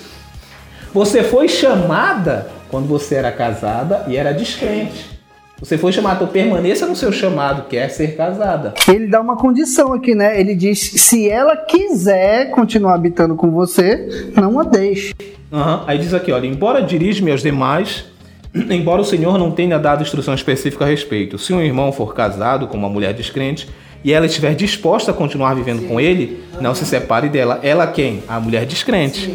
você 0.92 1.22
foi 1.22 1.46
chamada 1.46 2.48
quando 2.70 2.88
você 2.88 3.16
era 3.16 3.30
casada 3.30 4.04
e 4.08 4.16
era 4.16 4.32
descrente. 4.32 5.19
Você 5.60 5.76
foi 5.76 5.92
chamada, 5.92 6.16
então 6.16 6.28
permaneça 6.28 6.86
no 6.86 6.96
seu 6.96 7.12
chamado, 7.12 7.68
que 7.68 7.76
é 7.76 7.86
ser 7.88 8.16
casada. 8.16 8.72
Ele 8.88 9.06
dá 9.06 9.20
uma 9.20 9.36
condição 9.36 9.92
aqui, 9.92 10.14
né? 10.14 10.40
Ele 10.40 10.54
diz: 10.54 10.78
se 10.78 11.28
ela 11.28 11.54
quiser 11.54 12.50
continuar 12.50 12.94
habitando 12.94 13.36
com 13.36 13.50
você, 13.50 14.30
não 14.34 14.58
a 14.58 14.64
deixe. 14.64 15.14
Aham. 15.52 15.84
Aí 15.86 15.98
diz 15.98 16.14
aqui, 16.14 16.32
olha, 16.32 16.46
embora 16.46 16.80
dirige-me 16.80 17.30
aos 17.30 17.42
demais, 17.42 18.06
embora 18.54 19.02
o 19.02 19.04
Senhor 19.04 19.36
não 19.36 19.50
tenha 19.50 19.78
dado 19.78 20.02
instrução 20.02 20.32
específica 20.32 20.84
a 20.84 20.88
respeito, 20.88 21.36
se 21.38 21.52
um 21.52 21.60
irmão 21.60 21.92
for 21.92 22.14
casado 22.14 22.66
com 22.66 22.78
uma 22.78 22.88
mulher 22.88 23.12
descrente 23.12 23.68
e 24.02 24.12
ela 24.12 24.26
estiver 24.26 24.54
disposta 24.54 25.10
a 25.10 25.14
continuar 25.14 25.54
vivendo 25.54 25.86
com 25.86 26.00
ele, 26.00 26.42
não 26.60 26.74
se 26.74 26.86
separe 26.86 27.28
dela. 27.28 27.60
Ela 27.62 27.86
quem? 27.86 28.22
A 28.26 28.40
mulher 28.40 28.64
descrente. 28.64 29.34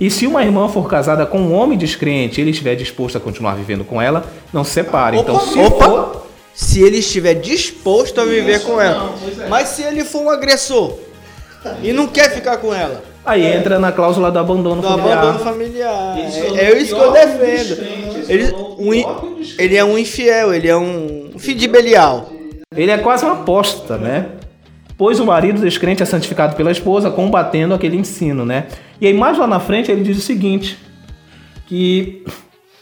E 0.00 0.10
se 0.10 0.26
uma 0.26 0.42
irmã 0.42 0.68
for 0.68 0.88
casada 0.88 1.26
com 1.26 1.38
um 1.38 1.52
homem 1.52 1.76
descrente 1.76 2.40
e 2.40 2.42
ele 2.42 2.50
estiver 2.50 2.74
disposto 2.74 3.16
a 3.16 3.20
continuar 3.20 3.54
vivendo 3.54 3.84
com 3.84 4.00
ela, 4.00 4.24
não 4.52 4.64
se 4.64 4.70
separe. 4.70 5.18
Então, 5.18 5.38
se 5.40 5.58
opa, 5.58 5.84
for... 5.84 6.26
se 6.54 6.82
ele 6.82 6.98
estiver 6.98 7.34
disposto 7.34 8.20
a 8.20 8.24
viver 8.24 8.62
com 8.62 8.80
ela. 8.80 9.14
Mas 9.48 9.68
se 9.68 9.82
ele 9.82 10.04
for 10.04 10.22
um 10.22 10.30
agressor 10.30 10.94
e 11.82 11.92
não 11.92 12.06
quer 12.06 12.32
ficar 12.32 12.58
com 12.58 12.72
ela, 12.72 13.02
Aí 13.26 13.44
entra 13.44 13.78
na 13.78 13.92
cláusula 13.92 14.30
do 14.30 14.38
abandono 14.38 14.80
do 14.80 14.88
familiar. 14.88 15.18
abandono 15.18 15.38
familiar. 15.40 16.18
Isso 16.26 16.56
é 16.56 16.64
É, 16.64 16.72
é 16.72 16.78
isso 16.78 16.94
que 16.94 17.00
eu 17.02 17.12
defendo. 17.12 17.86
Ele, 18.26 18.44
é 18.44 18.54
um 18.56 18.94
ele 19.58 19.76
é 19.76 19.84
um 19.84 19.98
infiel, 19.98 20.54
ele 20.54 20.66
é 20.66 20.76
um 20.76 21.32
filho 21.36 21.58
de 21.58 21.68
Belial. 21.68 22.37
Ele 22.76 22.90
é 22.90 22.98
quase 22.98 23.24
uma 23.24 23.32
aposta, 23.34 23.96
né? 23.96 24.26
Pois 24.96 25.18
o 25.20 25.24
marido 25.24 25.60
descrente 25.60 26.02
é 26.02 26.06
santificado 26.06 26.54
pela 26.54 26.70
esposa, 26.70 27.10
combatendo 27.10 27.72
aquele 27.72 27.96
ensino, 27.96 28.44
né? 28.44 28.66
E 29.00 29.06
aí, 29.06 29.14
mais 29.14 29.38
lá 29.38 29.46
na 29.46 29.58
frente, 29.58 29.90
ele 29.90 30.02
diz 30.02 30.18
o 30.18 30.20
seguinte: 30.20 30.76
que 31.66 32.24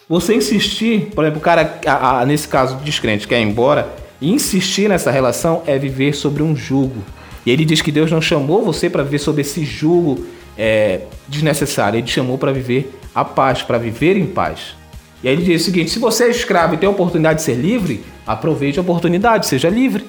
você 0.09 0.35
insistir, 0.35 1.11
por 1.15 1.23
exemplo, 1.25 1.39
o 1.39 1.43
cara, 1.43 1.79
a- 1.87 2.21
a- 2.21 2.27
nesse 2.27 2.49
caso, 2.49 2.77
descrente, 2.79 3.29
quer 3.29 3.39
ir 3.41 3.45
embora, 3.45 3.89
e 4.21 4.33
insistir 4.33 4.89
nessa 4.89 5.11
relação 5.11 5.63
é 5.67 5.79
viver 5.79 6.15
sobre 6.15 6.43
um 6.43 6.57
jugo. 6.57 7.03
E 7.45 7.51
ele 7.51 7.65
diz 7.65 7.81
que 7.81 7.93
Deus 7.93 8.11
não 8.11 8.21
chamou 8.21 8.65
você 8.65 8.91
para 8.91 9.05
viver 9.05 9.19
sobre 9.19 9.43
esse 9.43 9.65
jugo 9.65 10.27
é, 10.59 11.03
desnecessário, 11.29 11.99
ele 11.99 12.07
te 12.07 12.13
chamou 12.15 12.39
para 12.39 12.51
viver 12.51 12.99
a 13.15 13.25
paz, 13.25 13.63
para 13.63 13.79
viver 13.79 14.17
em 14.17 14.27
paz. 14.27 14.75
E 15.23 15.29
aí 15.29 15.35
ele 15.35 15.45
diz 15.45 15.63
o 15.63 15.65
seguinte: 15.65 15.91
se 15.91 15.99
você 15.99 16.25
é 16.25 16.31
escravo 16.31 16.75
e 16.75 16.79
tem 16.79 16.87
a 16.87 16.93
oportunidade 16.93 17.41
de 17.41 17.45
ser 17.45 17.55
livre, 17.55 18.05
aproveite 18.27 18.79
a 18.79 18.83
oportunidade, 18.83 19.47
seja 19.47 19.69
livre. 19.69 20.05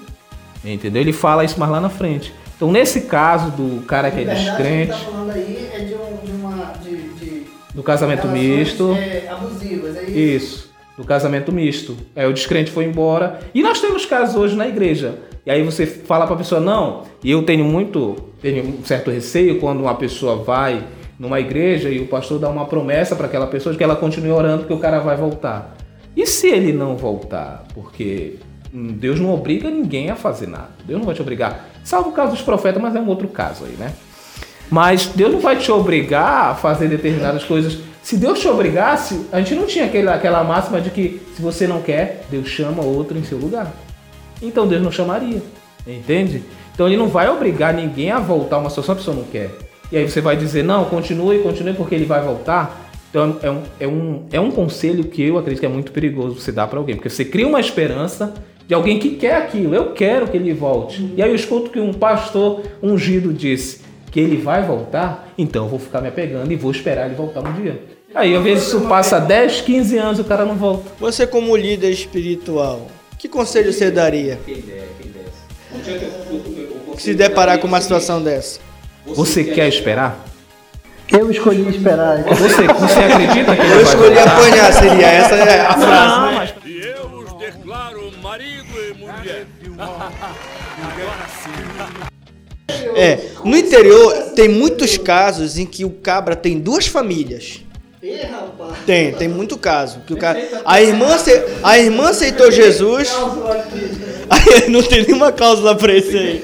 Entendeu? 0.64 1.02
Ele 1.02 1.14
fala 1.14 1.46
isso 1.46 1.60
mais 1.60 1.72
lá 1.72 1.80
na 1.80 1.90
frente. 1.90 2.34
Então, 2.56 2.72
nesse 2.72 3.02
caso 3.02 3.52
do 3.52 3.84
cara 3.86 4.10
que 4.10 4.22
é 4.22 4.24
descrente, 4.24 4.94
falando 5.06 5.32
aí 5.32 5.70
é 5.74 5.80
de, 5.80 5.94
uma. 6.32 6.74
De, 6.84 7.44
do 7.74 7.84
casamento 7.84 8.28
misto, 8.28 8.98
abusivas. 9.30 9.96
É 9.96 10.04
isso, 10.10 10.72
do 10.98 11.04
casamento 11.04 11.52
misto. 11.52 11.96
Aí 12.16 12.26
o 12.26 12.34
descrente 12.34 12.72
foi 12.72 12.86
embora. 12.86 13.40
E 13.54 13.62
nós 13.62 13.80
temos 13.80 14.06
casos 14.06 14.36
hoje 14.36 14.56
na 14.56 14.68
igreja. 14.68 15.20
E 15.46 15.52
aí 15.52 15.64
você 15.64 15.86
fala 15.86 16.26
para 16.26 16.36
a 16.36 16.38
pessoa, 16.40 16.60
não, 16.60 17.04
e 17.24 17.32
eu 17.32 17.44
tenho 17.44 17.64
muito, 17.64 18.18
tenho 18.42 18.66
um 18.66 18.84
certo 18.84 19.12
receio 19.12 19.60
quando 19.60 19.80
uma 19.80 19.96
pessoa 19.96 20.44
vai 20.44 20.84
numa 21.20 21.40
igreja 21.40 21.90
e 21.90 22.00
o 22.00 22.08
pastor 22.08 22.40
dá 22.40 22.50
uma 22.50 22.66
promessa 22.66 23.16
para 23.16 23.26
aquela 23.26 23.48
pessoa 23.48 23.72
de 23.74 23.78
que 23.78 23.84
ela 23.84 23.96
continue 23.96 24.32
orando 24.32 24.66
que 24.66 24.74
o 24.74 24.80
cara 24.80 25.00
vai 25.00 25.16
voltar. 25.16 25.76
E 26.16 26.26
se 26.26 26.48
ele 26.48 26.74
não 26.74 26.96
voltar? 26.96 27.64
Porque 27.74 28.36
hum, 28.74 28.88
Deus 28.94 29.20
não 29.20 29.34
obriga 29.34 29.70
ninguém 29.70 30.10
a 30.10 30.16
fazer 30.16 30.48
nada. 30.48 30.70
Deus 30.86 31.00
não 31.00 31.06
vai 31.06 31.16
te 31.16 31.22
obrigar. 31.22 31.70
Salvo 31.84 32.10
o 32.10 32.14
caso 32.14 32.32
dos 32.32 32.42
profetas, 32.42 32.82
mas 32.82 32.96
é 32.96 33.00
um 33.00 33.08
outro 33.08 33.28
caso 33.28 33.66
aí, 33.66 33.74
né? 33.74 33.94
Mas 34.70 35.08
Deus 35.08 35.32
não 35.32 35.40
vai 35.40 35.58
te 35.58 35.72
obrigar 35.72 36.52
a 36.52 36.56
fazer 36.56 36.88
determinadas 36.88 37.44
coisas. 37.44 37.78
Se 38.04 38.18
Deus 38.18 38.40
te 38.40 38.48
obrigasse, 38.48 39.28
a 39.32 39.40
gente 39.40 39.56
não 39.56 39.66
tinha 39.66 39.86
aquela, 39.86 40.14
aquela 40.14 40.44
máxima 40.44 40.82
de 40.82 40.90
que 40.90 41.22
se 41.36 41.42
você 41.42 41.68
não 41.68 41.82
quer, 41.82 42.26
Deus 42.30 42.48
chama 42.48 42.84
outro 42.84 43.18
em 43.18 43.24
seu 43.24 43.38
lugar. 43.38 43.72
Então 44.42 44.68
Deus 44.68 44.82
não 44.82 44.92
chamaria. 44.92 45.42
Entende? 45.86 46.44
Então 46.74 46.88
ele 46.88 46.98
não 46.98 47.08
vai 47.08 47.30
obrigar 47.30 47.74
ninguém 47.74 48.12
a 48.12 48.20
voltar 48.20 48.58
a 48.58 48.60
uma 48.60 48.70
situação 48.70 48.96
que 48.96 49.02
a 49.02 49.04
pessoa 49.04 49.18
não 49.18 49.24
quer. 49.24 49.67
E 49.92 49.98
aí 49.98 50.10
você 50.10 50.22
vai 50.22 50.36
dizer, 50.36 50.64
não, 50.64 50.86
continue, 50.86 51.40
continue, 51.40 51.74
porque 51.74 51.96
ele 51.96 52.06
vai 52.06 52.22
voltar. 52.22 52.92
Então 53.10 53.38
é 53.42 53.50
um, 53.50 53.64
é 53.80 53.88
um, 53.88 54.26
é 54.34 54.40
um 54.40 54.52
conselho 54.52 55.06
que 55.06 55.24
eu 55.24 55.38
acredito 55.38 55.62
que 55.62 55.66
é 55.66 55.70
muito 55.70 55.92
perigoso 55.92 56.40
você 56.40 56.52
dar 56.52 56.68
para 56.68 56.78
alguém. 56.78 56.96
Porque 56.96 57.10
você 57.10 57.24
cria 57.24 57.48
uma 57.48 57.60
esperança 57.60 58.34
de 58.68 58.74
alguém 58.74 59.00
que 59.00 59.12
quer 59.12 59.36
aquilo. 59.36 59.74
Eu 59.74 59.94
quero 59.94 60.28
que 60.28 60.36
ele 60.36 60.54
volte. 60.54 61.14
E 61.16 61.24
aí 61.24 61.30
eu 61.30 61.36
escuto 61.36 61.70
que 61.70 61.80
um 61.80 61.94
pastor 61.94 62.64
ungido 62.84 63.34
disse 63.34 63.82
que 64.12 64.20
ele 64.20 64.38
vai 64.38 64.64
voltar, 64.64 65.32
então 65.38 65.66
eu 65.66 65.70
vou 65.70 65.80
ficar 65.80 66.02
me 66.02 66.08
apegando 66.08 66.52
e 66.52 66.56
vou 66.56 66.72
esperar 66.72 67.06
ele 67.06 67.16
voltar 67.16 67.42
um 67.42 67.54
dia. 67.54 67.82
Aí 68.16 68.36
às 68.36 68.44
vezes 68.44 68.68
isso 68.68 68.82
passa 68.82 69.20
10, 69.20 69.62
15 69.62 69.98
anos 69.98 70.18
e 70.18 70.22
o 70.22 70.26
cara 70.26 70.46
não 70.46 70.56
volta. 70.56 70.92
Você 71.00 71.28
como 71.28 71.56
líder 71.56 71.92
espiritual, 71.92 72.88
que 73.18 73.28
conselho 73.28 73.72
você 73.72 73.92
daria 73.92 74.40
se 76.98 77.14
deparar 77.14 77.60
com 77.60 77.68
uma 77.68 77.82
situação 77.82 78.22
dessa? 78.22 78.67
Você 79.16 79.44
quer 79.44 79.68
esperar? 79.68 80.26
Eu 81.10 81.32
escolhi 81.32 81.70
esperar. 81.70 82.24
Você, 82.24 82.68
você 82.68 83.00
acredita 83.00 83.56
que 83.56 83.62
ele 83.62 83.72
Eu 83.72 83.76
vai 83.76 83.84
escolhi 83.84 84.16
voltar? 84.16 84.38
apanhar, 84.38 84.74
seria 84.74 85.08
essa 85.08 85.36
é 85.36 85.62
a 85.62 85.74
frase. 85.74 86.16
Não, 86.16 86.32
mas 86.34 86.54
E 86.66 86.80
eu 86.80 87.06
os 87.20 87.34
declaro 87.40 88.12
marido 88.22 88.68
e 88.78 88.94
mulher. 89.00 89.46
Agora 89.80 91.28
sim. 91.44 92.88
É, 92.96 93.20
no 93.44 93.56
interior 93.56 94.14
tem 94.36 94.50
muitos 94.50 94.98
casos 94.98 95.58
em 95.58 95.66
que 95.66 95.86
o 95.86 95.90
cabra 95.90 96.36
tem 96.36 96.60
duas 96.60 96.88
famílias. 96.88 97.62
Tem, 98.86 99.12
tem 99.14 99.28
muito 99.28 99.58
caso. 99.58 100.00
Que 100.06 100.14
o 100.14 100.18
cara, 100.18 100.40
a, 100.66 100.82
irmã, 100.82 101.08
a 101.64 101.78
irmã 101.80 102.10
aceitou 102.10 102.52
Jesus. 102.52 103.10
Não 104.70 104.82
tem 104.84 105.04
nenhuma 105.04 105.32
cláusula 105.32 105.76
pra 105.76 105.94
isso 105.94 106.16
aí. 106.18 106.44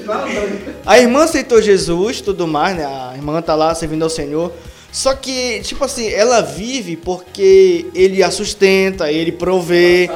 A 0.86 0.98
irmã 0.98 1.24
aceitou 1.24 1.60
Jesus, 1.60 2.20
tudo 2.20 2.46
mais, 2.46 2.76
né? 2.76 2.84
A 2.84 3.12
irmã 3.14 3.40
tá 3.42 3.54
lá 3.54 3.74
servindo 3.74 4.02
ao 4.02 4.10
Senhor. 4.10 4.52
Só 4.92 5.12
que, 5.14 5.60
tipo 5.62 5.84
assim, 5.84 6.08
ela 6.12 6.40
vive 6.40 6.96
porque 6.96 7.86
ele 7.94 8.22
a 8.22 8.30
sustenta, 8.30 9.10
ele 9.10 9.32
provê. 9.32 10.08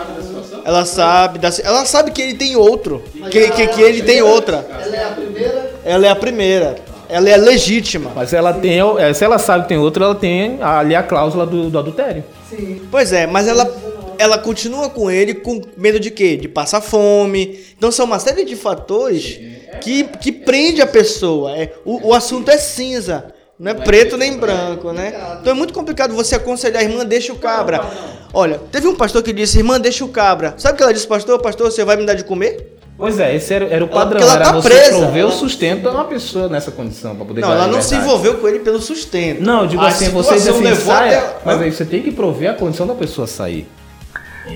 Ela 0.65 0.85
sabe, 0.85 1.39
da- 1.39 1.51
ela 1.65 1.85
sabe 1.85 2.11
que 2.13 2.21
ele 2.23 2.35
tem 2.35 2.55
outro, 2.55 3.03
que, 3.31 3.51
que, 3.51 3.67
que 3.69 3.81
ele 3.83 4.03
tem 4.03 4.23
outra. 4.23 4.65
Ela 4.71 4.97
é 4.97 5.05
a 5.05 5.09
primeira. 5.11 5.73
Ela 5.85 6.07
é 6.07 6.11
a 6.11 6.17
primeira. 6.17 6.77
Ela 7.09 7.31
é 7.31 7.37
legítima. 7.37 8.13
Mas 8.15 8.33
ela 8.33 8.53
tem, 8.53 8.79
é, 8.99 9.13
se 9.15 9.25
ela 9.25 9.39
sabe 9.39 9.63
que 9.63 9.69
tem 9.71 9.79
outro, 9.79 10.05
ela 10.05 10.15
tem 10.15 10.59
ali 10.63 10.95
a 10.95 11.03
cláusula 11.03 11.47
do, 11.47 11.71
do 11.71 11.79
adultério. 11.79 12.25
Sim. 12.51 12.83
Pois 12.91 13.13
é, 13.13 13.27
mas 13.27 13.49
ela, 13.49 13.71
ela 14.19 14.39
continua 14.39 14.91
com 14.91 15.11
ele 15.11 15.35
com 15.35 15.63
medo 15.77 15.99
de 15.99 16.11
quê? 16.11 16.37
De 16.37 16.49
passar 16.49 16.81
fome. 16.81 17.59
Então 17.77 17.91
são 17.91 18.05
uma 18.05 18.19
série 18.19 18.45
de 18.45 18.57
fatores 18.57 19.41
que, 19.81 20.05
que 20.05 20.31
prende 20.33 20.83
a 20.83 20.87
pessoa. 20.87 21.57
É, 21.57 21.73
o, 21.85 22.09
o 22.09 22.15
assunto 22.15 22.51
é 22.51 22.59
cinza. 22.59 23.33
Não 23.59 23.73
é 23.73 23.75
preto 23.75 24.17
nem 24.17 24.37
branco, 24.37 24.93
né? 24.93 25.13
Então 25.41 25.53
é 25.53 25.55
muito 25.55 25.75
complicado 25.75 26.15
você 26.15 26.37
aconselhar 26.37 26.81
a 26.81 26.85
irmã, 26.85 27.05
deixa 27.05 27.33
o 27.33 27.39
cabra. 27.39 27.85
Olha, 28.33 28.61
teve 28.71 28.87
um 28.87 28.95
pastor 28.95 29.21
que 29.21 29.33
disse, 29.33 29.59
irmã, 29.59 29.81
deixa 29.81 30.05
o 30.05 30.09
cabra. 30.09 30.55
Sabe 30.59 30.75
o 30.75 30.77
que 30.77 30.83
ela 30.85 30.93
disse, 30.93 31.09
pastor? 31.09 31.41
Pastor, 31.41 31.73
você 31.73 31.85
vai 31.85 31.97
me 31.97 32.07
dar 32.07 32.15
de 32.15 32.23
comer? 32.23 32.78
Pois 32.99 33.21
é, 33.21 33.37
esse 33.37 33.55
era, 33.55 33.65
era 33.67 33.85
o 33.85 33.89
Ela- 33.89 33.97
padrão. 34.01 34.21
ela 34.21 34.35
era 34.35 34.45
tá 34.47 34.53
você 34.55 34.69
presa. 34.69 34.99
prover 34.99 35.25
o 35.25 35.31
sustento 35.31 35.89
a 35.89 35.93
uma 35.93 36.05
pessoa 36.05 36.49
nessa 36.49 36.73
condição 36.73 37.15
pra 37.15 37.25
poder 37.25 37.41
Não, 37.43 37.53
ela 37.53 37.69
não 37.69 37.81
se 37.81 37.95
envolveu 37.95 38.35
com 38.39 38.49
ele 38.49 38.59
pelo 38.59 38.81
sustento. 38.81 39.41
Não, 39.41 39.61
eu 39.63 39.67
digo 39.69 39.83
A 39.83 39.87
assim, 39.87 40.09
você 40.11 40.35
diz 40.35 40.43
situação 40.43 40.55
assim, 40.69 40.75
levou 40.77 40.95
saia, 40.95 41.19
até- 41.19 41.35
mas 41.45 41.63
aí 41.63 41.71
você 41.71 41.85
tem 41.85 42.03
que 42.03 42.11
prover 42.11 42.51
a 42.51 42.55
condição 42.55 42.89
da 42.89 42.95
pessoa 42.95 43.27
sair. 43.29 43.69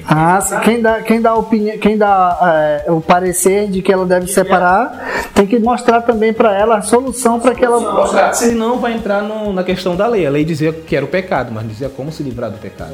Ah, 0.08 0.40
quem 0.64 0.80
dá, 0.80 1.02
quem 1.02 1.20
dá 1.20 1.34
opinião, 1.34 1.76
quem 1.78 1.98
dá 1.98 2.82
é, 2.86 2.90
o 2.90 3.00
parecer 3.00 3.68
de 3.68 3.82
que 3.82 3.92
ela 3.92 4.06
deve 4.06 4.26
separar, 4.26 5.28
tem 5.34 5.46
que 5.46 5.58
mostrar 5.58 6.00
também 6.00 6.32
para 6.32 6.58
ela 6.58 6.78
a 6.78 6.82
solução 6.82 7.38
para 7.38 7.54
que 7.54 7.62
ela. 7.62 8.32
Senão 8.32 8.78
vai 8.78 8.94
entrar 8.94 9.22
no- 9.22 9.52
na 9.52 9.62
questão 9.62 9.94
da 9.94 10.06
lei. 10.08 10.26
A 10.26 10.30
lei 10.30 10.44
dizia 10.46 10.72
que 10.72 10.96
era 10.96 11.04
o 11.04 11.08
pecado, 11.08 11.52
mas 11.52 11.68
dizia 11.68 11.90
como 11.90 12.10
se 12.10 12.22
livrar 12.22 12.50
do 12.50 12.56
pecado. 12.58 12.92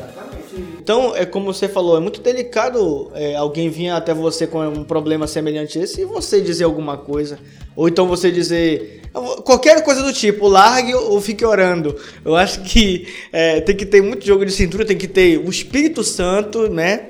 Então, 0.89 1.15
é 1.15 1.27
como 1.27 1.53
você 1.53 1.69
falou, 1.69 1.99
é 1.99 2.01
muito 2.01 2.23
delicado 2.23 3.11
é, 3.15 3.37
alguém 3.37 3.69
vir 3.69 3.91
até 3.91 4.15
você 4.15 4.47
com 4.47 4.67
um 4.67 4.83
problema 4.83 5.27
semelhante 5.27 5.79
a 5.79 5.83
esse 5.83 6.01
e 6.01 6.05
você 6.07 6.41
dizer 6.41 6.65
alguma 6.65 6.97
coisa. 6.97 7.39
Ou 7.77 7.89
então 7.89 8.09
você 8.09 8.31
dizer 8.31 9.03
qualquer 9.45 9.85
coisa 9.85 10.03
do 10.03 10.15
tipo, 10.15 10.49
largue 10.49 10.95
ou 10.95 11.21
fique 11.21 11.45
orando. 11.45 11.95
Eu 12.25 12.35
acho 12.35 12.63
que 12.63 13.07
é, 13.31 13.61
tem 13.61 13.77
que 13.77 13.85
ter 13.85 14.01
muito 14.01 14.25
jogo 14.25 14.47
de 14.47 14.51
cintura, 14.51 14.83
tem 14.83 14.97
que 14.97 15.07
ter 15.07 15.37
o 15.37 15.51
Espírito 15.51 16.03
Santo, 16.03 16.71
né? 16.71 17.09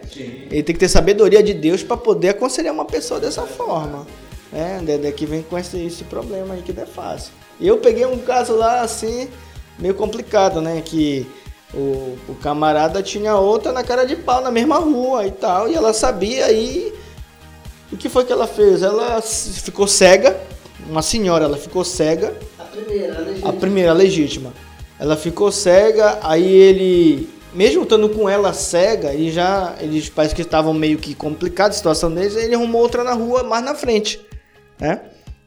E 0.51 0.61
tem 0.61 0.75
que 0.75 0.81
ter 0.81 0.89
sabedoria 0.89 1.41
de 1.41 1.55
Deus 1.55 1.81
para 1.81 1.97
poder 1.97 2.31
aconselhar 2.31 2.75
uma 2.75 2.85
pessoa 2.85 3.21
dessa 3.21 3.43
forma. 3.43 4.05
Né? 4.51 4.81
De- 4.85 4.99
de 4.99 5.13
que 5.13 5.25
vem 5.25 5.43
com 5.43 5.57
esse, 5.57 5.79
esse 5.87 6.03
problema 6.03 6.55
aí 6.55 6.63
que 6.63 6.73
não 6.73 6.83
é 6.83 6.87
fácil. 6.87 7.31
E 7.61 7.69
eu 7.69 7.79
peguei 7.79 8.05
um 8.07 8.19
caso 8.19 8.57
lá 8.57 8.81
assim, 8.81 9.29
meio 9.79 9.95
complicado, 9.95 10.61
né? 10.61 10.83
Que 10.85 11.29
o, 11.75 12.17
o 12.29 12.35
camarada 12.43 13.03
tinha 13.03 13.37
outra 13.37 13.73
na 13.73 13.85
cara 13.85 14.05
de 14.05 14.17
pau 14.17 14.43
na 14.43 14.51
mesma 14.51 14.79
rua 14.79 15.27
e 15.27 15.31
tal, 15.31 15.69
e 15.69 15.75
ela 15.75 15.93
sabia 15.93 16.47
aí 16.47 16.93
o 17.91 17.97
que 17.97 18.09
foi 18.09 18.25
que 18.25 18.33
ela 18.33 18.47
fez? 18.47 18.83
Ela 18.83 19.21
ficou 19.23 19.87
cega, 19.87 20.39
uma 20.89 21.03
senhora, 21.03 21.45
ela 21.45 21.57
ficou 21.57 21.85
cega, 21.85 22.35
A 22.59 22.65
primeira, 22.65 23.27
a 23.45 23.53
primeira, 23.53 23.91
a 23.91 23.95
legítima. 23.95 24.53
Ela 24.99 25.17
ficou 25.17 25.51
cega, 25.51 26.19
aí 26.23 26.47
ele, 26.53 27.29
mesmo 27.55 27.85
estando 27.85 28.09
com 28.11 28.29
ela 28.29 28.53
cega, 28.53 29.15
e 29.15 29.31
já 29.31 29.75
eles 29.81 30.09
parece 30.09 30.35
que 30.35 30.43
estavam 30.43 30.75
meio 30.75 30.99
que 30.99 31.15
complicados 31.15 31.77
a 31.77 31.79
situação 31.79 32.13
deles, 32.13 32.37
ele 32.37 32.55
arrumou 32.55 32.83
outra 32.83 33.03
na 33.03 33.13
rua 33.13 33.43
mais 33.43 33.65
na 33.65 33.75
frente, 33.75 34.21
né? 34.79 35.01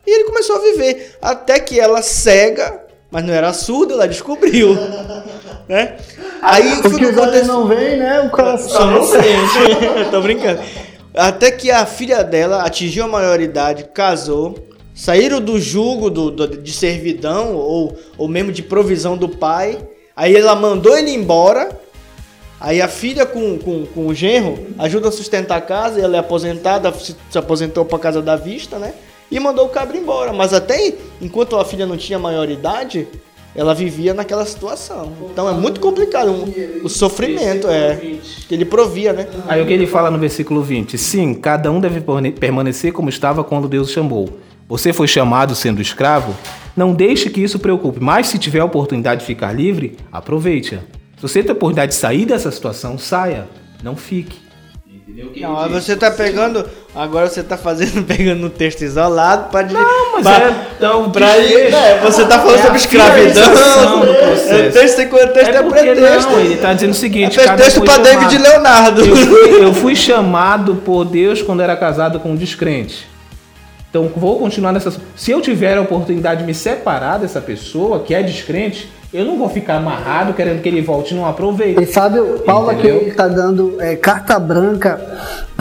E 0.06 0.10
ele 0.10 0.24
começou 0.24 0.56
a 0.56 0.60
viver, 0.60 1.16
até 1.22 1.60
que 1.60 1.80
ela 1.80 2.02
cega, 2.02 2.86
mas 3.12 3.24
não 3.24 3.34
era 3.34 3.54
surda, 3.54 3.94
ela 3.94 4.08
descobriu, 4.08 4.76
né? 5.68 5.98
Aí 6.42 6.80
O 6.80 6.96
que 6.98 7.06
olhos 7.20 7.48
não 7.48 7.68
veem, 7.68 7.98
né? 7.98 8.22
O 8.22 8.30
coração. 8.30 8.70
só 8.70 8.86
não 8.86 9.04
sente. 9.06 9.26
Tô 10.12 10.22
brincando. 10.22 10.60
Até 11.14 11.52
que 11.52 11.70
a 11.70 11.86
filha 11.86 12.24
dela 12.24 12.64
atingiu 12.64 13.04
a 13.04 13.08
maioridade, 13.08 13.86
casou, 13.94 14.56
saíram 14.96 15.42
do 15.42 15.60
jugo 15.60 16.10
do, 16.10 16.32
do- 16.32 16.48
de 16.58 16.72
servidão 16.72 17.54
ou, 17.56 17.98
ou 18.18 18.28
mesmo 18.28 18.52
de 18.52 18.64
provisão 18.64 19.18
do 19.18 19.28
pai. 19.28 19.78
Aí 20.16 20.36
ela 20.36 20.56
mandou 20.56 20.98
ele 20.98 21.12
embora. 21.12 21.70
Aí 22.60 22.82
a 22.82 22.88
filha 22.88 23.26
com, 23.26 23.58
com, 23.58 23.86
com 23.88 24.08
o 24.08 24.14
genro 24.14 24.68
ajuda 24.78 25.10
a 25.10 25.12
sustentar 25.12 25.58
a 25.58 25.62
casa. 25.62 26.00
Ela 26.00 26.16
é 26.18 26.20
aposentada, 26.20 26.92
se, 26.94 27.16
se 27.30 27.38
aposentou 27.38 27.84
para 27.86 28.00
casa 28.00 28.22
da 28.22 28.36
vista, 28.36 28.78
né? 28.80 28.94
E 29.30 29.40
mandou 29.40 29.66
o 29.66 29.70
cabra 29.70 29.98
embora. 29.98 30.32
Mas 30.32 30.54
até 30.54 30.94
enquanto 31.22 31.56
a 31.58 31.66
filha 31.66 31.86
não 31.86 31.98
tinha 31.98 32.20
maioridade, 32.20 33.08
ela 33.56 33.74
vivia 33.76 34.14
naquela 34.14 34.46
situação. 34.46 35.12
Então 35.32 35.48
é 35.50 35.54
muito 35.54 35.80
complicado. 35.80 36.32
um- 36.32 36.86
o 36.86 36.90
sofrimento 36.90 37.68
é 37.68 37.96
que 38.48 38.54
ele 38.56 38.66
provia, 38.66 39.12
né? 39.14 39.28
Aí 39.48 39.62
o 39.62 39.66
que 39.66 39.74
ele 39.74 39.86
fala 39.88 40.10
no 40.10 40.18
versículo 40.18 40.62
20? 40.62 40.98
Sim, 40.98 41.34
cada 41.34 41.72
um 41.72 41.80
deve 41.80 42.02
permanecer 42.40 42.92
como 42.94 43.10
estava 43.10 43.44
quando 43.44 43.68
Deus 43.68 43.90
o 43.90 43.94
chamou. 43.94 44.40
Você 44.70 44.94
foi 44.94 45.08
chamado 45.08 45.54
sendo 45.54 45.82
escravo? 45.82 46.34
Não 46.78 46.94
deixe 46.94 47.30
que 47.30 47.42
isso 47.42 47.60
preocupe, 47.60 48.00
mas 48.00 48.28
se 48.28 48.38
tiver 48.40 48.60
a 48.62 48.66
oportunidade 48.66 49.22
de 49.22 49.28
ficar 49.28 49.52
livre, 49.52 49.98
aproveite-a. 50.12 50.78
Se 51.18 51.22
você 51.22 51.42
tem 51.44 51.52
a 51.52 51.54
oportunidade 51.54 51.92
de 51.92 51.98
sair 51.98 52.26
dessa 52.26 52.50
situação, 52.50 52.98
saia, 52.98 53.48
não 53.84 53.96
fique. 53.98 54.38
Entendeu 55.12 55.28
o 55.28 55.34
que 55.34 55.42
Não, 55.42 55.68
diz? 55.68 55.84
você 55.84 55.96
tá 55.98 56.10
pegando. 56.10 56.66
Agora 56.96 57.28
você 57.28 57.44
tá 57.44 57.58
fazendo, 57.58 58.04
pegando 58.08 58.48
um 58.48 58.50
texto 58.50 58.82
isolado 58.82 59.50
pra. 59.50 59.64
Não, 59.64 60.14
mas 60.14 60.24
pra, 60.24 60.38
é- 60.48 60.56
então, 60.78 61.12
pra 61.12 61.38
desfecho. 61.38 61.72
né, 61.72 62.00
Você 62.00 62.26
tá 62.26 62.40
falando 62.40 62.56
É 62.56 62.62
sobre 62.62 62.78
escravidão. 62.78 63.44
É 63.44 64.70
texto 64.70 64.96
sem 64.96 65.10
texto 65.10 65.20
é, 65.38 65.56
É 65.58 65.64
pretexto. 65.64 66.30
não, 66.30 66.40
ele 66.40 66.56
tá 66.58 66.74
dizendo 66.74 66.92
o 66.92 66.96
seguinte, 66.96 67.38
É 67.40 67.44
cada 67.46 67.62
texto 67.62 67.78
foi 67.80 67.86
pra 67.86 67.96
chamado. 67.96 68.20
David 68.22 68.38
Leonardo. 68.38 69.02
Eu 69.06 69.16
fui, 69.18 69.50
eu 69.66 69.74
fui 69.74 69.96
chamado 69.96 70.76
por 70.76 71.04
Deus 71.04 71.42
quando 71.42 71.62
era 71.62 71.76
casado 71.76 72.20
com 72.22 72.32
um 72.32 72.36
descrente. 72.36 73.06
Então 73.90 74.10
vou 74.16 74.40
continuar 74.40 74.72
nessa. 74.72 74.94
Se 75.18 75.32
eu 75.32 75.42
tiver 75.42 75.78
a 75.78 75.82
oportunidade 75.82 76.42
de 76.42 76.46
me 76.48 76.54
separar 76.54 77.20
dessa 77.20 77.42
pessoa 77.42 78.00
que 78.00 78.14
é 78.16 78.24
descrente, 78.24 78.90
eu 79.14 79.26
não 79.26 79.38
vou 79.38 79.50
ficar 79.50 79.76
amarrado 79.76 80.34
querendo 80.34 80.62
que 80.62 80.70
ele 80.70 80.82
volte, 80.82 81.14
não 81.14 81.26
aproveite. 81.26 81.82
E 81.84 81.86
Fábio, 81.86 82.40
Paulo 82.46 82.70
aqui 82.70 82.88
Entendeu? 82.88 83.08
está 83.10 83.28
dando 83.28 83.76
é, 83.80 83.96
carta 83.96 84.40
branca 84.40 85.00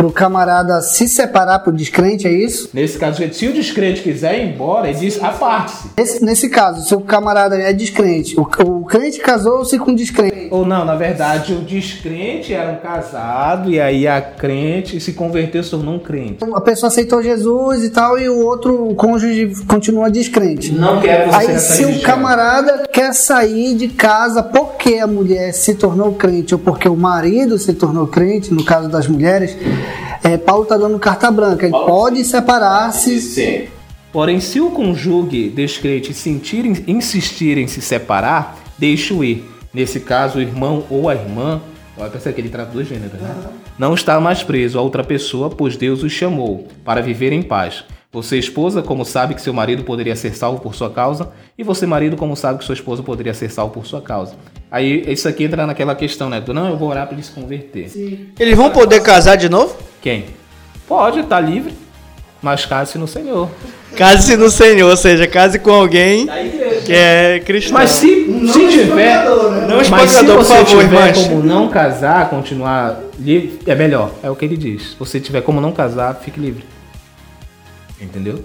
pro 0.01 0.11
camarada 0.11 0.81
se 0.81 1.07
separar 1.07 1.59
pro 1.59 1.71
descrente, 1.71 2.27
é 2.27 2.33
isso? 2.33 2.71
Nesse 2.73 2.99
caso, 2.99 3.23
se 3.35 3.47
o 3.47 3.53
descrente 3.53 4.01
quiser 4.01 4.39
ir 4.39 4.55
embora, 4.55 4.89
ele 4.89 4.99
diz 4.99 5.23
aparte-se. 5.23 5.91
Nesse, 5.95 6.25
nesse 6.25 6.49
caso, 6.49 6.89
se 6.89 6.95
o 6.95 7.03
camarada 7.03 7.55
é 7.57 7.71
descrente, 7.71 8.35
o, 8.41 8.49
o 8.65 8.87
crente 8.87 9.21
casou-se 9.21 9.79
com 9.79 9.95
descrente. 9.95 10.49
Ou 10.51 10.65
não, 10.65 10.87
na 10.87 10.95
verdade, 10.95 11.53
o 11.53 11.61
descrente 11.61 12.55
era 12.55 12.73
um 12.73 12.77
casado 12.77 13.71
e 13.71 13.79
aí 13.79 14.09
a 14.09 14.23
crente 14.23 14.99
se 15.01 15.13
converteu, 15.13 15.63
se 15.63 15.71
tornou 15.71 15.97
um 15.97 15.99
crente. 15.99 16.39
A 16.55 16.61
pessoa 16.63 16.89
aceitou 16.89 17.23
Jesus 17.23 17.85
e 17.85 17.91
tal, 17.91 18.19
e 18.19 18.27
o 18.27 18.39
outro 18.47 18.89
o 18.89 18.95
cônjuge 18.95 19.53
continua 19.69 20.11
descrente. 20.11 20.73
Não 20.73 20.99
quero 21.03 21.25
que 21.25 21.37
você 21.37 21.51
Aí, 21.51 21.59
se 21.59 21.85
o 21.85 22.01
camarada 22.01 22.89
quer 22.91 23.13
sair 23.13 23.75
de 23.75 23.89
casa 23.89 24.43
porque 24.43 24.95
a 24.95 25.07
mulher 25.07 25.53
se 25.53 25.75
tornou 25.75 26.15
crente 26.15 26.55
ou 26.55 26.59
porque 26.59 26.89
o 26.89 26.97
marido 26.97 27.59
se 27.59 27.75
tornou 27.75 28.07
crente, 28.07 28.55
no 28.55 28.65
caso 28.65 28.89
das 28.89 29.07
mulheres, 29.07 29.55
é, 30.23 30.37
Paulo 30.37 30.65
está 30.65 30.77
dando 30.77 30.99
carta 30.99 31.31
branca. 31.31 31.67
Ele 31.67 31.73
pode 31.73 32.25
separar-se. 32.25 33.69
Porém, 34.13 34.41
se 34.41 34.61
o 34.61 34.71
conjugue 34.71 35.49
descrente 35.49 36.13
sentir, 36.13 36.67
insistir 36.89 37.59
em 37.59 37.67
se 37.67 37.81
separar, 37.81 38.59
deixe-o 38.77 39.23
ir. 39.23 39.49
Nesse 39.73 40.01
caso, 40.01 40.39
o 40.39 40.43
irmão 40.43 40.85
ou 40.91 41.09
a 41.09 41.15
irmã, 41.15 41.61
olha, 41.97 42.11
pensa 42.11 42.33
que 42.33 42.41
ele 42.41 42.49
trata 42.49 42.73
dois 42.73 42.89
gêneros, 42.89 43.21
né? 43.21 43.35
Não 43.79 43.95
está 43.95 44.21
mais 44.21 44.43
preso 44.43 44.79
a 44.79 44.83
outra 44.83 45.05
pessoa, 45.05 45.49
pois 45.49 45.77
Deus 45.77 46.03
os 46.03 46.11
chamou 46.11 46.67
para 46.85 47.01
viver 47.01 47.33
em 47.33 47.41
paz. 47.41 47.85
Você, 48.13 48.37
esposa, 48.37 48.83
como 48.83 49.05
sabe 49.05 49.37
que 49.37 49.41
seu 49.41 49.55
marido 49.55 49.85
poderia 49.85 50.17
ser 50.17 50.35
salvo 50.35 50.61
por 50.61 50.75
sua 50.75 50.91
causa, 50.91 51.31
e 51.57 51.63
você, 51.63 51.87
marido, 51.87 52.17
como 52.17 52.35
sabe 52.35 52.59
que 52.59 52.65
sua 52.65 52.75
esposa 52.75 53.05
poderia 53.05 53.33
ser 53.33 53.49
salvo 53.49 53.73
por 53.73 53.87
sua 53.87 54.03
causa. 54.03 54.35
Aí, 54.69 55.05
isso 55.07 55.29
aqui 55.29 55.45
entra 55.45 55.65
naquela 55.65 55.95
questão, 55.95 56.29
né? 56.29 56.41
Do, 56.41 56.53
não, 56.53 56.69
eu 56.69 56.77
vou 56.77 56.89
orar 56.89 57.07
para 57.07 57.15
ele 57.15 57.23
se 57.23 57.31
converter. 57.31 57.89
Eles 58.41 58.57
vão 58.57 58.71
poder 58.71 59.01
casar 59.01 59.37
de 59.37 59.49
novo? 59.49 59.77
Quem? 60.01 60.27
Pode, 60.87 61.23
tá 61.25 61.39
livre, 61.39 61.75
mas 62.43 62.65
case 62.65 62.99
no 62.99 63.07
Senhor. 63.07 63.49
Case 63.97 64.37
no 64.37 64.51
Senhor, 64.51 64.89
ou 64.89 64.97
seja, 64.97 65.27
case 65.27 65.59
com 65.59 65.73
alguém 65.73 66.27
que 66.85 66.93
é 66.93 67.41
cristão. 67.41 67.75
Mas 67.75 67.91
se, 67.91 68.07
se 68.53 68.69
tiver. 68.69 69.25
Não 69.25 69.77
mas 69.91 70.11
se 70.11 70.25
você 70.25 70.45
favor, 70.45 70.65
tiver 70.65 70.83
irmãs. 70.85 71.19
como 71.27 71.43
não 71.43 71.69
casar, 71.69 72.31
continuar 72.31 73.01
livre, 73.19 73.61
é 73.67 73.75
melhor. 73.75 74.11
É 74.23 74.31
o 74.31 74.37
que 74.37 74.45
ele 74.45 74.57
diz. 74.57 74.91
Se 74.91 74.97
você 74.97 75.21
tiver 75.21 75.43
como 75.43 75.61
não 75.61 75.73
casar, 75.73 76.15
fique 76.15 76.41
livre. 76.41 76.65
Entendeu? 78.01 78.43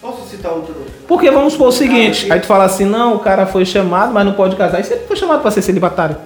Posso 0.00 0.28
citar 0.28 0.52
outro? 0.52 0.74
Porque 1.06 1.30
vamos 1.30 1.54
supor 1.54 1.68
o 1.68 1.72
seguinte: 1.72 2.30
aí 2.30 2.38
tu 2.38 2.46
fala 2.46 2.64
assim, 2.64 2.84
não, 2.84 3.14
o 3.14 3.18
cara 3.20 3.46
foi 3.46 3.64
chamado, 3.64 4.12
mas 4.12 4.26
não 4.26 4.34
pode 4.34 4.56
casar. 4.56 4.80
E 4.80 4.84
se 4.84 4.92
ele 4.92 5.06
foi 5.06 5.16
chamado 5.16 5.40
pra 5.40 5.50
ser 5.50 5.62
celibatário? 5.62 6.16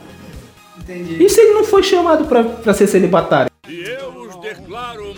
Entendi. 0.79 1.23
E 1.23 1.29
se 1.29 1.41
ele 1.41 1.53
não 1.53 1.65
foi 1.65 1.83
chamado 1.83 2.25
pra 2.25 2.75
ser 2.75 2.87
celibatário? 2.87 3.52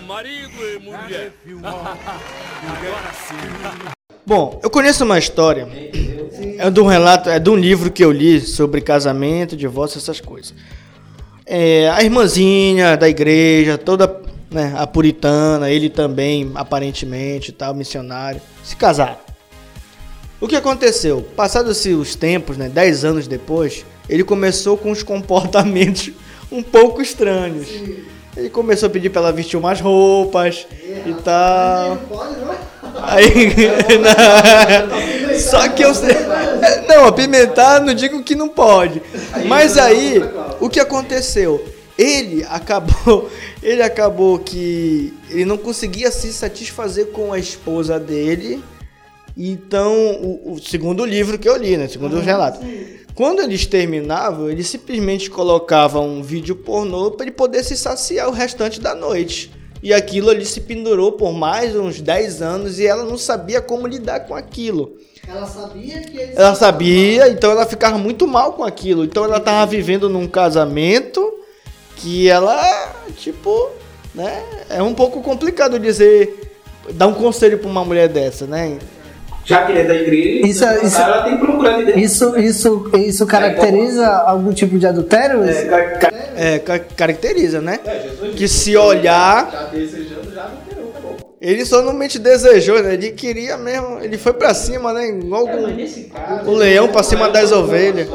Marido 0.03 0.53
e 0.62 0.78
mulher. 0.78 1.32
Agora 1.62 3.12
sim. 3.28 3.95
Bom, 4.26 4.59
eu 4.62 4.70
conheço 4.70 5.05
uma 5.05 5.18
história. 5.18 5.68
É 6.59 6.70
de 6.70 6.80
um 6.80 6.86
relato, 6.86 7.28
é 7.28 7.38
de 7.38 7.51
um 7.51 7.57
livro 7.57 7.90
que 7.90 8.05
eu 8.05 8.11
li 8.11 8.40
sobre 8.40 8.80
casamento, 8.80 9.57
divórcio, 9.57 9.99
essas 9.99 10.20
coisas. 10.20 10.55
É, 11.47 11.90
a 11.90 12.03
irmãzinha 12.03 12.97
da 12.97 13.09
igreja, 13.09 13.76
toda 13.76 14.22
né, 14.51 14.72
a 14.76 14.86
puritana, 14.86 15.70
ele 15.70 15.90
também, 15.90 16.51
aparentemente, 16.55 17.53
tal, 17.53 17.74
missionário, 17.74 18.40
se 18.62 18.74
casaram. 18.76 19.18
O 20.40 20.49
que 20.49 20.57
aconteceu? 20.57 21.22
Passados 21.36 21.84
os 21.84 22.14
tempos, 22.14 22.57
né, 22.57 22.68
10 22.68 23.05
anos 23.05 23.26
depois, 23.26 23.84
ele 24.09 24.24
começou 24.24 24.76
com 24.76 24.90
uns 24.90 25.03
comportamentos 25.03 26.11
um 26.51 26.62
pouco 26.62 27.03
estranhos. 27.03 27.68
Ele 28.37 28.51
começou 28.51 28.89
a 28.89 28.91
pedir 28.91 29.11
pra 29.11 29.20
ela 29.20 29.32
vestir 29.32 29.57
umas 29.57 29.80
roupas 29.80 30.66
e 31.07 31.14
tal. 31.22 31.99
Aí, 33.03 33.53
Só 35.39 35.68
que 35.68 35.85
eu 35.85 35.95
sei. 35.95 36.14
Não, 36.89 37.07
apimentar 37.07 37.80
não 37.80 37.95
digo 37.95 38.22
que 38.22 38.35
não 38.35 38.49
pode. 38.49 39.03
Mas 39.47 39.76
aí, 39.76 40.22
o 40.61 40.68
que 40.68 40.80
aconteceu? 40.80 41.64
Ele 41.97 42.45
acabou, 42.49 43.30
ele 43.62 43.82
acabou 43.82 44.39
que 44.39 45.12
ele 45.30 45.45
não 45.45 45.57
conseguia 45.57 46.11
se 46.11 46.32
satisfazer 46.32 47.07
com 47.07 47.32
a 47.32 47.39
esposa 47.39 48.01
dele. 48.01 48.62
Então, 49.37 49.93
o, 49.95 50.55
o 50.55 50.61
segundo 50.61 51.05
livro 51.05 51.39
que 51.39 51.49
eu 51.49 51.57
li, 51.57 51.76
né? 51.76 51.89
Segundo 51.89 52.16
os 52.16 52.24
relatos. 52.24 52.61
Quando 53.15 53.41
eles 53.41 53.65
terminavam, 53.65 54.51
eles 54.51 54.67
simplesmente 54.67 55.31
colocavam 55.31 56.09
um 56.09 56.23
vídeo 56.23 56.57
pornô 56.57 57.12
para 57.12 57.27
ele 57.27 57.35
poder 57.35 57.62
se 57.62 57.77
saciar 57.77 58.29
o 58.29 58.33
restante 58.33 58.81
da 58.81 58.93
noite. 58.93 59.53
E 59.81 59.95
aquilo 59.95 60.31
ali 60.31 60.45
se 60.45 60.62
pendurou 60.62 61.12
por 61.12 61.33
mais 61.33 61.77
uns 61.77 62.01
10 62.01 62.43
anos 62.43 62.81
e 62.81 62.87
ela 62.87 63.05
não 63.05 63.17
sabia 63.17 63.61
como 63.61 63.87
lidar 63.87 64.21
com 64.21 64.35
aquilo. 64.35 64.97
Ela 65.29 65.47
sabia 65.47 66.01
que 66.01 66.17
eles... 66.17 66.37
Ela 66.37 66.55
sabia, 66.57 67.29
então 67.29 67.53
ela 67.53 67.67
ficava 67.67 67.97
muito 67.99 68.27
mal 68.27 68.55
com 68.55 68.65
aquilo. 68.65 69.05
Então 69.05 69.25
ela 69.25 69.39
tava 69.39 69.65
vivendo 69.71 70.09
num 70.09 70.27
casamento 70.27 71.35
que 71.97 72.29
ela, 72.29 72.95
tipo, 73.17 73.69
né? 74.12 74.43
É 74.69 74.83
um 74.83 74.95
pouco 74.95 75.23
complicado 75.23 75.79
dizer, 75.79 76.51
dar 76.95 77.07
um 77.07 77.15
conselho 77.15 77.59
pra 77.59 77.71
uma 77.71 77.85
mulher 77.85 78.09
dessa, 78.09 78.47
né? 78.47 78.79
Já 79.45 79.64
que 79.66 79.72
ele 79.72 79.80
é 79.80 79.84
da 79.84 79.95
igreja, 79.95 80.47
Isso- 80.47 80.64
então, 80.64 80.82
isso- 80.86 81.01
ela 81.01 81.22
tem 81.22 81.34
que 81.38 81.45
procurar 81.45 81.82
de 81.84 82.01
Isso, 82.01 82.38
isso, 82.38 82.90
isso 82.95 83.26
caracteriza 83.26 84.07
algum 84.09 84.53
tipo 84.53 84.78
de 84.78 84.86
adultério? 84.86 85.42
É, 86.36 86.59
ca- 86.59 86.78
caracteriza, 86.97 87.61
né? 87.61 87.78
Jesus 87.84 88.34
Que 88.34 88.49
se 88.49 88.76
olhar, 88.76 89.51
já 89.53 89.62
desejando, 89.64 90.32
já 90.34 90.45
não 90.45 90.57
quereu, 91.45 91.53
acabou. 91.53 91.53
ele 91.53 91.64
somente 91.64 92.18
desejou, 92.18 92.82
né? 92.82 92.95
Ele 92.95 93.11
queria 93.11 93.57
mesmo, 93.57 93.99
ele 94.01 94.16
foi 94.18 94.32
pra 94.32 94.55
cima, 94.55 94.92
né? 94.92 95.09
Igual 95.09 95.47
Mas 95.47 95.97
o, 95.97 96.09
caso, 96.09 96.51
o 96.51 96.55
leão 96.55 96.88
pra 96.88 97.03
cima 97.03 97.28
das 97.28 97.53
ovelhas. 97.53 98.09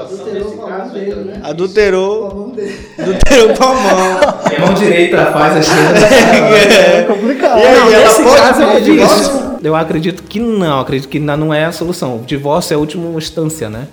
Adulterou, 1.44 2.54
adulterou 2.98 3.56
com 3.56 3.64
a 3.64 3.74
mão. 3.74 4.20
a 4.22 4.60
mão 4.66 4.74
direita 4.74 5.26
faz 5.28 5.56
a 5.56 5.60
esquerda. 5.60 6.00
É 7.00 7.04
complicado. 7.04 7.60
E 7.60 7.64
aí, 7.64 7.76
Não, 7.76 7.90
nesse 7.90 8.24
pode 8.24 8.42
caso 8.42 8.62
é 8.62 9.56
o? 9.56 9.60
Eu 9.62 9.76
acredito 9.76 10.24
que 10.24 10.40
não, 10.40 10.80
acredito 10.80 11.10
que 11.10 11.20
não 11.20 11.54
é 11.54 11.66
a 11.66 11.72
solução. 11.72 12.18
O 12.18 12.26
divórcio 12.26 12.74
é 12.74 12.76
a 12.76 12.80
última 12.80 13.18
instância, 13.18 13.70
né? 13.70 13.88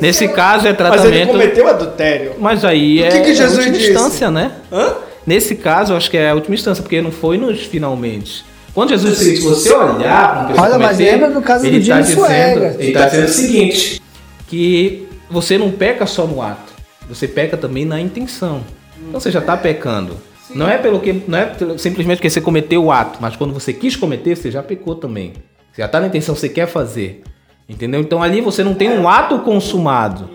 Nesse 0.00 0.28
caso 0.28 0.66
é 0.66 0.70
Mas 0.70 0.78
tratamento. 0.78 1.14
ele 1.14 1.26
cometeu 1.26 1.68
adultério. 1.68 2.32
Mas 2.38 2.64
aí 2.64 3.02
é 3.02 3.08
que 3.10 3.20
que 3.20 3.34
Jesus 3.34 3.58
a 3.58 3.60
última 3.60 3.76
disse? 3.78 3.90
instância, 3.92 4.30
né? 4.30 4.52
Hã? 4.72 4.94
Nesse 5.26 5.54
caso, 5.54 5.92
eu 5.92 5.96
acho 5.96 6.10
que 6.10 6.16
é 6.16 6.30
a 6.30 6.34
última 6.34 6.54
instância, 6.54 6.82
porque 6.82 7.00
não 7.00 7.12
foi 7.12 7.38
nos 7.38 7.60
finalmente. 7.62 8.44
Quando 8.74 8.88
Jesus 8.90 9.18
disse, 9.18 9.36
se 9.36 9.42
você 9.42 9.72
olhar 9.72 10.46
para 10.46 10.54
que 10.54 10.60
Olha, 10.60 10.72
você 10.72 10.78
mas 10.78 10.98
lembra 10.98 11.30
do 11.30 11.42
caso 11.42 11.62
do 11.62 11.66
ele 11.66 11.78
está 11.78 12.00
Jim 12.00 12.14
dizendo, 12.14 12.64
ele 12.64 12.88
está 12.88 13.06
dizendo 13.06 13.24
o 13.26 13.28
seguinte, 13.28 14.02
que 14.48 15.08
você 15.30 15.58
não 15.58 15.70
peca 15.70 16.06
só 16.06 16.26
no 16.26 16.40
ato, 16.40 16.72
você 17.08 17.28
peca 17.28 17.56
também 17.56 17.84
na 17.84 18.00
intenção. 18.00 18.62
Então 19.08 19.20
você 19.20 19.30
já 19.30 19.40
está 19.40 19.56
pecando. 19.56 20.16
Não 20.54 20.68
é 20.68 20.78
pelo 20.78 21.00
que, 21.00 21.22
não 21.26 21.38
é 21.38 21.54
simplesmente 21.78 22.18
porque 22.18 22.30
você 22.30 22.40
cometeu 22.40 22.84
o 22.84 22.92
ato, 22.92 23.18
mas 23.20 23.36
quando 23.36 23.52
você 23.52 23.72
quis 23.72 23.96
cometer, 23.96 24.36
você 24.36 24.50
já 24.50 24.62
pecou 24.62 24.94
também. 24.94 25.32
Você 25.72 25.82
já 25.82 25.86
está 25.86 26.00
na 26.00 26.06
intenção, 26.06 26.34
você 26.34 26.48
quer 26.48 26.66
fazer. 26.66 27.22
Entendeu? 27.68 28.00
Então 28.00 28.22
ali 28.22 28.40
você 28.40 28.62
não 28.62 28.74
tem 28.74 28.90
um 28.90 29.08
ato 29.08 29.38
consumado. 29.40 30.28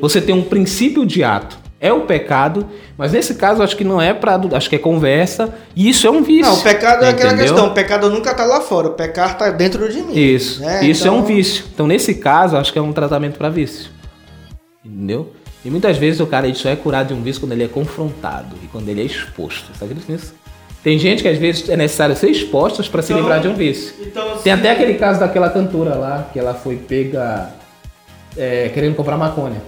Você 0.00 0.20
tem 0.20 0.34
um 0.34 0.42
princípio 0.42 1.04
de 1.04 1.22
ato. 1.22 1.58
É 1.80 1.92
o 1.92 2.00
pecado, 2.06 2.66
mas 2.96 3.12
nesse 3.12 3.36
caso 3.36 3.62
acho 3.62 3.76
que 3.76 3.84
não 3.84 4.02
é 4.02 4.12
para, 4.12 4.40
acho 4.56 4.68
que 4.68 4.74
é 4.74 4.78
conversa, 4.80 5.54
e 5.76 5.88
isso 5.88 6.08
é 6.08 6.10
um 6.10 6.22
vício. 6.24 6.50
Não, 6.50 6.58
o 6.58 6.62
pecado 6.62 7.04
é 7.04 7.10
aquela 7.10 7.32
Entendeu? 7.34 7.54
questão. 7.54 7.70
O 7.70 7.74
pecado 7.74 8.10
nunca 8.10 8.34
tá 8.34 8.44
lá 8.44 8.60
fora. 8.60 8.88
O 8.88 8.94
pecado 8.94 9.38
tá 9.38 9.48
dentro 9.50 9.88
de 9.88 10.02
mim. 10.02 10.12
Isso. 10.12 10.60
né? 10.60 10.84
Isso 10.84 11.04
Então, 11.04 11.14
é 11.16 11.18
um 11.20 11.22
vício. 11.24 11.64
Então, 11.72 11.86
nesse 11.86 12.14
caso, 12.16 12.56
acho 12.56 12.72
que 12.72 12.78
é 12.80 12.82
um 12.82 12.92
tratamento 12.92 13.38
para 13.38 13.48
vício. 13.48 13.90
Entendeu? 14.84 15.32
E 15.64 15.70
muitas 15.70 15.96
vezes 15.96 16.20
o 16.20 16.26
cara 16.26 16.52
só 16.54 16.68
é 16.68 16.74
curado 16.76 17.08
de 17.08 17.14
um 17.14 17.22
vício 17.22 17.40
quando 17.40 17.52
ele 17.52 17.64
é 17.64 17.68
confrontado 17.68 18.56
e 18.62 18.66
quando 18.66 18.88
ele 18.88 19.00
é 19.02 19.04
exposto. 19.04 19.66
Você 19.72 19.84
acredita 19.84 20.10
nisso? 20.12 20.34
Tem 20.82 20.98
gente 20.98 21.22
que 21.22 21.28
às 21.28 21.38
vezes 21.38 21.68
é 21.68 21.76
necessário 21.76 22.16
ser 22.16 22.28
expostos 22.30 22.88
para 22.88 23.02
se 23.02 23.12
Então- 23.12 23.20
livrar 23.22 23.40
de 23.40 23.48
um 23.48 23.54
vício. 23.54 23.94
Então, 24.00 24.36
Tem 24.38 24.52
até 24.52 24.70
aquele 24.70 24.94
caso 24.94 25.20
daquela 25.20 25.50
cantora 25.50 25.94
lá, 25.94 26.28
que 26.32 26.38
ela 26.38 26.54
foi 26.54 26.76
pega 26.76 27.50
é, 28.36 28.68
querendo 28.72 28.94
comprar 28.96 29.16
maconha. 29.16 29.60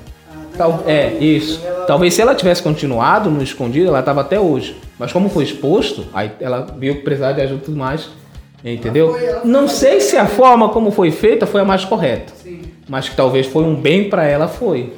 Tal, 0.56 0.84
é, 0.86 1.14
isso. 1.14 1.60
Talvez 1.86 2.14
se 2.14 2.22
ela 2.22 2.34
tivesse 2.34 2.62
continuado 2.62 3.30
no 3.30 3.42
escondido, 3.42 3.88
ela 3.88 4.02
tava 4.02 4.20
até 4.20 4.38
hoje. 4.38 4.76
Mas 4.98 5.12
como 5.12 5.28
foi 5.28 5.44
exposto, 5.44 6.06
aí 6.12 6.32
ela 6.40 6.66
viu 6.78 6.96
que 6.96 7.02
precisava 7.02 7.34
de 7.34 7.40
ajuda 7.40 7.62
e 7.62 7.64
tudo 7.64 7.76
mais. 7.76 8.08
Entendeu? 8.62 9.16
Não 9.44 9.66
sei 9.66 10.00
se 10.00 10.16
a 10.16 10.26
forma 10.26 10.68
como 10.68 10.90
foi 10.90 11.10
feita 11.10 11.46
foi 11.46 11.62
a 11.62 11.64
mais 11.64 11.84
correta. 11.84 12.32
Mas 12.88 13.08
que 13.08 13.16
talvez 13.16 13.46
foi 13.46 13.64
um 13.64 13.74
bem 13.74 14.10
pra 14.10 14.24
ela, 14.24 14.48
foi. 14.48 14.92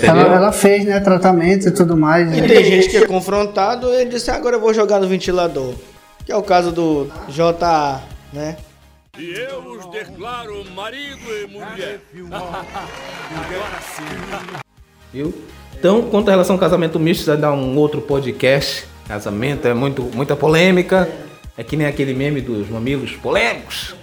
Ela, 0.00 0.22
ela 0.22 0.52
fez, 0.52 0.84
né, 0.84 1.00
tratamento 1.00 1.68
e 1.68 1.70
tudo 1.72 1.96
mais. 1.96 2.32
E 2.34 2.40
né? 2.40 2.46
tem 2.46 2.64
gente 2.64 2.88
que 2.88 2.96
é 2.96 3.06
confrontado 3.06 3.92
e 3.92 4.04
disse, 4.04 4.30
agora 4.30 4.56
eu 4.56 4.60
vou 4.60 4.72
jogar 4.72 5.00
no 5.00 5.08
ventilador. 5.08 5.74
Que 6.24 6.32
é 6.32 6.36
o 6.36 6.42
caso 6.42 6.70
do 6.70 7.10
JA, 7.28 8.00
né? 8.32 8.56
E 9.18 9.30
eu 9.30 9.58
os 9.72 9.86
declaro 9.86 10.64
marido 10.74 11.20
e 11.28 11.46
mulher. 11.48 12.00
Agora 12.30 13.80
sim. 13.80 14.62
Viu? 15.12 15.34
Então, 15.78 16.08
quanto 16.10 16.28
à 16.28 16.30
relação 16.32 16.54
ao 16.56 16.60
casamento 16.60 16.98
misto, 16.98 17.26
vai 17.26 17.36
dar 17.36 17.52
um 17.52 17.76
outro 17.76 18.00
podcast. 18.00 18.86
Casamento 19.06 19.66
é 19.66 19.74
muito, 19.74 20.02
muita 20.14 20.36
polêmica. 20.36 21.08
É 21.56 21.62
que 21.62 21.76
nem 21.76 21.86
aquele 21.86 22.14
meme 22.14 22.40
dos 22.40 22.68
mamilos 22.68 23.12
polêmicos. 23.16 23.94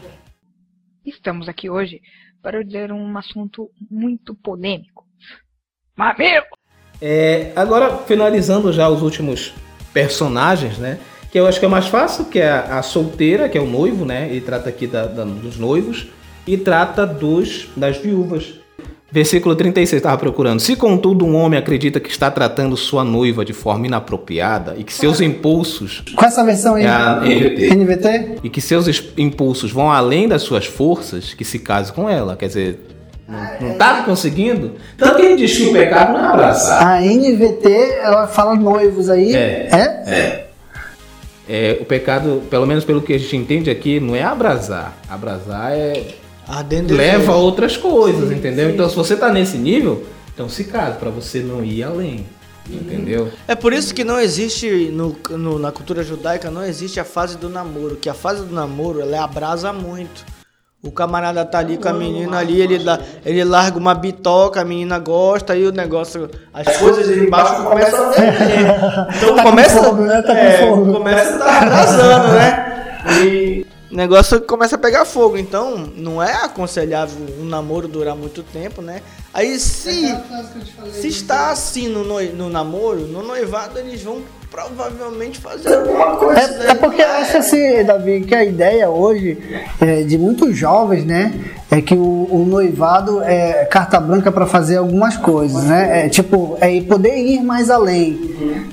Estamos 1.05 1.49
aqui 1.49 1.69
hoje 1.69 2.01
para 2.43 2.63
dizer 2.63 2.91
um 2.91 3.17
assunto 3.17 3.69
muito 3.89 4.35
polêmico. 4.35 5.05
Mamilo! 5.97 6.45
É, 7.01 7.51
agora, 7.55 7.97
finalizando 7.99 8.71
já 8.71 8.87
os 8.89 9.01
últimos 9.01 9.53
personagens, 9.93 10.77
né? 10.77 10.99
Que 11.31 11.39
eu 11.39 11.47
acho 11.47 11.59
que 11.59 11.65
é 11.65 11.69
mais 11.69 11.87
fácil, 11.87 12.25
que 12.25 12.39
é 12.39 12.49
a, 12.51 12.79
a 12.79 12.83
solteira, 12.83 13.47
que 13.49 13.57
é 13.57 13.61
o 13.61 13.65
noivo, 13.67 14.05
né? 14.05 14.27
Ele 14.29 14.41
trata 14.41 14.69
aqui 14.69 14.85
da- 14.85 15.05
da- 15.07 15.23
dos 15.23 15.57
noivos 15.57 16.07
e 16.45 16.57
trata 16.57 17.05
dos 17.07 17.69
das 17.75 17.97
viúvas. 17.97 18.53
Versículo 19.11 19.55
36, 19.55 19.93
estava 19.99 20.17
procurando. 20.17 20.59
Se 20.59 20.75
contudo 20.75 21.25
um 21.25 21.35
homem 21.35 21.57
acredita 21.59 21.99
que 21.99 22.09
está 22.09 22.29
tratando 22.29 22.77
sua 22.77 23.03
noiva 23.03 23.43
de 23.43 23.53
forma 23.53 23.87
inapropriada 23.87 24.75
e 24.77 24.83
que 24.83 24.93
seus 24.93 25.19
impulsos 25.19 26.03
Com 26.15 26.25
essa 26.25 26.43
versão 26.43 26.75
aí, 26.75 26.83
É 26.83 26.89
a 26.89 27.21
NVT. 27.21 27.75
NVT? 27.75 28.35
e 28.43 28.49
que 28.49 28.61
seus 28.61 28.87
impulsos 29.17 29.71
vão 29.71 29.91
além 29.91 30.27
das 30.27 30.43
suas 30.43 30.65
forças, 30.67 31.33
que 31.33 31.43
se 31.43 31.57
case 31.57 31.91
com 31.91 32.07
ela. 32.07 32.35
Quer 32.37 32.47
dizer, 32.47 32.79
não, 33.27 33.69
não 33.69 33.73
tá 33.77 34.03
conseguindo? 34.03 34.73
Tanto 34.97 35.15
que 35.15 35.21
ele 35.23 35.35
diz 35.37 35.57
que 35.57 35.63
o 35.63 35.73
pecado 35.73 36.13
não 36.13 36.23
é 36.25 36.27
abraçar. 36.27 36.83
A 36.83 37.01
NVT, 37.01 37.71
ela 38.03 38.27
fala 38.27 38.55
noivos 38.55 39.09
aí. 39.09 39.35
É. 39.35 39.69
É? 39.71 40.45
É, 41.51 41.77
o 41.81 41.85
pecado, 41.85 42.43
pelo 42.47 42.67
menos 42.67 42.85
pelo 42.85 43.01
que 43.01 43.11
a 43.13 43.17
gente 43.17 43.35
entende 43.35 43.71
aqui, 43.71 43.99
não 43.99 44.15
é 44.15 44.21
abrasar. 44.21 44.93
Abrasar 45.09 45.71
é 45.71 46.03
leva 46.95 47.33
a 47.33 47.35
outras 47.35 47.77
coisas, 47.77 48.31
entendeu? 48.31 48.69
Então 48.69 48.89
se 48.89 48.95
você 48.95 49.15
tá 49.15 49.31
nesse 49.31 49.57
nível, 49.57 50.03
então 50.33 50.49
se 50.49 50.63
case 50.63 50.97
para 50.97 51.09
você 51.09 51.39
não 51.41 51.63
ir 51.63 51.83
além, 51.83 52.25
entendeu? 52.69 53.29
É 53.47 53.55
por 53.55 53.71
isso 53.73 53.93
que 53.93 54.03
não 54.03 54.19
existe, 54.19 54.89
no, 54.91 55.15
no- 55.31 55.59
na 55.59 55.71
cultura 55.71 56.03
judaica, 56.03 56.49
não 56.49 56.63
existe 56.65 56.99
a 56.99 57.03
fase 57.05 57.37
do 57.37 57.49
namoro. 57.49 57.95
Que 57.97 58.09
a 58.09 58.13
fase 58.13 58.43
do 58.45 58.53
namoro, 58.53 58.99
ela 59.01 59.23
abrasa 59.23 59.71
muito. 59.73 60.25
O 60.81 60.91
camarada 60.91 61.43
tá 61.43 61.59
ali 61.59 61.77
com 61.77 61.89
a 61.89 61.93
menina 61.93 62.37
ali, 62.37 62.61
ele, 62.61 62.79
dá, 62.79 62.97
ele 63.25 63.43
larga 63.43 63.77
uma 63.77 63.93
bitoca, 63.93 64.61
a 64.61 64.63
menina 64.65 64.97
gosta, 64.97 65.51
aí 65.51 65.67
o 65.67 65.73
negócio, 65.73 66.29
as 66.53 66.77
coisas 66.77 67.09
ali 67.09 67.25
embaixo 67.27 67.63
começam 67.63 68.05
a 68.05 68.09
derreter. 68.11 68.65
Então 69.17 69.35
Tá 69.35 69.43
com 69.43 69.49
começa, 69.49 69.83
fogo, 69.83 70.01
né? 70.03 70.21
Tá 70.21 70.33
com 70.33 70.39
é, 70.39 70.57
fogo. 70.57 70.93
começa 70.93 71.29
a 71.31 71.33
estar 71.33 71.63
abrasando, 71.63 72.27
né? 72.33 72.65
E 73.25 73.65
o 73.91 73.95
negócio 73.95 74.41
começa 74.41 74.75
a 74.75 74.79
pegar 74.79 75.05
fogo. 75.05 75.37
Então 75.37 75.77
não 75.95 76.21
é 76.21 76.33
aconselhável 76.43 77.17
um 77.39 77.45
namoro 77.45 77.87
durar 77.87 78.15
muito 78.15 78.43
tempo, 78.43 78.81
né? 78.81 79.01
Aí 79.33 79.59
se 79.59 79.91
se 80.91 81.07
está 81.07 81.51
assim 81.51 81.87
no, 81.87 82.03
noi- 82.03 82.29
no 82.33 82.49
namoro, 82.49 83.01
no 83.07 83.21
noivado 83.23 83.77
eles 83.79 84.01
vão 84.03 84.21
provavelmente 84.51 85.39
fazer 85.39 85.73
alguma 85.75 86.15
coisa. 86.17 86.39
É, 86.41 86.47
né? 86.47 86.65
é 86.71 86.75
porque 86.75 87.01
eu 87.01 87.07
acho 87.07 87.37
assim, 87.37 87.83
Davi, 87.83 88.21
que 88.21 88.33
a 88.35 88.43
ideia 88.43 88.89
hoje 88.89 89.37
é, 89.79 90.03
de 90.03 90.17
muitos 90.17 90.57
jovens, 90.57 91.05
né, 91.05 91.33
é 91.71 91.81
que 91.81 91.93
o, 91.93 92.27
o 92.31 92.45
noivado 92.49 93.21
é 93.23 93.65
carta 93.65 93.99
branca 93.99 94.31
para 94.31 94.47
fazer 94.47 94.77
algumas 94.77 95.15
coisas, 95.17 95.63
né? 95.65 96.05
É 96.05 96.09
tipo, 96.09 96.57
é 96.59 96.81
poder 96.81 97.15
ir 97.15 97.43
mais 97.43 97.69
além, 97.69 98.19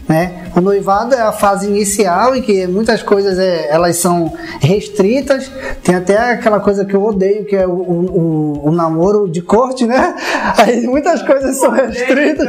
né? 0.08 0.44
O 0.56 0.62
noivado 0.62 1.14
é 1.14 1.20
a 1.20 1.30
fase 1.30 1.66
inicial 1.68 2.34
em 2.34 2.40
que 2.40 2.66
muitas 2.66 3.02
coisas 3.02 3.38
é, 3.38 3.68
elas 3.70 3.96
são 3.96 4.32
restritas. 4.62 5.50
Tem 5.84 5.94
até 5.94 6.16
aquela 6.16 6.58
coisa 6.58 6.86
que 6.86 6.94
eu 6.96 7.04
odeio, 7.04 7.44
que 7.44 7.54
é 7.54 7.66
o, 7.66 7.70
o, 7.72 8.62
o- 8.64 8.68
o 8.68 8.72
namoro 8.72 9.28
de 9.28 9.42
corte, 9.42 9.84
né? 9.84 10.14
Aí 10.56 10.86
muitas 10.86 11.20
coisas 11.20 11.58
são 11.58 11.70
restritas. 11.72 12.46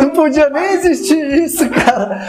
Não 0.00 0.08
podia 0.10 0.48
nem 0.48 0.72
existir 0.76 1.42
isso, 1.44 1.68
cara. 1.68 2.22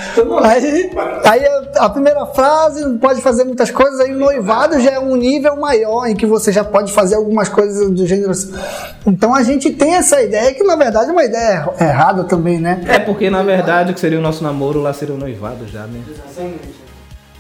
Aí, 0.44 0.92
aí 1.26 1.46
a 1.78 1.90
primeira 1.90 2.26
frase 2.28 2.82
não 2.82 2.98
pode 2.98 3.22
fazer 3.22 3.44
muitas 3.44 3.72
coisas, 3.72 4.00
aí 4.00 4.14
o 4.14 4.20
noivado 4.20 4.80
já 4.80 4.92
é 4.92 5.00
um 5.00 5.16
nível 5.16 5.56
maior 5.56 6.08
em 6.08 6.16
que 6.16 6.26
você 6.26 6.52
já 6.52 6.64
pode 6.64 6.92
fazer 6.92 7.16
algumas 7.16 7.50
coisas 7.50 7.90
do 7.90 8.06
gênero. 8.06 8.32
assim. 8.32 8.54
Então 9.06 9.34
a 9.34 9.44
gente 9.44 9.72
tem 9.72 9.96
essa 9.96 10.22
ideia 10.22 10.54
que 10.54 10.64
na 10.64 10.76
verdade 10.76 11.10
é 11.10 11.14
uma 11.14 11.24
ideia 11.24 11.70
errada 11.80 12.24
também, 12.24 12.60
né? 12.60 12.82
É 12.88 13.00
porque, 13.00 13.30
na 13.30 13.44
verdade, 13.44 13.92
o 13.92 13.94
que 13.94 14.00
seria 14.00 14.20
o 14.20 14.22
nosso 14.22 14.44
namoro, 14.44 14.82
lá 14.82 14.94
seria 14.94 15.16
o 15.16 15.18
noivado 15.18 15.68
já, 15.68 15.86
né? 15.88 16.02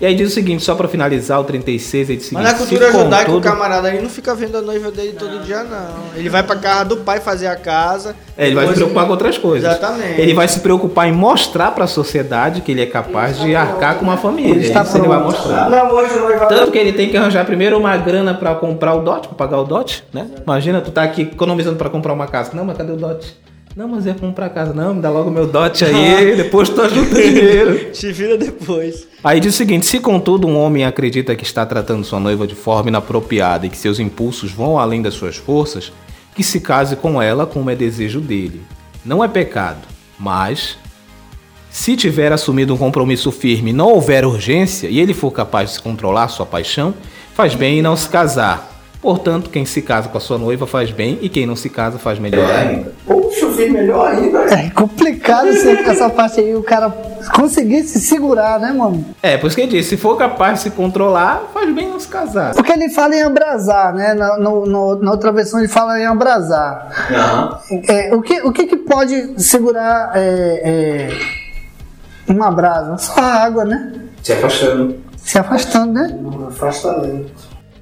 E 0.01 0.05
aí 0.07 0.15
diz 0.15 0.31
o 0.31 0.33
seguinte, 0.33 0.63
só 0.63 0.73
pra 0.73 0.87
finalizar 0.87 1.39
o 1.39 1.43
36, 1.43 2.09
ele 2.09 2.17
diz 2.17 2.25
o 2.25 2.29
seguinte... 2.29 2.43
Mas 2.43 2.53
na 2.53 2.57
cultura 2.57 2.91
se 2.91 2.97
judaica, 2.97 3.29
o 3.29 3.35
contudo- 3.35 3.43
camarada 3.53 3.87
aí 3.87 4.01
não 4.01 4.09
fica 4.09 4.33
vendo 4.33 4.57
a 4.57 4.61
noiva 4.61 4.89
dele 4.89 5.13
todo 5.13 5.43
dia, 5.45 5.63
não. 5.63 5.89
Ele 6.15 6.27
vai 6.27 6.41
pra 6.41 6.55
casa 6.55 6.85
do 6.85 6.97
pai 6.97 7.19
fazer 7.19 7.45
a 7.45 7.55
casa. 7.55 8.15
É, 8.35 8.47
ele 8.47 8.55
vai 8.55 8.67
se 8.67 8.73
preocupar 8.73 9.05
com 9.05 9.11
outras 9.11 9.37
coisas. 9.37 9.69
Exatamente. 9.69 10.19
Ele 10.19 10.33
vai 10.33 10.47
se 10.47 10.59
preocupar 10.59 11.07
em 11.07 11.11
mostrar 11.11 11.69
pra 11.71 11.85
sociedade 11.85 12.61
que 12.61 12.71
ele 12.71 12.81
é 12.81 12.87
capaz 12.87 13.39
de 13.39 13.55
arcar 13.55 13.95
com 13.97 14.03
uma 14.05 14.17
família. 14.17 14.55
Ele 14.55 14.65
está 14.65 14.81
Isso 14.81 14.97
ele 14.97 15.07
vai 15.07 15.21
mostrar. 15.21 15.69
Namoro 15.69 16.07
de 16.07 16.15
noivado. 16.15 16.55
Tanto 16.55 16.71
que 16.71 16.79
ele 16.79 16.93
tem 16.93 17.09
que 17.09 17.15
arranjar 17.17 17.45
primeiro 17.45 17.77
uma 17.77 17.95
grana 17.97 18.33
pra 18.33 18.55
comprar 18.55 18.95
o 18.95 19.01
dote, 19.03 19.27
pra 19.27 19.37
pagar 19.37 19.59
o 19.59 19.63
dote, 19.65 20.03
né? 20.11 20.25
Imagina, 20.43 20.81
tu 20.81 20.89
tá 20.89 21.03
aqui 21.03 21.21
economizando 21.21 21.75
pra 21.75 21.91
comprar 21.91 22.13
uma 22.13 22.25
casa. 22.25 22.49
Não, 22.55 22.65
mas 22.65 22.75
cadê 22.75 22.91
o 22.91 22.97
dote? 22.97 23.37
Não, 23.75 23.87
mas 23.87 24.05
eu 24.05 24.13
ia 24.13 24.19
comprar 24.19 24.47
a 24.47 24.49
casa. 24.49 24.73
Não, 24.73 24.93
me 24.93 25.01
dá 25.01 25.09
logo 25.09 25.31
meu 25.31 25.47
dote 25.47 25.85
aí, 25.85 26.35
depois 26.37 26.69
tu 26.69 26.81
ajuda 26.81 27.17
o 27.17 27.21
dinheiro. 27.21 27.91
Te 27.91 28.11
vira 28.11 28.37
depois. 28.37 29.07
Aí 29.23 29.39
diz 29.39 29.53
o 29.53 29.57
seguinte: 29.57 29.85
se 29.85 29.99
contudo 29.99 30.47
um 30.47 30.57
homem 30.57 30.85
acredita 30.85 31.35
que 31.35 31.43
está 31.43 31.65
tratando 31.65 32.03
sua 32.03 32.19
noiva 32.19 32.45
de 32.45 32.55
forma 32.55 32.89
inapropriada 32.89 33.65
e 33.65 33.69
que 33.69 33.77
seus 33.77 33.99
impulsos 33.99 34.51
vão 34.51 34.77
além 34.77 35.01
das 35.01 35.13
suas 35.13 35.37
forças, 35.37 35.91
que 36.35 36.43
se 36.43 36.59
case 36.59 36.95
com 36.95 37.21
ela 37.21 37.45
como 37.45 37.69
é 37.69 37.75
desejo 37.75 38.19
dele. 38.19 38.61
Não 39.05 39.23
é 39.23 39.27
pecado, 39.27 39.87
mas 40.19 40.77
se 41.69 41.95
tiver 41.95 42.33
assumido 42.33 42.73
um 42.73 42.77
compromisso 42.77 43.31
firme 43.31 43.71
e 43.71 43.73
não 43.73 43.87
houver 43.87 44.25
urgência 44.25 44.89
e 44.89 44.99
ele 44.99 45.13
for 45.13 45.31
capaz 45.31 45.69
de 45.69 45.75
se 45.75 45.81
controlar 45.81 46.27
sua 46.27 46.45
paixão, 46.45 46.93
faz 47.33 47.55
bem 47.55 47.79
em 47.79 47.81
não 47.81 47.95
se 47.95 48.09
casar. 48.09 48.70
Portanto, 49.01 49.49
quem 49.49 49.65
se 49.65 49.81
casa 49.81 50.07
com 50.09 50.17
a 50.17 50.21
sua 50.21 50.37
noiva 50.37 50.67
faz 50.67 50.91
bem 50.91 51.17
e 51.23 51.27
quem 51.29 51.45
não 51.47 51.55
se 51.55 51.69
casa 51.69 51.97
faz 51.97 52.19
melhor 52.19 52.47
ainda. 52.51 52.93
Puxa, 53.05 53.45
eu 53.45 53.53
fiz 53.53 53.71
melhor 53.71 54.07
ainda. 54.11 54.39
É 54.53 54.69
complicado 54.69 55.47
essa 55.47 56.07
parte 56.07 56.39
aí, 56.39 56.55
o 56.55 56.61
cara 56.61 56.89
conseguir 57.33 57.81
se 57.83 57.99
segurar, 57.99 58.59
né, 58.59 58.71
mano? 58.71 59.03
É, 59.23 59.37
por 59.37 59.47
isso 59.47 59.55
que 59.55 59.63
ele 59.63 59.71
disse, 59.71 59.89
se 59.89 59.97
for 59.97 60.15
capaz 60.17 60.55
de 60.59 60.59
se 60.65 60.69
controlar, 60.71 61.49
faz 61.51 61.73
bem 61.73 61.85
em 61.87 61.89
não 61.89 61.99
se 61.99 62.07
casar. 62.07 62.53
Porque 62.53 62.71
ele 62.71 62.89
fala 62.89 63.15
em 63.15 63.23
abrasar, 63.23 63.91
né? 63.95 64.13
Na, 64.13 64.37
no- 64.37 64.67
no- 64.67 64.95
na 65.01 65.11
outra 65.11 65.31
versão 65.31 65.59
ele 65.59 65.67
fala 65.67 65.99
em 65.99 66.05
abrasar. 66.05 66.89
É, 67.87 68.13
o 68.13 68.21
que, 68.21 68.39
o 68.41 68.51
que, 68.51 68.67
que 68.67 68.77
pode 68.77 69.41
segurar 69.41 70.11
é, 70.13 71.09
é, 72.29 72.31
uma 72.31 72.51
brasa? 72.51 72.97
Só 72.99 73.19
a 73.19 73.43
água, 73.45 73.65
né? 73.65 73.93
Se 74.21 74.31
afastando. 74.33 74.95
Se 75.17 75.39
afastando, 75.39 75.93
né? 75.93 76.15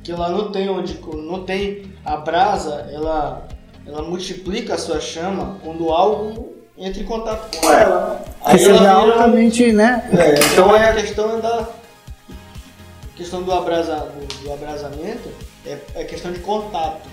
Que 0.04 0.12
lá 0.12 0.30
não 0.30 0.52
tem 0.52 0.70
onde. 0.70 1.00
Não 1.00 1.44
tem. 1.44 1.94
A 2.04 2.18
brasa, 2.18 2.90
ela. 2.92 3.48
Ela 3.86 4.04
multiplica 4.04 4.76
a 4.76 4.78
sua 4.78 5.00
chama 5.00 5.58
quando 5.64 5.90
algo 5.90 6.54
entra 6.78 7.02
em 7.02 7.06
contato 7.06 7.58
com 7.58 7.72
ela. 7.72 8.24
Que 8.52 8.58
seja 8.58 8.92
altamente, 8.92 9.72
né? 9.72 10.10
É, 10.18 10.40
então 10.54 10.76
é 10.76 10.90
a 10.90 10.96
questão 10.96 11.40
da. 11.40 11.60
A 11.60 13.18
questão 13.18 13.44
do, 13.44 13.52
abrasa, 13.52 13.96
do, 13.96 14.44
do 14.44 14.54
abrasamento 14.54 15.30
é, 15.66 15.78
é 15.96 16.04
questão 16.06 16.32
de 16.32 16.40
contato. 16.40 17.08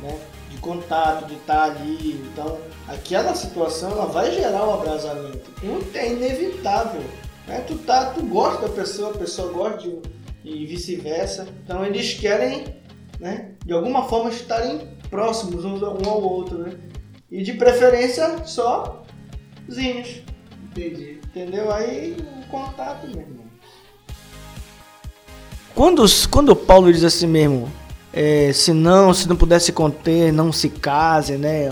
Né? 0.00 0.16
De 0.48 0.56
contato, 0.58 1.26
de 1.26 1.34
estar 1.34 1.64
ali. 1.64 2.24
Então, 2.32 2.58
aquela 2.86 3.34
situação 3.34 3.90
ela 3.90 4.06
vai 4.06 4.30
gerar 4.30 4.64
o 4.64 4.74
abrasamento. 4.74 5.50
Não 5.62 5.80
é 5.94 6.12
inevitável. 6.12 7.02
Né? 7.48 7.64
Tu, 7.66 7.76
tá, 7.78 8.06
tu 8.06 8.22
gosta 8.22 8.68
da 8.68 8.74
pessoa, 8.74 9.10
a 9.10 9.18
pessoa 9.18 9.52
gosta 9.52 9.78
de, 9.78 9.98
e 10.44 10.66
vice-versa. 10.66 11.46
Então 11.64 11.84
eles 11.84 12.14
querem, 12.14 12.64
né, 13.20 13.52
de 13.64 13.72
alguma 13.72 14.04
forma, 14.04 14.30
estarem 14.30 14.88
próximos 15.08 15.64
um 15.64 15.76
um 15.76 16.08
ao 16.08 16.22
outro. 16.22 16.58
Né? 16.58 16.72
E 17.30 17.42
de 17.42 17.52
preferência 17.54 18.44
só 18.44 19.04
zinhos. 19.70 20.22
Entendi. 20.70 21.20
Entendeu? 21.26 21.72
Aí 21.72 22.16
o 22.44 22.48
contato, 22.48 23.06
meu 23.06 23.20
irmão. 23.20 23.42
Quando, 25.74 26.04
quando 26.30 26.54
Paulo 26.54 26.92
diz 26.92 27.02
assim 27.02 27.26
mesmo, 27.26 27.72
é, 28.12 28.52
se 28.52 28.74
não, 28.74 29.14
se 29.14 29.26
não 29.26 29.36
puder 29.36 29.58
se 29.58 29.72
conter, 29.72 30.30
não 30.30 30.52
se 30.52 30.68
case, 30.68 31.38
né? 31.38 31.68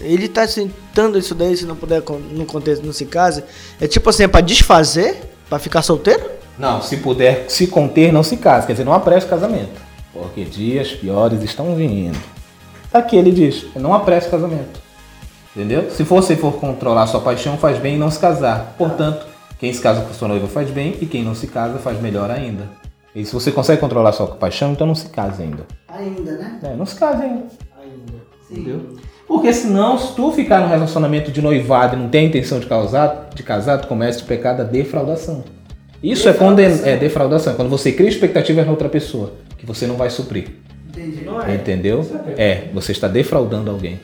Ele 0.00 0.26
tá 0.26 0.48
sentando 0.48 1.18
isso 1.18 1.34
daí, 1.34 1.54
se 1.54 1.66
não 1.66 1.76
puder 1.76 2.02
não 2.30 2.46
conter, 2.46 2.82
não 2.82 2.92
se 2.92 3.04
case. 3.04 3.44
É 3.78 3.86
tipo 3.86 4.08
assim, 4.08 4.22
é 4.22 4.28
pra 4.28 4.40
desfazer? 4.40 5.20
Pra 5.50 5.58
ficar 5.58 5.82
solteiro? 5.82 6.41
Não, 6.58 6.82
se 6.82 6.98
puder 6.98 7.46
se 7.48 7.66
conter, 7.66 8.12
não 8.12 8.22
se 8.22 8.36
case. 8.36 8.66
Quer 8.66 8.74
dizer, 8.74 8.84
não 8.84 8.92
apresse 8.92 9.26
o 9.26 9.30
casamento. 9.30 9.80
Porque 10.12 10.44
dias 10.44 10.92
piores 10.92 11.42
estão 11.42 11.74
vindo. 11.74 12.18
Aqui 12.92 13.16
ele 13.16 13.32
diz, 13.32 13.66
não 13.74 13.94
apresse 13.94 14.28
o 14.28 14.30
casamento. 14.30 14.80
Entendeu? 15.54 15.90
Se 15.90 16.02
você 16.02 16.36
for 16.36 16.52
controlar 16.54 17.06
sua 17.06 17.20
paixão, 17.20 17.56
faz 17.56 17.78
bem 17.78 17.96
em 17.96 17.98
não 17.98 18.10
se 18.10 18.18
casar. 18.18 18.74
Portanto, 18.76 19.26
quem 19.58 19.72
se 19.72 19.80
casa 19.80 20.02
com 20.02 20.12
sua 20.12 20.28
noiva 20.28 20.46
faz 20.46 20.70
bem 20.70 20.96
e 21.00 21.06
quem 21.06 21.22
não 21.22 21.34
se 21.34 21.46
casa 21.46 21.78
faz 21.78 22.00
melhor 22.00 22.30
ainda. 22.30 22.68
E 23.14 23.24
se 23.24 23.32
você 23.32 23.52
consegue 23.52 23.80
controlar 23.80 24.12
sua 24.12 24.26
paixão, 24.26 24.72
então 24.72 24.86
não 24.86 24.94
se 24.94 25.08
case 25.08 25.42
ainda. 25.42 25.66
Ainda, 25.88 26.32
né? 26.32 26.58
É, 26.62 26.74
não 26.74 26.86
se 26.86 26.96
case 26.96 27.22
ainda. 27.22 27.46
Entendeu? 28.50 28.96
Porque 29.26 29.52
senão, 29.52 29.96
se 29.96 30.14
tu 30.14 30.30
ficar 30.32 30.60
num 30.60 30.68
relacionamento 30.68 31.30
de 31.30 31.40
noivado 31.40 31.96
e 31.96 31.98
não 31.98 32.08
tem 32.08 32.26
a 32.26 32.28
intenção 32.28 32.60
de 32.60 32.66
casar, 32.66 33.30
de 33.34 33.42
casar 33.42 33.78
tu 33.78 33.88
comete 33.88 34.22
o 34.22 34.26
pecado 34.26 34.58
da 34.58 34.64
defraudação. 34.64 35.42
Isso 36.02 36.28
é, 36.28 36.32
conden 36.32 36.80
é 36.84 36.96
defraudação, 36.96 37.54
quando 37.54 37.68
você 37.68 37.92
cria 37.92 38.08
expectativas 38.08 38.64
na 38.64 38.70
outra 38.72 38.88
pessoa, 38.88 39.34
que 39.56 39.64
você 39.64 39.86
não 39.86 39.96
vai 39.96 40.10
suprir. 40.10 40.46
Entendeu? 41.54 42.04
É, 42.36 42.64
você 42.74 42.92
está 42.92 43.08
defraudando 43.08 43.70
alguém. 43.70 44.00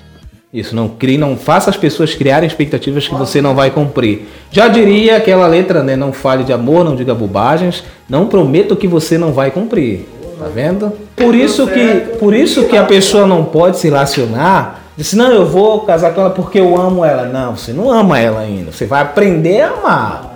Isso, 0.52 0.74
não 0.74 0.88
crie, 0.88 1.18
não 1.18 1.36
faça 1.36 1.68
as 1.68 1.76
pessoas 1.76 2.14
criarem 2.14 2.46
expectativas 2.46 3.06
que 3.06 3.14
você 3.14 3.42
não 3.42 3.54
vai 3.54 3.70
cumprir. 3.70 4.26
Já 4.50 4.66
diria 4.66 5.18
aquela 5.18 5.46
letra, 5.46 5.82
né? 5.82 5.94
Não 5.94 6.10
fale 6.10 6.42
de 6.42 6.52
amor, 6.54 6.84
não 6.84 6.96
diga 6.96 7.14
bobagens, 7.14 7.84
não 8.08 8.26
prometa 8.28 8.72
o 8.72 8.76
que 8.76 8.88
você 8.88 9.18
não 9.18 9.32
vai 9.32 9.50
cumprir. 9.50 10.06
Tá 10.38 10.46
vendo? 10.46 10.92
Por 11.16 11.34
isso 11.34 11.66
que, 11.66 12.16
por 12.18 12.32
isso 12.32 12.64
que 12.66 12.76
a 12.76 12.84
pessoa 12.84 13.26
não 13.26 13.44
pode 13.44 13.78
se 13.78 13.88
relacionar. 13.88 14.84
Disse, 14.96 15.16
não, 15.16 15.30
eu 15.30 15.44
vou 15.44 15.80
casar 15.80 16.14
com 16.14 16.20
ela 16.22 16.30
porque 16.30 16.58
eu 16.58 16.80
amo 16.80 17.04
ela. 17.04 17.26
Não, 17.26 17.56
você 17.56 17.72
não 17.72 17.90
ama 17.90 18.18
ela 18.18 18.40
ainda. 18.40 18.72
Você 18.72 18.86
vai 18.86 19.02
aprender 19.02 19.60
a 19.62 19.70
amar. 19.70 20.27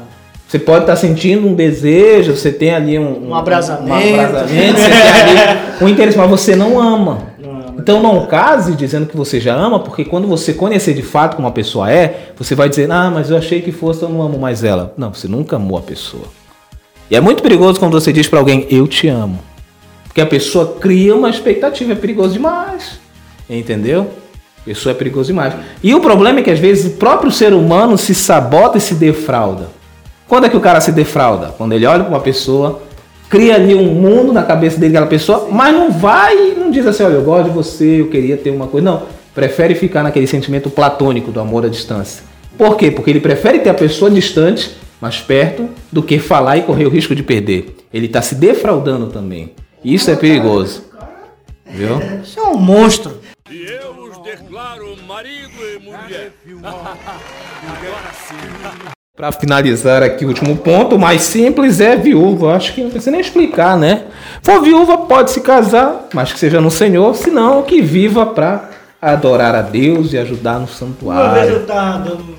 Você 0.52 0.58
pode 0.58 0.82
estar 0.82 0.96
sentindo 0.96 1.48
um 1.48 1.54
desejo, 1.54 2.36
você 2.36 2.52
tem 2.52 2.74
ali 2.74 2.98
um, 2.98 3.30
Um 3.30 3.34
abrasamento. 3.34 4.06
um 4.06 4.20
abrasamento, 4.20 4.78
você 4.78 4.90
tem 4.90 5.38
ali 5.38 5.58
um 5.80 5.88
interesse, 5.88 6.18
mas 6.18 6.28
você 6.28 6.54
não 6.54 6.78
ama. 6.78 7.32
Então 7.78 8.02
não 8.02 8.26
case 8.26 8.74
dizendo 8.74 9.06
que 9.06 9.16
você 9.16 9.40
já 9.40 9.54
ama, 9.54 9.80
porque 9.80 10.04
quando 10.04 10.28
você 10.28 10.52
conhecer 10.52 10.92
de 10.92 11.00
fato 11.00 11.36
como 11.36 11.48
a 11.48 11.50
pessoa 11.50 11.90
é, 11.90 12.32
você 12.36 12.54
vai 12.54 12.68
dizer, 12.68 12.90
ah, 12.92 13.10
mas 13.10 13.30
eu 13.30 13.38
achei 13.38 13.62
que 13.62 13.72
fosse, 13.72 14.02
eu 14.02 14.10
não 14.10 14.20
amo 14.20 14.38
mais 14.38 14.62
ela. 14.62 14.92
Não, 14.94 15.14
você 15.14 15.26
nunca 15.26 15.56
amou 15.56 15.78
a 15.78 15.80
pessoa. 15.80 16.24
E 17.10 17.16
é 17.16 17.20
muito 17.22 17.42
perigoso 17.42 17.80
quando 17.80 17.98
você 17.98 18.12
diz 18.12 18.28
pra 18.28 18.38
alguém, 18.38 18.66
eu 18.68 18.86
te 18.86 19.08
amo. 19.08 19.38
Porque 20.04 20.20
a 20.20 20.26
pessoa 20.26 20.76
cria 20.78 21.16
uma 21.16 21.30
expectativa, 21.30 21.92
é 21.92 21.96
perigoso 21.96 22.34
demais. 22.34 23.00
Entendeu? 23.48 24.10
A 24.60 24.64
pessoa 24.66 24.92
é 24.92 24.94
perigoso 24.94 25.28
demais. 25.28 25.54
E 25.82 25.94
o 25.94 26.00
problema 26.00 26.40
é 26.40 26.42
que 26.42 26.50
às 26.50 26.58
vezes 26.58 26.92
o 26.92 26.98
próprio 26.98 27.30
ser 27.32 27.54
humano 27.54 27.96
se 27.96 28.14
sabota 28.14 28.76
e 28.76 28.82
se 28.82 28.96
defrauda. 28.96 29.80
Quando 30.32 30.46
é 30.46 30.48
que 30.48 30.56
o 30.56 30.60
cara 30.60 30.80
se 30.80 30.90
defrauda? 30.92 31.48
Quando 31.58 31.74
ele 31.74 31.84
olha 31.84 32.04
pra 32.04 32.14
uma 32.14 32.20
pessoa, 32.20 32.80
cria 33.28 33.54
ali 33.54 33.74
um 33.74 33.92
mundo 33.92 34.32
na 34.32 34.42
cabeça 34.42 34.80
dele, 34.80 34.96
aquela 34.96 35.06
pessoa, 35.06 35.48
mas 35.50 35.74
não 35.74 35.92
vai, 35.92 36.54
não 36.54 36.70
diz 36.70 36.86
assim, 36.86 37.02
olha, 37.02 37.16
eu 37.16 37.22
gosto 37.22 37.50
de 37.50 37.54
você, 37.54 38.00
eu 38.00 38.08
queria 38.08 38.38
ter 38.38 38.48
uma 38.48 38.66
coisa. 38.66 38.82
Não, 38.82 39.02
prefere 39.34 39.74
ficar 39.74 40.02
naquele 40.02 40.26
sentimento 40.26 40.70
platônico 40.70 41.30
do 41.30 41.38
amor 41.38 41.66
à 41.66 41.68
distância. 41.68 42.24
Por 42.56 42.78
quê? 42.78 42.90
Porque 42.90 43.10
ele 43.10 43.20
prefere 43.20 43.58
ter 43.58 43.68
a 43.68 43.74
pessoa 43.74 44.10
distante, 44.10 44.74
mais 45.02 45.20
perto, 45.20 45.68
do 45.92 46.02
que 46.02 46.18
falar 46.18 46.56
e 46.56 46.62
correr 46.62 46.86
o 46.86 46.88
risco 46.88 47.14
de 47.14 47.22
perder. 47.22 47.76
Ele 47.92 48.06
está 48.06 48.22
se 48.22 48.34
defraudando 48.34 49.08
também. 49.08 49.52
Isso 49.84 50.10
é 50.10 50.16
perigoso. 50.16 50.82
Viu? 51.66 52.00
Isso 52.22 52.40
é 52.40 52.42
um 52.44 52.56
monstro. 52.56 53.20
E 53.50 53.66
eu 53.66 54.02
os 54.02 54.16
declaro 54.22 54.96
marido 55.06 55.52
e 55.76 55.78
mulher. 55.84 56.32
Agora 56.62 58.12
sim. 58.14 58.92
Para 59.14 59.30
finalizar 59.30 60.02
aqui 60.02 60.24
o 60.24 60.28
último 60.28 60.56
ponto, 60.56 60.96
o 60.96 60.98
mais 60.98 61.20
simples 61.20 61.80
é 61.80 61.94
viúva. 61.94 62.54
Acho 62.56 62.72
que 62.72 62.82
não 62.82 62.88
precisa 62.88 63.10
nem 63.10 63.20
explicar, 63.20 63.76
né? 63.76 64.04
For 64.42 64.62
viúva, 64.62 64.96
pode 64.96 65.30
se 65.32 65.42
casar, 65.42 66.08
mas 66.14 66.32
que 66.32 66.38
seja 66.38 66.62
no 66.62 66.70
Senhor, 66.70 67.14
senão 67.14 67.62
que 67.62 67.82
viva 67.82 68.24
para 68.24 68.70
adorar 69.02 69.54
a 69.54 69.60
Deus 69.60 70.14
e 70.14 70.18
ajudar 70.18 70.52
no 70.54 70.60
Uma 70.60 70.64
vez 70.64 70.78
santuário. 70.78 71.50
eu 71.52 71.66
tava 71.66 71.98
dando 71.98 72.22
um 72.22 72.34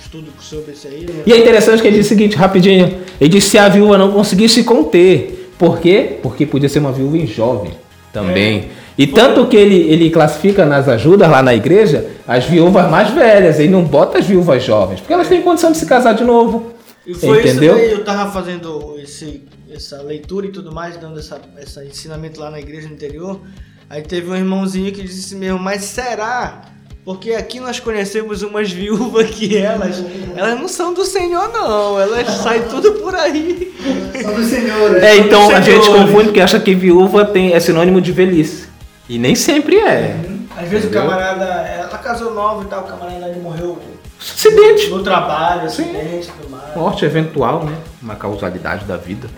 estudo 0.00 0.32
sobre 0.40 0.72
isso 0.72 0.88
aí, 0.88 1.06
né? 1.06 1.22
E 1.24 1.32
é 1.32 1.38
interessante 1.38 1.80
que 1.80 1.86
ele 1.86 1.98
diz 1.98 2.06
o 2.06 2.08
seguinte, 2.08 2.36
rapidinho. 2.36 2.98
Ele 3.20 3.30
disse 3.30 3.50
se 3.50 3.58
a 3.58 3.68
viúva 3.68 3.96
não 3.96 4.10
conseguisse 4.10 4.64
conter. 4.64 5.52
Por 5.56 5.78
quê? 5.78 6.18
Porque 6.20 6.44
podia 6.44 6.68
ser 6.68 6.80
uma 6.80 6.90
viúva 6.90 7.24
jovem 7.24 7.70
também. 8.12 8.70
E 8.98 9.06
tanto 9.06 9.46
que 9.46 9.56
ele, 9.56 9.76
ele 9.76 10.10
classifica 10.10 10.64
nas 10.64 10.88
ajudas 10.88 11.28
lá 11.28 11.42
na 11.42 11.54
igreja 11.54 12.06
as 12.26 12.46
viúvas 12.46 12.90
mais 12.90 13.10
velhas, 13.10 13.58
ele 13.58 13.70
não 13.70 13.84
bota 13.84 14.18
as 14.18 14.26
viúvas 14.26 14.64
jovens, 14.64 15.00
porque 15.00 15.12
elas 15.12 15.28
têm 15.28 15.42
condição 15.42 15.70
de 15.70 15.78
se 15.78 15.86
casar 15.86 16.14
de 16.14 16.24
novo. 16.24 16.72
E 17.06 17.14
foi 17.14 17.40
Entendeu? 17.40 17.76
isso 17.76 17.94
eu 17.94 18.04
tava 18.04 18.32
fazendo 18.32 18.96
esse, 18.98 19.42
essa 19.70 20.02
leitura 20.02 20.46
e 20.46 20.50
tudo 20.50 20.72
mais, 20.74 20.96
dando 20.96 21.18
essa, 21.18 21.40
esse 21.62 21.84
ensinamento 21.84 22.40
lá 22.40 22.50
na 22.50 22.58
igreja 22.58 22.88
interior. 22.88 23.40
Aí 23.88 24.02
teve 24.02 24.28
um 24.30 24.34
irmãozinho 24.34 24.90
que 24.92 25.02
disse 25.02 25.26
assim 25.26 25.36
mesmo, 25.36 25.58
mas 25.58 25.82
será? 25.84 26.62
Porque 27.04 27.34
aqui 27.34 27.60
nós 27.60 27.78
conhecemos 27.78 28.42
umas 28.42 28.72
viúvas 28.72 29.30
que 29.30 29.56
elas, 29.56 30.02
elas 30.34 30.58
não 30.58 30.66
são 30.66 30.92
do 30.92 31.04
Senhor 31.04 31.52
não, 31.52 32.00
elas 32.00 32.28
saem 32.28 32.62
tudo 32.62 32.94
por 32.94 33.14
aí. 33.14 33.72
Só 34.20 34.32
do 34.32 34.42
Senhor, 34.42 34.96
É, 34.96 35.16
então 35.18 35.48
a 35.54 35.60
gente 35.60 35.86
confunde 35.86 36.24
porque 36.24 36.40
acha 36.40 36.58
que 36.58 36.74
viúva 36.74 37.24
tem, 37.24 37.52
é 37.52 37.60
sinônimo 37.60 38.00
de 38.00 38.10
velhice. 38.10 38.65
E 39.08 39.18
nem 39.18 39.34
sempre 39.34 39.76
é. 39.78 40.16
Às 40.56 40.68
vezes 40.68 40.86
Entendeu? 40.86 41.06
o 41.06 41.10
camarada, 41.10 41.44
ela 41.44 41.98
casou 41.98 42.34
nova 42.34 42.64
e 42.64 42.66
tal, 42.66 42.84
o 42.84 42.86
camarada 42.86 43.28
ele 43.28 43.40
morreu 43.40 43.78
Acidente. 44.18 44.88
no 44.88 45.02
trabalho, 45.02 45.66
acidente 45.66 46.28
tudo 46.40 46.50
mais. 46.50 46.74
Morte 46.74 47.04
eventual, 47.04 47.64
né? 47.64 47.76
Uma 48.02 48.16
causalidade 48.16 48.84
da 48.84 48.96
vida. 48.96 49.28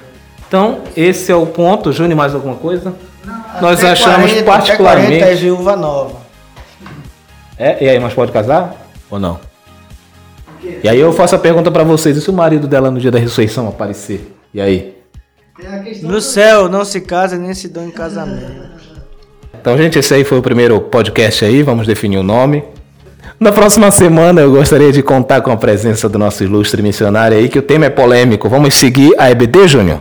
Então, 0.47 0.81
esse 0.97 1.31
é 1.31 1.35
o 1.37 1.45
ponto. 1.45 1.93
Júnior, 1.93 2.17
mais 2.17 2.35
alguma 2.35 2.55
coisa? 2.55 2.95
Nós 3.61 3.81
Até 3.81 3.91
achamos 3.91 4.31
40, 4.31 4.45
particularmente. 4.45 5.07
Até 5.17 5.19
40 5.19 5.33
é 5.33 5.35
viúva 5.35 5.77
nova. 5.77 6.17
É, 7.59 7.85
e 7.85 7.89
aí, 7.89 7.99
mas 7.99 8.15
pode 8.15 8.33
casar? 8.33 8.75
Ou 9.11 9.19
não? 9.19 9.39
E 10.83 10.89
aí 10.89 10.99
eu 10.99 11.13
faço 11.13 11.35
a 11.35 11.39
pergunta 11.39 11.71
pra 11.71 11.83
vocês: 11.83 12.17
e 12.17 12.21
se 12.21 12.31
o 12.31 12.33
marido 12.33 12.67
dela 12.67 12.91
no 12.91 13.01
dia 13.01 13.11
da 13.11 13.19
ressurreição 13.19 13.69
aparecer? 13.69 14.35
E 14.55 14.61
aí? 14.61 14.97
No 16.03 16.21
céu 16.21 16.69
não 16.69 16.85
se 16.85 17.01
casa 17.01 17.37
nem 17.37 17.53
se 17.53 17.69
dão 17.69 17.85
em 17.85 17.91
casamento. 17.91 18.79
Então, 19.69 19.77
gente, 19.77 19.99
esse 19.99 20.15
aí 20.15 20.25
foi 20.25 20.39
o 20.39 20.43
primeiro 20.43 20.81
podcast 20.81 21.45
aí, 21.45 21.63
vamos 21.63 21.87
definir 21.87 22.17
o 22.17 22.23
nome. 22.23 22.65
Na 23.39 23.53
próxima 23.53 23.91
semana 23.91 24.41
eu 24.41 24.51
gostaria 24.51 24.91
de 24.91 25.03
contar 25.03 25.43
com 25.43 25.51
a 25.51 25.59
presença 25.59 26.09
do 26.09 26.19
nosso 26.19 26.43
ilustre 26.43 26.81
missionário 26.81 27.37
aí, 27.37 27.51
que 27.51 27.59
o 27.59 27.63
tema 27.63 27.85
é 27.85 27.91
polêmico. 27.91 28.49
Vamos 28.49 28.73
seguir 28.73 29.13
a 29.19 29.31
EBD, 29.31 29.69
Júnior? 29.69 30.01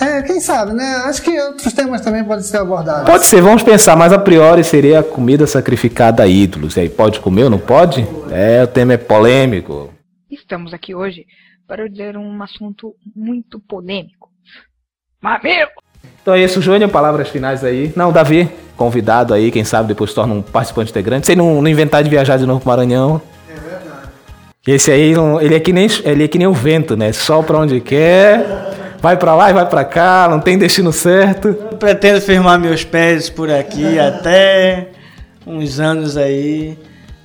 É, 0.00 0.22
quem 0.22 0.38
sabe, 0.38 0.72
né? 0.72 1.02
Acho 1.06 1.20
que 1.20 1.36
outros 1.36 1.72
temas 1.72 2.00
também 2.00 2.22
podem 2.22 2.44
ser 2.44 2.58
abordados. 2.58 3.10
Pode 3.10 3.26
ser, 3.26 3.42
vamos 3.42 3.64
pensar, 3.64 3.96
mas 3.96 4.12
a 4.12 4.20
priori 4.20 4.62
seria 4.62 5.00
a 5.00 5.02
comida 5.02 5.48
sacrificada 5.48 6.22
a 6.22 6.28
ídolos. 6.28 6.76
E 6.76 6.82
aí, 6.82 6.88
pode 6.88 7.18
comer 7.18 7.42
ou 7.42 7.50
não 7.50 7.58
pode? 7.58 8.06
É, 8.30 8.62
o 8.62 8.68
tema 8.68 8.92
é 8.92 8.98
polêmico. 8.98 9.92
Estamos 10.30 10.72
aqui 10.72 10.94
hoje 10.94 11.26
para 11.66 11.88
dizer 11.88 12.16
um 12.16 12.40
assunto 12.40 12.94
muito 13.16 13.58
polêmico. 13.58 14.30
Mamilo! 15.20 15.72
Então 16.22 16.34
é 16.34 16.40
isso, 16.42 16.60
Júnior, 16.62 16.88
palavras 16.90 17.28
finais 17.28 17.64
aí. 17.64 17.92
Não, 17.96 18.12
Davi, 18.12 18.48
convidado 18.76 19.34
aí, 19.34 19.50
quem 19.50 19.64
sabe 19.64 19.88
depois 19.88 20.14
torna 20.14 20.34
um 20.34 20.42
participante 20.42 20.90
integrante. 20.90 21.26
Se 21.26 21.32
ele 21.32 21.40
não, 21.40 21.60
não 21.60 21.68
inventar 21.68 22.02
de 22.04 22.10
viajar 22.10 22.36
de 22.38 22.46
novo 22.46 22.60
pro 22.60 22.68
Maranhão. 22.70 23.20
É 23.48 23.52
verdade. 23.54 24.08
Esse 24.66 24.90
aí, 24.92 25.14
ele 25.40 25.54
é 25.54 25.60
que 25.60 25.72
nem, 25.72 25.88
ele 26.04 26.24
é 26.24 26.28
que 26.28 26.38
nem 26.38 26.46
o 26.46 26.52
vento, 26.52 26.96
né? 26.96 27.10
Só 27.12 27.42
pra 27.42 27.58
onde 27.58 27.80
quer, 27.80 28.44
vai 29.00 29.16
pra 29.16 29.34
lá 29.34 29.50
e 29.50 29.52
vai 29.52 29.68
pra 29.68 29.84
cá, 29.84 30.28
não 30.30 30.38
tem 30.38 30.56
destino 30.56 30.92
certo. 30.92 31.48
Eu 31.48 31.76
pretendo 31.76 32.20
firmar 32.20 32.58
meus 32.60 32.84
pés 32.84 33.28
por 33.28 33.50
aqui 33.50 33.98
até 33.98 34.88
uns 35.44 35.80
anos 35.80 36.16
aí. 36.16 36.78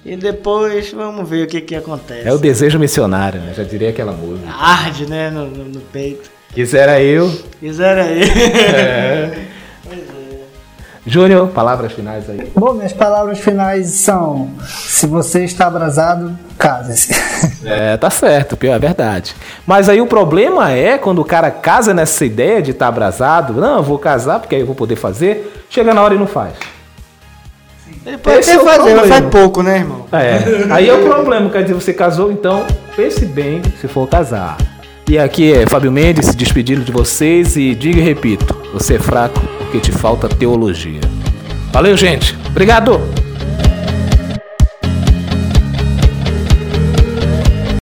E 0.03 0.15
depois 0.15 0.91
vamos 0.91 1.29
ver 1.29 1.43
o 1.43 1.47
que 1.47 1.61
que 1.61 1.75
acontece. 1.75 2.27
É 2.27 2.33
o 2.33 2.37
desejo 2.39 2.79
missionário, 2.79 3.41
né? 3.41 3.53
Já 3.55 3.63
diria 3.63 3.89
aquela 3.89 4.13
música. 4.13 4.47
Arde, 4.57 5.05
né, 5.05 5.29
no, 5.29 5.45
no- 5.47 5.65
no 5.65 5.81
peito. 5.81 6.31
Quisera 6.53 7.01
eu. 7.01 7.31
Quisera 7.59 8.03
aí. 8.03 9.47
Júnior, 11.05 11.47
palavras 11.47 11.93
finais 11.93 12.29
aí. 12.29 12.51
Bom, 12.53 12.73
minhas 12.73 12.91
palavras 12.91 13.39
finais 13.39 13.87
são: 13.91 14.49
se 14.65 15.07
você 15.07 15.45
está 15.45 15.67
abrasado, 15.67 16.37
case-se. 16.59 17.15
É, 17.65 17.95
tá 17.95 18.09
certo, 18.09 18.57
pior 18.57 18.75
é 18.75 18.79
verdade. 18.79 19.33
Mas 19.65 19.87
aí 19.87 20.01
o 20.01 20.07
problema 20.07 20.71
é 20.71 20.97
quando 20.97 21.19
o 21.19 21.25
cara 21.25 21.49
casa 21.49 21.93
nessa 21.93 22.25
ideia 22.25 22.61
de 22.61 22.71
estar 22.71 22.87
abrasado, 22.87 23.53
não, 23.53 23.77
eu 23.77 23.83
vou 23.83 23.97
casar 23.97 24.39
porque 24.39 24.55
aí 24.55 24.61
eu 24.61 24.65
vou 24.65 24.75
poder 24.75 24.95
fazer, 24.97 25.65
chega 25.69 25.93
na 25.93 26.01
hora 26.01 26.15
e 26.15 26.17
não 26.17 26.27
faz. 26.27 26.53
Ele 28.05 28.17
pode 28.17 28.39
Esse 28.39 28.51
até 28.51 28.59
é 28.59 28.61
o 28.61 28.65
fazer, 28.65 28.79
mas 28.79 28.91
problema. 28.93 29.07
faz 29.07 29.31
pouco, 29.31 29.63
né, 29.63 29.77
irmão? 29.77 30.05
É, 30.11 30.73
aí 30.73 30.89
é 30.89 30.93
o 30.93 31.03
problema, 31.03 31.49
quer 31.49 31.61
dizer, 31.63 31.73
você 31.73 31.93
casou, 31.93 32.31
então 32.31 32.65
pense 32.95 33.25
bem 33.25 33.61
se 33.79 33.87
for 33.87 34.07
casar. 34.07 34.57
E 35.09 35.17
aqui 35.17 35.53
é 35.53 35.65
Fábio 35.65 35.89
Mendes 35.89 36.35
despedindo 36.35 36.83
de 36.83 36.91
vocês 36.91 37.55
e 37.55 37.73
diga 37.73 37.99
e 37.99 38.03
repito, 38.03 38.53
você 38.73 38.95
é 38.95 38.99
fraco 38.99 39.39
porque 39.57 39.79
te 39.79 39.89
falta 39.89 40.27
teologia. 40.27 40.99
Valeu, 41.71 41.95
gente. 41.95 42.37
Obrigado. 42.49 42.99